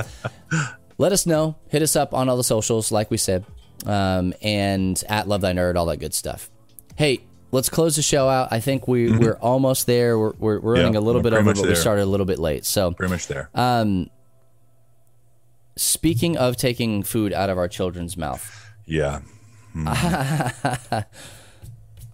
let 0.97 1.11
us 1.11 1.25
know. 1.25 1.55
Hit 1.69 1.81
us 1.81 1.95
up 1.95 2.13
on 2.13 2.29
all 2.29 2.37
the 2.37 2.43
socials, 2.43 2.91
like 2.91 3.09
we 3.09 3.17
said, 3.17 3.45
um, 3.85 4.33
and 4.41 5.01
at 5.09 5.27
Love 5.27 5.41
Thy 5.41 5.53
Nerd, 5.53 5.75
all 5.75 5.85
that 5.87 5.97
good 5.97 6.13
stuff. 6.13 6.49
Hey, 6.95 7.21
let's 7.51 7.69
close 7.69 7.95
the 7.95 8.01
show 8.01 8.27
out. 8.29 8.49
I 8.51 8.59
think 8.59 8.87
we 8.87 9.17
we're 9.17 9.37
almost 9.37 9.87
there. 9.87 10.17
We're 10.19 10.33
we're, 10.37 10.59
we're 10.59 10.73
running 10.75 10.93
Yeah, 10.93 10.99
a 10.99 11.01
little 11.01 11.21
bit 11.21 11.33
over, 11.33 11.53
but 11.53 11.65
we 11.65 11.75
started 11.75 12.03
a 12.03 12.05
little 12.05 12.25
bit 12.25 12.39
late. 12.39 12.65
So 12.65 12.91
Pretty 12.91 13.11
much 13.11 13.27
there. 13.27 13.49
Uh, 13.53 14.05
speaking 15.75 16.37
of 16.37 16.57
taking 16.57 17.03
food 17.03 17.33
out 17.33 17.49
of 17.49 17.57
our 17.57 17.67
children's 17.67 18.17
mouth, 18.17 18.71
yeah. 18.85 19.21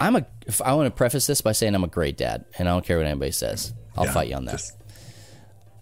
I'm 0.01 0.16
a. 0.16 0.26
if 0.47 0.62
I 0.62 0.74
want 0.74 0.88
to 0.88 0.91
preface 0.91 1.28
this 1.28 1.41
by 1.41 1.51
saying 1.51 1.76
I'm 1.76 1.84
a 1.84 1.88
great 1.88 2.18
dad, 2.18 2.45
and 2.57 2.70
I 2.70 2.72
don't 2.72 2.86
care 2.86 2.97
what 2.97 3.05
anybody 3.05 3.32
says. 3.32 3.74
I'll 3.97 4.05
yeah. 4.05 4.14
fight 4.14 4.30
you 4.30 4.36
on 4.36 4.45
that. 4.45 4.51
Just- 4.53 4.78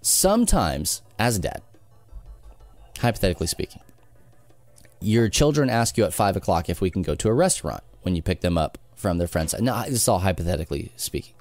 sometimes 0.02 1.02
as 1.20 1.38
a 1.38 1.42
dad 1.42 1.62
hypothetically 3.00 3.48
speaking 3.48 3.82
your 5.02 5.28
children 5.28 5.70
ask 5.70 5.98
you 5.98 6.06
at 6.06 6.14
five 6.14 6.38
o'clock 6.38 6.70
if 6.70 6.80
we 6.80 6.90
can 6.90 7.02
go 7.02 7.14
to 7.14 7.28
a 7.28 7.34
restaurant 7.34 7.84
when 8.04 8.16
you 8.16 8.22
pick 8.22 8.40
them 8.40 8.58
up 8.58 8.78
from 8.96 9.18
their 9.18 9.28
friends 9.28 9.54
no 9.60 9.84
this 9.84 9.94
is 9.96 10.08
all 10.08 10.20
hypothetically 10.20 10.92
speaking 10.96 11.34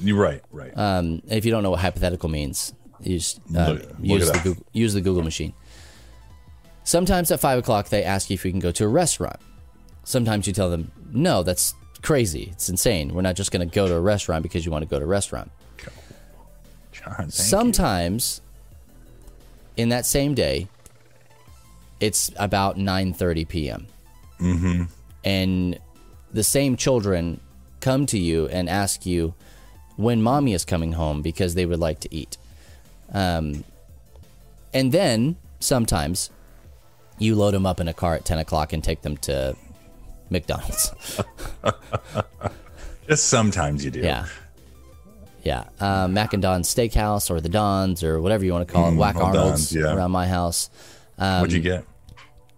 you're 0.00 0.18
right. 0.18 0.42
Right. 0.50 0.72
um, 0.76 1.20
if 1.28 1.44
you 1.44 1.50
don't 1.50 1.62
know 1.62 1.70
what 1.70 1.80
hypothetical 1.80 2.30
means 2.30 2.72
just 3.02 3.40
uh, 3.54 3.72
Look- 3.72 3.82
use, 4.00 4.30
the. 4.30 4.38
Google, 4.38 4.66
use 4.72 4.94
the 4.94 5.00
google 5.02 5.22
machine 5.22 5.52
sometimes 6.84 7.30
at 7.30 7.40
five 7.40 7.58
o'clock 7.58 7.90
they 7.90 8.02
ask 8.02 8.30
you 8.30 8.34
if 8.34 8.44
you 8.44 8.50
can 8.50 8.60
go 8.60 8.72
to 8.72 8.84
a 8.84 8.88
restaurant 8.88 9.38
sometimes 10.08 10.46
you 10.46 10.52
tell 10.52 10.70
them 10.70 10.90
no 11.12 11.42
that's 11.42 11.74
crazy. 12.02 12.48
It's 12.52 12.68
insane. 12.68 13.12
We're 13.12 13.22
not 13.22 13.34
just 13.34 13.50
going 13.50 13.68
to 13.68 13.74
go 13.74 13.88
to 13.88 13.94
a 13.94 14.00
restaurant 14.00 14.42
because 14.42 14.64
you 14.64 14.70
want 14.70 14.82
to 14.82 14.88
go 14.88 14.98
to 14.98 15.04
a 15.04 15.08
restaurant. 15.08 15.50
John, 16.92 17.14
thank 17.16 17.26
you. 17.26 17.30
sometimes 17.30 18.40
in 19.76 19.90
that 19.90 20.04
same 20.06 20.34
day 20.34 20.68
it's 22.00 22.30
about 22.36 22.76
9.30 22.76 23.48
p.m 23.48 23.86
mm-hmm. 24.40 24.82
and 25.24 25.78
the 26.32 26.42
same 26.42 26.76
children 26.76 27.40
come 27.80 28.06
to 28.06 28.18
you 28.18 28.48
and 28.48 28.68
ask 28.68 29.06
you 29.06 29.34
when 29.96 30.22
mommy 30.22 30.54
is 30.54 30.64
coming 30.64 30.92
home 30.92 31.22
because 31.22 31.54
they 31.54 31.66
would 31.66 31.80
like 31.80 32.00
to 32.00 32.14
eat. 32.14 32.36
Um, 33.12 33.64
and 34.72 34.92
then 34.92 35.36
sometimes 35.60 36.30
you 37.18 37.34
load 37.34 37.54
them 37.54 37.66
up 37.66 37.80
in 37.80 37.88
a 37.88 37.94
car 37.94 38.14
at 38.14 38.24
10 38.24 38.38
o'clock 38.38 38.72
and 38.72 38.82
take 38.82 39.02
them 39.02 39.16
to 39.18 39.56
mcdonald's 40.30 40.92
Just 43.08 43.28
sometimes 43.28 43.84
you 43.84 43.90
do. 43.90 44.00
Yeah. 44.00 44.26
Yeah. 45.42 45.64
Um, 45.80 46.12
Mac 46.12 46.34
and 46.34 46.42
Don's 46.42 46.72
Steakhouse 46.72 47.30
or 47.30 47.40
the 47.40 47.48
Don's 47.48 48.04
or 48.04 48.20
whatever 48.20 48.44
you 48.44 48.52
want 48.52 48.68
to 48.68 48.72
call 48.72 48.92
it. 48.92 48.96
Whack 48.96 49.16
oh, 49.16 49.24
Arnold's 49.24 49.70
Don's, 49.70 49.74
yeah. 49.74 49.94
around 49.94 50.10
my 50.10 50.26
house. 50.26 50.68
What'd 51.16 51.52
you 51.52 51.60
get? 51.60 51.84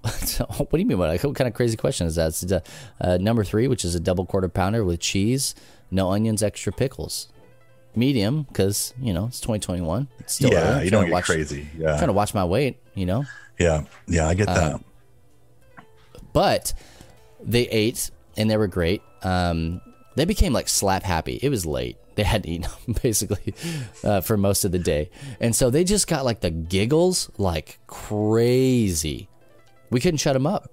What 0.48 0.70
do 0.70 0.78
you 0.78 0.86
mean? 0.86 0.98
What, 0.98 1.22
what 1.22 1.36
kind 1.36 1.46
of 1.46 1.54
crazy 1.54 1.76
question 1.76 2.06
is 2.06 2.16
that? 2.16 2.28
It's 2.28 2.50
uh, 2.50 2.60
uh, 3.00 3.18
number 3.18 3.44
three, 3.44 3.68
which 3.68 3.84
is 3.84 3.94
a 3.94 4.00
double 4.00 4.24
quarter 4.24 4.48
pounder 4.48 4.82
with 4.84 4.98
cheese, 4.98 5.54
no 5.90 6.10
onions, 6.10 6.42
extra 6.42 6.72
pickles. 6.72 7.28
Medium, 7.94 8.44
because, 8.44 8.94
you 9.00 9.12
know, 9.12 9.26
it's 9.26 9.40
2021. 9.40 10.08
It's 10.20 10.34
still 10.34 10.50
yeah, 10.50 10.58
early. 10.60 10.78
I'm 10.78 10.84
you 10.84 10.90
don't 10.90 11.04
get 11.04 11.12
watch, 11.12 11.24
crazy. 11.24 11.68
trying 11.78 12.06
to 12.06 12.12
watch 12.12 12.32
my 12.32 12.44
weight, 12.44 12.80
you 12.94 13.04
know? 13.04 13.24
Yeah. 13.58 13.84
Yeah, 14.06 14.26
I 14.26 14.34
get 14.34 14.46
that. 14.46 14.80
but 16.32 16.72
they 17.43 17.68
ate 17.68 18.11
and 18.36 18.51
they 18.51 18.57
were 18.57 18.66
great. 18.66 19.03
Um, 19.22 19.80
they 20.16 20.24
became 20.24 20.53
like 20.53 20.68
slap 20.68 21.03
happy. 21.03 21.38
It 21.43 21.49
was 21.49 21.66
late. 21.66 21.97
They 22.16 22.24
hadn't 22.24 22.51
eaten 22.51 22.68
basically 23.03 23.55
uh, 24.05 24.20
for 24.20 24.36
most 24.36 24.66
of 24.66 24.72
the 24.72 24.78
day, 24.78 25.11
and 25.41 25.57
so 25.57 25.70
they 25.70 25.84
just 25.84 26.07
got 26.07 26.24
like 26.24 26.41
the 26.41 26.51
giggles 26.51 27.30
like 27.38 27.78
crazy. 27.86 29.28
We 29.88 30.01
couldn't 30.01 30.18
shut 30.18 30.34
them 30.34 30.47
up. 30.47 30.70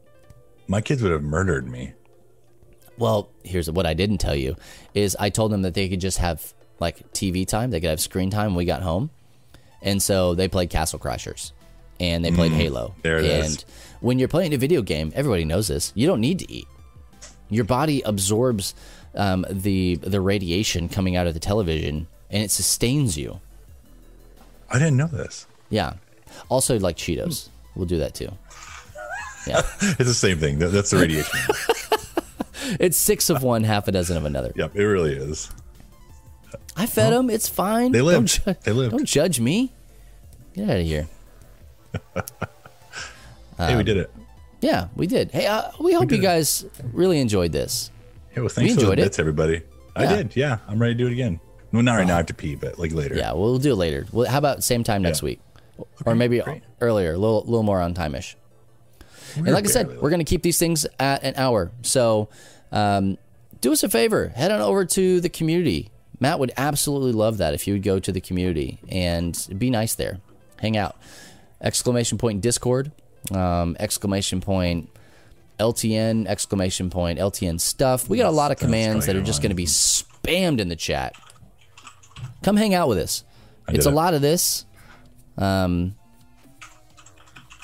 My 0.67 0.81
kids 0.81 1.01
would 1.03 1.11
have 1.13 1.23
murdered 1.23 1.69
me. 1.69 1.93
Well, 2.97 3.29
here's 3.43 3.71
what 3.71 3.85
I 3.85 3.93
didn't 3.93 4.17
tell 4.17 4.35
you 4.35 4.57
is 4.93 5.15
I 5.17 5.29
told 5.29 5.53
them 5.53 5.61
that 5.61 5.73
they 5.73 5.87
could 5.87 6.01
just 6.01 6.17
have 6.17 6.53
like 6.79 7.13
TV 7.13 7.47
time. 7.47 7.69
They 7.69 7.79
could 7.79 7.91
have 7.91 8.01
screen 8.01 8.29
time 8.29 8.47
when 8.47 8.57
we 8.57 8.65
got 8.65 8.81
home, 8.81 9.09
and 9.81 10.01
so 10.01 10.35
they 10.35 10.49
played 10.49 10.69
Castle 10.69 10.99
Crashers, 10.99 11.53
and 11.99 12.25
they 12.25 12.31
played 12.31 12.51
Halo. 12.51 12.95
Mm, 12.97 13.01
there 13.03 13.17
it 13.19 13.25
and 13.25 13.45
is. 13.45 13.65
When 14.01 14.19
you're 14.19 14.27
playing 14.27 14.53
a 14.53 14.57
video 14.57 14.81
game, 14.81 15.11
everybody 15.15 15.45
knows 15.45 15.67
this. 15.67 15.91
You 15.95 16.07
don't 16.07 16.21
need 16.21 16.39
to 16.39 16.51
eat. 16.51 16.67
Your 17.49 17.63
body 17.65 18.01
absorbs 18.01 18.75
um, 19.15 19.45
the 19.49 19.95
the 19.95 20.19
radiation 20.21 20.89
coming 20.89 21.15
out 21.15 21.27
of 21.27 21.33
the 21.33 21.39
television, 21.39 22.07
and 22.29 22.43
it 22.43 22.51
sustains 22.51 23.17
you. 23.17 23.39
I 24.69 24.79
didn't 24.79 24.97
know 24.97 25.07
this. 25.07 25.47
Yeah. 25.69 25.93
Also, 26.49 26.77
like 26.79 26.97
Cheetos, 26.97 27.47
we'll 27.75 27.85
do 27.85 27.97
that 27.99 28.13
too. 28.13 28.29
Yeah, 29.47 29.61
It's 29.81 29.97
the 29.97 30.13
same 30.13 30.39
thing. 30.39 30.59
That's 30.59 30.89
the 30.91 30.97
radiation. 30.97 31.39
it's 32.81 32.97
six 32.97 33.29
of 33.29 33.43
one, 33.43 33.63
half 33.63 33.87
a 33.87 33.93
dozen 33.93 34.17
of 34.17 34.25
another. 34.25 34.51
yep, 34.55 34.75
it 34.75 34.83
really 34.83 35.13
is. 35.13 35.49
I 36.75 36.85
fed 36.85 37.13
them. 37.13 37.29
It's 37.29 37.47
fine. 37.47 37.93
They 37.93 37.99
Don't 37.99 38.25
ju- 38.25 38.55
They 38.63 38.71
lived. 38.73 38.91
Don't 38.91 39.05
judge 39.05 39.39
me. 39.39 39.71
Get 40.53 40.69
out 40.69 40.77
of 40.77 40.85
here. 40.85 41.07
hey, 43.57 43.75
we 43.75 43.83
did 43.83 43.97
it. 43.97 44.11
Yeah, 44.61 44.87
we 44.95 45.07
did. 45.07 45.31
Hey, 45.31 45.45
uh, 45.45 45.71
we 45.79 45.93
hope 45.93 46.03
you 46.03 46.17
did 46.17 46.19
it. 46.19 46.23
guys 46.23 46.65
really 46.93 47.19
enjoyed 47.19 47.51
this. 47.51 47.91
Yeah, 48.35 48.39
well, 48.41 48.49
thanks 48.49 48.73
for 48.73 48.79
enjoyed 48.79 48.97
the 48.97 49.01
it. 49.01 49.05
bits, 49.05 49.19
everybody. 49.19 49.61
I 49.95 50.03
Yeah. 50.03 50.15
did. 50.17 50.35
Yeah, 50.35 50.57
I'm 50.67 50.79
ready 50.79 50.93
to 50.93 50.97
do 50.97 51.07
it 51.07 51.11
again. 51.13 51.39
Well, 51.71 51.81
not 51.83 51.95
right 51.95 52.07
now. 52.07 52.13
I 52.15 52.17
have 52.17 52.25
to 52.27 52.33
pee, 52.33 52.55
but 52.55 52.79
like 52.79 52.91
later. 52.93 53.15
Yeah, 53.15 53.33
we'll 53.33 53.57
do 53.59 53.73
it 53.73 53.75
later. 53.75 54.05
Well, 54.11 54.29
how 54.29 54.37
about 54.37 54.63
same 54.63 54.83
time 54.83 55.01
next 55.01 55.21
Yeah. 55.21 55.25
week, 55.25 55.39
or 56.05 56.15
maybe 56.15 56.39
great. 56.39 56.61
earlier, 56.81 57.13
a 57.13 57.17
little, 57.17 57.41
little 57.45 57.63
more 57.63 57.81
on 57.81 57.93
time-ish. 57.93 58.35
and 59.35 59.47
like 59.47 59.65
I 59.65 59.67
said, 59.69 59.87
barely 59.87 60.01
we're 60.01 60.09
going 60.09 60.19
to 60.21 60.25
keep 60.25 60.41
these 60.43 60.57
things 60.57 60.87
at 60.99 61.23
an 61.23 61.33
hour. 61.35 61.71
So 61.83 62.29
um, 62.71 63.17
do 63.61 63.71
us 63.73 63.83
a 63.83 63.89
favor. 63.89 64.29
Head 64.29 64.51
on 64.51 64.61
over 64.61 64.85
to 64.85 65.19
the 65.19 65.29
community. 65.29 65.91
Matt 66.19 66.39
would 66.39 66.51
absolutely 66.57 67.11
love 67.11 67.37
that 67.37 67.53
if 67.53 67.67
you 67.67 67.73
would 67.73 67.83
go 67.83 67.99
to 67.99 68.11
the 68.11 68.21
community 68.21 68.79
and 68.89 69.37
be 69.57 69.69
nice 69.69 69.93
there, 69.93 70.19
hang 70.59 70.75
out. 70.77 70.95
Exclamation 71.61 72.17
point 72.17 72.41
Discord, 72.41 72.91
um, 73.31 73.75
exclamation 73.79 74.41
point 74.41 74.89
LTN, 75.59 76.27
exclamation 76.27 76.89
point 76.89 77.19
LTN 77.19 77.59
stuff. 77.59 78.09
We 78.09 78.17
got 78.17 78.27
a 78.27 78.31
lot 78.31 78.51
of 78.51 78.57
commands 78.57 79.05
that 79.07 79.15
are 79.15 79.21
just 79.21 79.41
going 79.41 79.49
to 79.51 79.55
be 79.55 79.65
spammed 79.65 80.59
in 80.59 80.69
the 80.69 80.75
chat. 80.75 81.15
Come 82.43 82.57
hang 82.57 82.73
out 82.73 82.87
with 82.87 82.99
us. 82.99 83.23
It's 83.69 83.85
a 83.85 83.89
it. 83.89 83.93
lot 83.93 84.13
of 84.13 84.21
this. 84.21 84.65
Um, 85.37 85.95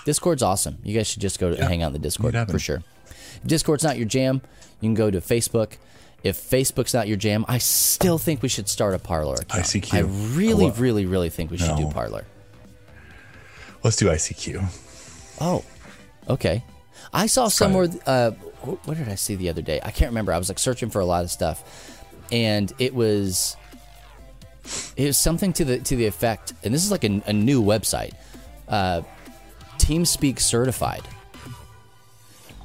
Discord's 0.06 0.44
awesome. 0.44 0.80
You 0.84 0.96
guys 0.96 1.08
should 1.08 1.22
just 1.22 1.40
go 1.40 1.56
to 1.56 1.66
hang 1.66 1.82
out 1.82 1.88
in 1.88 1.94
the 1.94 2.00
Discord 2.00 2.36
for 2.50 2.60
sure. 2.60 2.84
If 3.08 3.44
Discord's 3.46 3.84
not 3.84 3.98
your 3.98 4.08
jam, 4.08 4.42
you 4.82 4.88
can 4.88 4.96
go 4.96 5.10
to 5.10 5.22
Facebook. 5.22 5.78
If 6.24 6.38
Facebook's 6.38 6.94
not 6.94 7.08
your 7.08 7.18
jam, 7.18 7.46
I 7.48 7.58
still 7.58 8.18
think 8.18 8.42
we 8.42 8.50
should 8.50 8.70
start 8.70 8.94
a 8.94 9.00
Parler 9.00 9.36
account. 9.36 9.64
ICQ. 9.64 9.94
I 9.94 10.00
really, 10.36 10.72
really, 10.72 11.06
really 11.06 11.30
think 11.30 11.52
we 11.52 11.58
should 11.58 11.76
do 11.78 11.90
Parler. 11.90 12.26
Let's 13.84 13.98
do 13.98 14.06
ICQ. 14.06 14.66
Oh, 15.42 15.64
okay. 16.30 16.64
I 17.14 17.26
saw 17.26 17.48
somewhere. 17.48 17.90
Uh, 18.06 18.32
what 18.32 18.98
did 18.98 19.10
I 19.10 19.16
see 19.16 19.36
the 19.36 19.50
other 19.50 19.62
day? 19.62 19.80
I 19.84 19.92
can't 19.92 20.10
remember. 20.10 20.32
I 20.34 20.38
was 20.38 20.50
like 20.50 20.60
searching 20.60 20.90
for 20.90 21.00
a 21.00 21.06
lot 21.06 21.24
of 21.24 21.32
stuff, 21.32 22.04
and 22.32 22.72
it 22.80 22.94
was 22.96 23.58
it 24.96 25.06
was 25.06 25.18
something 25.18 25.54
to 25.54 25.66
the 25.66 25.80
to 25.80 25.96
the 25.96 26.06
effect. 26.06 26.54
And 26.64 26.74
this 26.74 26.84
is 26.84 26.92
like 26.92 27.04
a, 27.04 27.22
a 27.26 27.34
new 27.34 27.62
website, 27.62 28.14
uh, 28.68 29.02
TeamSpeak 29.78 30.40
certified. 30.40 31.04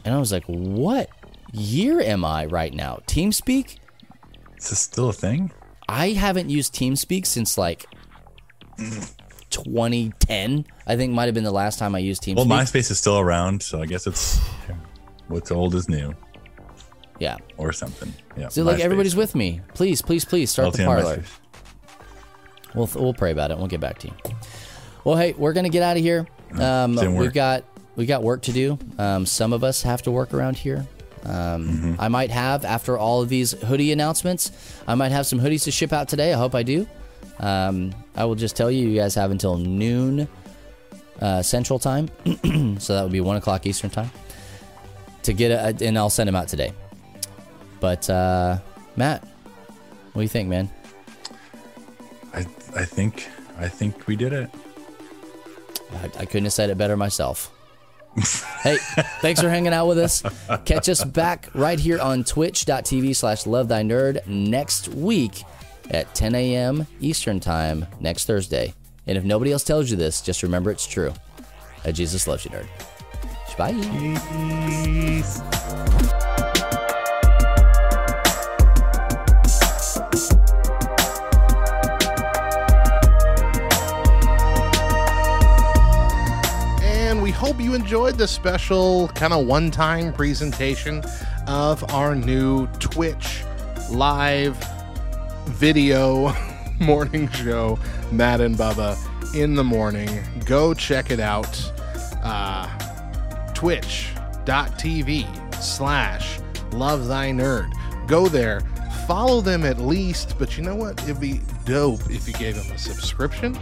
And 0.05 0.15
I 0.15 0.19
was 0.19 0.33
like, 0.33 0.45
what 0.45 1.11
year 1.53 2.01
am 2.01 2.25
I 2.25 2.47
right 2.47 2.73
now? 2.73 3.01
TeamSpeak? 3.07 3.79
Is 4.57 4.71
this 4.71 4.79
still 4.79 5.11
a 5.11 5.13
thing? 5.13 5.53
I 5.89 6.11
haven't 6.11 6.51
used 6.51 6.75
TeamSpeak 6.75 7.27
since 7.27 7.59
like 7.59 7.87
2010. 9.51 10.65
I 10.87 10.97
think 10.97 11.13
might 11.13 11.27
have 11.27 11.35
been 11.35 11.45
the 11.45 11.51
last 11.51 11.79
time 11.79 11.95
I 11.95 11.99
used 11.99 12.23
TeamSpeak. 12.23 12.37
Well, 12.37 12.47
MySpace 12.47 12.91
is 12.91 12.99
still 12.99 13.19
around, 13.19 13.63
so 13.63 13.81
I 13.81 13.87
guess 13.87 14.07
it's 14.07 14.39
what's 15.29 15.51
old 15.51 15.75
is 15.75 15.89
new 15.89 16.15
yeah. 17.19 17.37
or 17.57 17.73
something. 17.73 18.13
Yeah. 18.37 18.49
So 18.49 18.63
like 18.63 18.77
MySpace. 18.79 18.81
everybody's 18.81 19.17
with 19.17 19.35
me. 19.35 19.61
Please, 19.75 20.03
please, 20.03 20.25
please 20.25 20.51
start 20.51 20.73
the 20.73 20.83
LTN 20.83 20.87
Parler. 20.87 21.17
MySpace. 21.19 21.31
We'll 22.75 22.91
we'll 22.95 23.15
pray 23.15 23.33
about 23.33 23.51
it. 23.51 23.59
We'll 23.59 23.67
get 23.67 23.81
back 23.81 23.99
to 24.01 24.09
you. 24.09 24.15
Well, 25.05 25.17
hey, 25.17 25.33
we're 25.33 25.53
gonna 25.53 25.71
get 25.71 25.83
out 25.83 25.97
of 25.97 26.03
here. 26.03 26.27
Um, 26.59 26.97
we've 27.17 27.33
got 27.33 27.65
we 27.97 28.07
got 28.07 28.23
work 28.23 28.43
to 28.43 28.53
do. 28.53 28.79
Um, 28.99 29.27
some 29.27 29.53
of 29.53 29.65
us 29.65 29.83
have 29.83 30.03
to 30.03 30.11
work 30.11 30.35
around 30.35 30.57
here. 30.57 30.87
Um, 31.25 31.69
Mm-hmm. 31.69 31.95
I 31.99 32.09
might 32.09 32.31
have 32.31 32.65
after 32.65 32.97
all 32.97 33.23
of 33.23 33.29
these 33.29 33.53
hoodie 33.53 33.93
announcements. 33.93 34.53
I 34.87 34.95
might 34.95 35.13
have 35.13 35.27
some 35.27 35.41
hoodies 35.41 35.65
to 35.65 35.71
ship 35.71 35.93
out 35.93 36.09
today. 36.09 36.33
I 36.33 36.37
hope 36.39 36.55
I 36.55 36.63
do. 36.63 36.87
Um, 37.41 37.95
I 38.17 38.25
will 38.25 38.35
just 38.35 38.57
tell 38.57 38.71
you, 38.71 38.89
you 38.89 38.99
guys 38.99 39.15
have 39.15 39.31
until 39.31 39.57
noon 39.57 40.29
uh, 41.21 41.43
Central 41.43 41.79
Time, 41.79 42.09
so 42.79 42.95
that 42.95 43.03
would 43.03 43.13
be 43.13 43.21
one 43.21 43.37
o'clock 43.37 43.67
Eastern 43.67 43.91
Time 43.91 44.11
to 45.23 45.33
get 45.33 45.51
it, 45.51 45.83
and 45.83 45.99
I'll 45.99 46.11
send 46.11 46.29
them 46.29 46.37
out 46.37 46.49
today. 46.49 46.73
But 47.81 48.09
uh, 48.11 48.59
Matt, 48.97 49.23
what 50.13 50.21
do 50.21 50.23
you 50.23 50.29
think, 50.29 50.49
man? 50.49 50.69
I 52.35 52.41
I 52.75 52.85
think 52.85 53.29
I 53.59 53.69
think 53.69 54.07
we 54.07 54.17
did 54.17 54.33
it. 54.33 54.51
I, 55.93 56.05
I 56.05 56.25
couldn't 56.25 56.45
have 56.45 56.53
said 56.53 56.71
it 56.71 56.79
better 56.79 56.97
myself. 56.97 57.55
hey, 58.63 58.79
thanks 59.21 59.41
for 59.41 59.49
hanging 59.49 59.73
out 59.73 59.87
with 59.87 59.99
us. 59.99 60.23
Catch 60.65 60.89
us 60.89 61.05
back 61.05 61.49
right 61.55 61.79
here 61.79 62.01
on 62.01 62.25
twitch.tv 62.25 63.15
slash 63.15 63.47
love 63.47 63.69
thy 63.69 63.83
nerd 63.83 64.27
next 64.27 64.89
week 64.89 65.45
at 65.91 66.15
10 66.15 66.35
a.m. 66.35 66.87
Eastern 67.01 67.41
Time 67.41 67.87
next 68.01 68.27
Thursday. 68.27 68.75
And 69.07 69.17
if 69.17 69.25
nobody 69.25 69.53
else 69.53 69.65
tells 69.65 69.91
you 69.91 69.97
this, 69.97 70.21
just 70.21 70.43
remember 70.43 70.71
it's 70.71 70.87
true. 70.87 71.15
That 71.85 71.93
Jesus 71.93 72.27
loves 72.27 72.45
you, 72.45 72.51
nerd. 72.51 72.69
Bye. 73.59 73.73
And 86.83 87.21
we 87.21 87.33
hope 87.33 87.61
you 87.61 87.75
enjoyed 87.75 88.17
this 88.17 88.31
special 88.31 89.09
kind 89.09 89.33
of 89.33 89.47
one 89.47 89.73
time 89.73 90.13
presentation 90.13 91.03
of 91.49 91.83
our 91.93 92.15
new 92.15 92.69
Twitch 92.79 93.43
live 93.91 94.57
video 95.49 96.35
morning 96.81 97.29
show, 97.31 97.79
Matt 98.13 98.41
and 98.41 98.55
Bubba 98.57 98.97
in 99.35 99.55
the 99.55 99.65
morning. 99.65 100.09
Go 100.45 100.75
check 100.75 101.11
it 101.11 101.21
out. 101.21 101.73
Uh, 102.23 102.67
twitch.tv 103.55 105.25
slash 105.63 106.39
love 106.73 107.07
thy 107.09 107.31
nerd. 107.31 107.73
Go 108.07 108.29
there, 108.29 108.61
follow 109.07 109.41
them 109.41 109.65
at 109.65 109.79
least, 109.79 110.39
but 110.39 110.57
you 110.57 110.63
know 110.63 110.77
what? 110.77 111.03
It'd 111.03 111.21
be 111.21 111.41
dope 111.65 112.09
if 112.11 112.27
you 112.27 112.35
gave 112.35 112.57
them 112.57 112.71
a 112.73 112.79
subscription. 112.79 113.59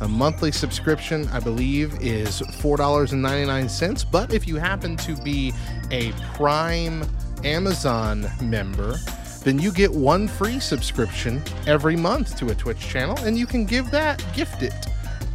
A 0.00 0.08
monthly 0.08 0.50
subscription, 0.50 1.28
I 1.28 1.40
believe, 1.40 2.00
is 2.00 2.40
$4.99. 2.40 4.10
But 4.10 4.32
if 4.32 4.48
you 4.48 4.56
happen 4.56 4.96
to 4.96 5.14
be 5.16 5.52
a 5.90 6.12
Prime 6.34 7.04
Amazon 7.44 8.26
member, 8.40 8.96
then 9.42 9.58
you 9.58 9.72
get 9.72 9.90
one 9.92 10.28
free 10.28 10.60
subscription 10.60 11.42
every 11.66 11.96
month 11.96 12.36
to 12.38 12.50
a 12.50 12.54
Twitch 12.54 12.80
channel, 12.80 13.18
and 13.20 13.38
you 13.38 13.46
can 13.46 13.64
give 13.64 13.90
that, 13.90 14.22
gift 14.34 14.62
it 14.62 14.74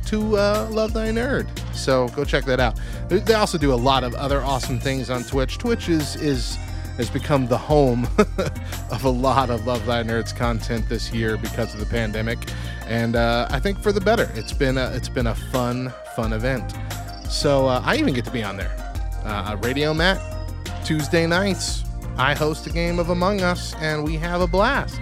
to 0.05 0.37
uh, 0.37 0.67
Love 0.71 0.93
Thy 0.93 1.07
Nerd. 1.09 1.47
So 1.75 2.07
go 2.09 2.23
check 2.23 2.45
that 2.45 2.59
out. 2.59 2.79
They- 3.09 3.33
also 3.33 3.57
do 3.57 3.73
a 3.73 3.75
lot 3.75 4.03
of 4.03 4.13
other 4.15 4.41
awesome 4.41 4.79
things 4.79 5.09
on 5.09 5.23
Twitch. 5.23 5.57
Twitch 5.57 5.89
is 5.89 6.15
is 6.17 6.57
has 6.97 7.09
become 7.09 7.45
the 7.47 7.57
home 7.57 8.07
of 8.91 9.03
a 9.03 9.09
lot 9.09 9.49
of 9.49 9.65
Love 9.67 9.85
Thy 9.85 10.01
Nerds 10.03 10.33
content 10.35 10.87
this 10.87 11.11
year 11.11 11.35
because 11.37 11.73
of 11.73 11.79
the 11.79 11.85
pandemic, 11.85 12.37
and 12.87 13.15
uh, 13.15 13.47
I 13.49 13.59
think 13.59 13.81
for 13.81 13.91
the 13.91 13.99
better. 14.01 14.31
It's 14.35 14.53
been 14.53 14.77
a 14.77 14.91
it's 14.91 15.09
been 15.09 15.27
a 15.27 15.35
fun 15.35 15.91
fun 16.15 16.31
event. 16.33 16.73
So 17.29 17.67
uh, 17.67 17.81
I 17.83 17.97
even 17.97 18.13
get 18.13 18.25
to 18.25 18.31
be 18.31 18.43
on 18.43 18.55
there. 18.55 18.71
Uh, 19.25 19.57
Radio 19.61 19.93
Matt 19.93 20.21
Tuesday 20.85 21.25
nights. 21.25 21.84
I 22.17 22.33
host 22.33 22.65
a 22.67 22.69
game 22.69 22.99
of 22.99 23.09
Among 23.09 23.41
Us, 23.41 23.73
and 23.75 24.03
we 24.03 24.15
have 24.17 24.41
a 24.41 24.47
blast. 24.47 24.99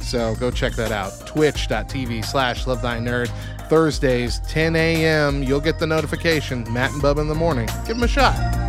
So 0.00 0.34
go 0.36 0.50
check 0.50 0.74
that 0.74 0.92
out. 0.92 1.26
Twitch.tv 1.26 2.24
slash 2.24 2.66
Love 2.66 2.82
Thy 2.82 2.98
Nerd. 2.98 3.30
Thursdays, 3.68 4.40
10 4.48 4.76
a.m. 4.76 5.42
You'll 5.42 5.60
get 5.60 5.78
the 5.78 5.86
notification. 5.86 6.72
Matt 6.72 6.92
and 6.92 7.02
Bub 7.02 7.18
in 7.18 7.26
the 7.26 7.34
morning. 7.34 7.66
Give 7.86 7.96
them 7.96 8.04
a 8.04 8.08
shot. 8.08 8.65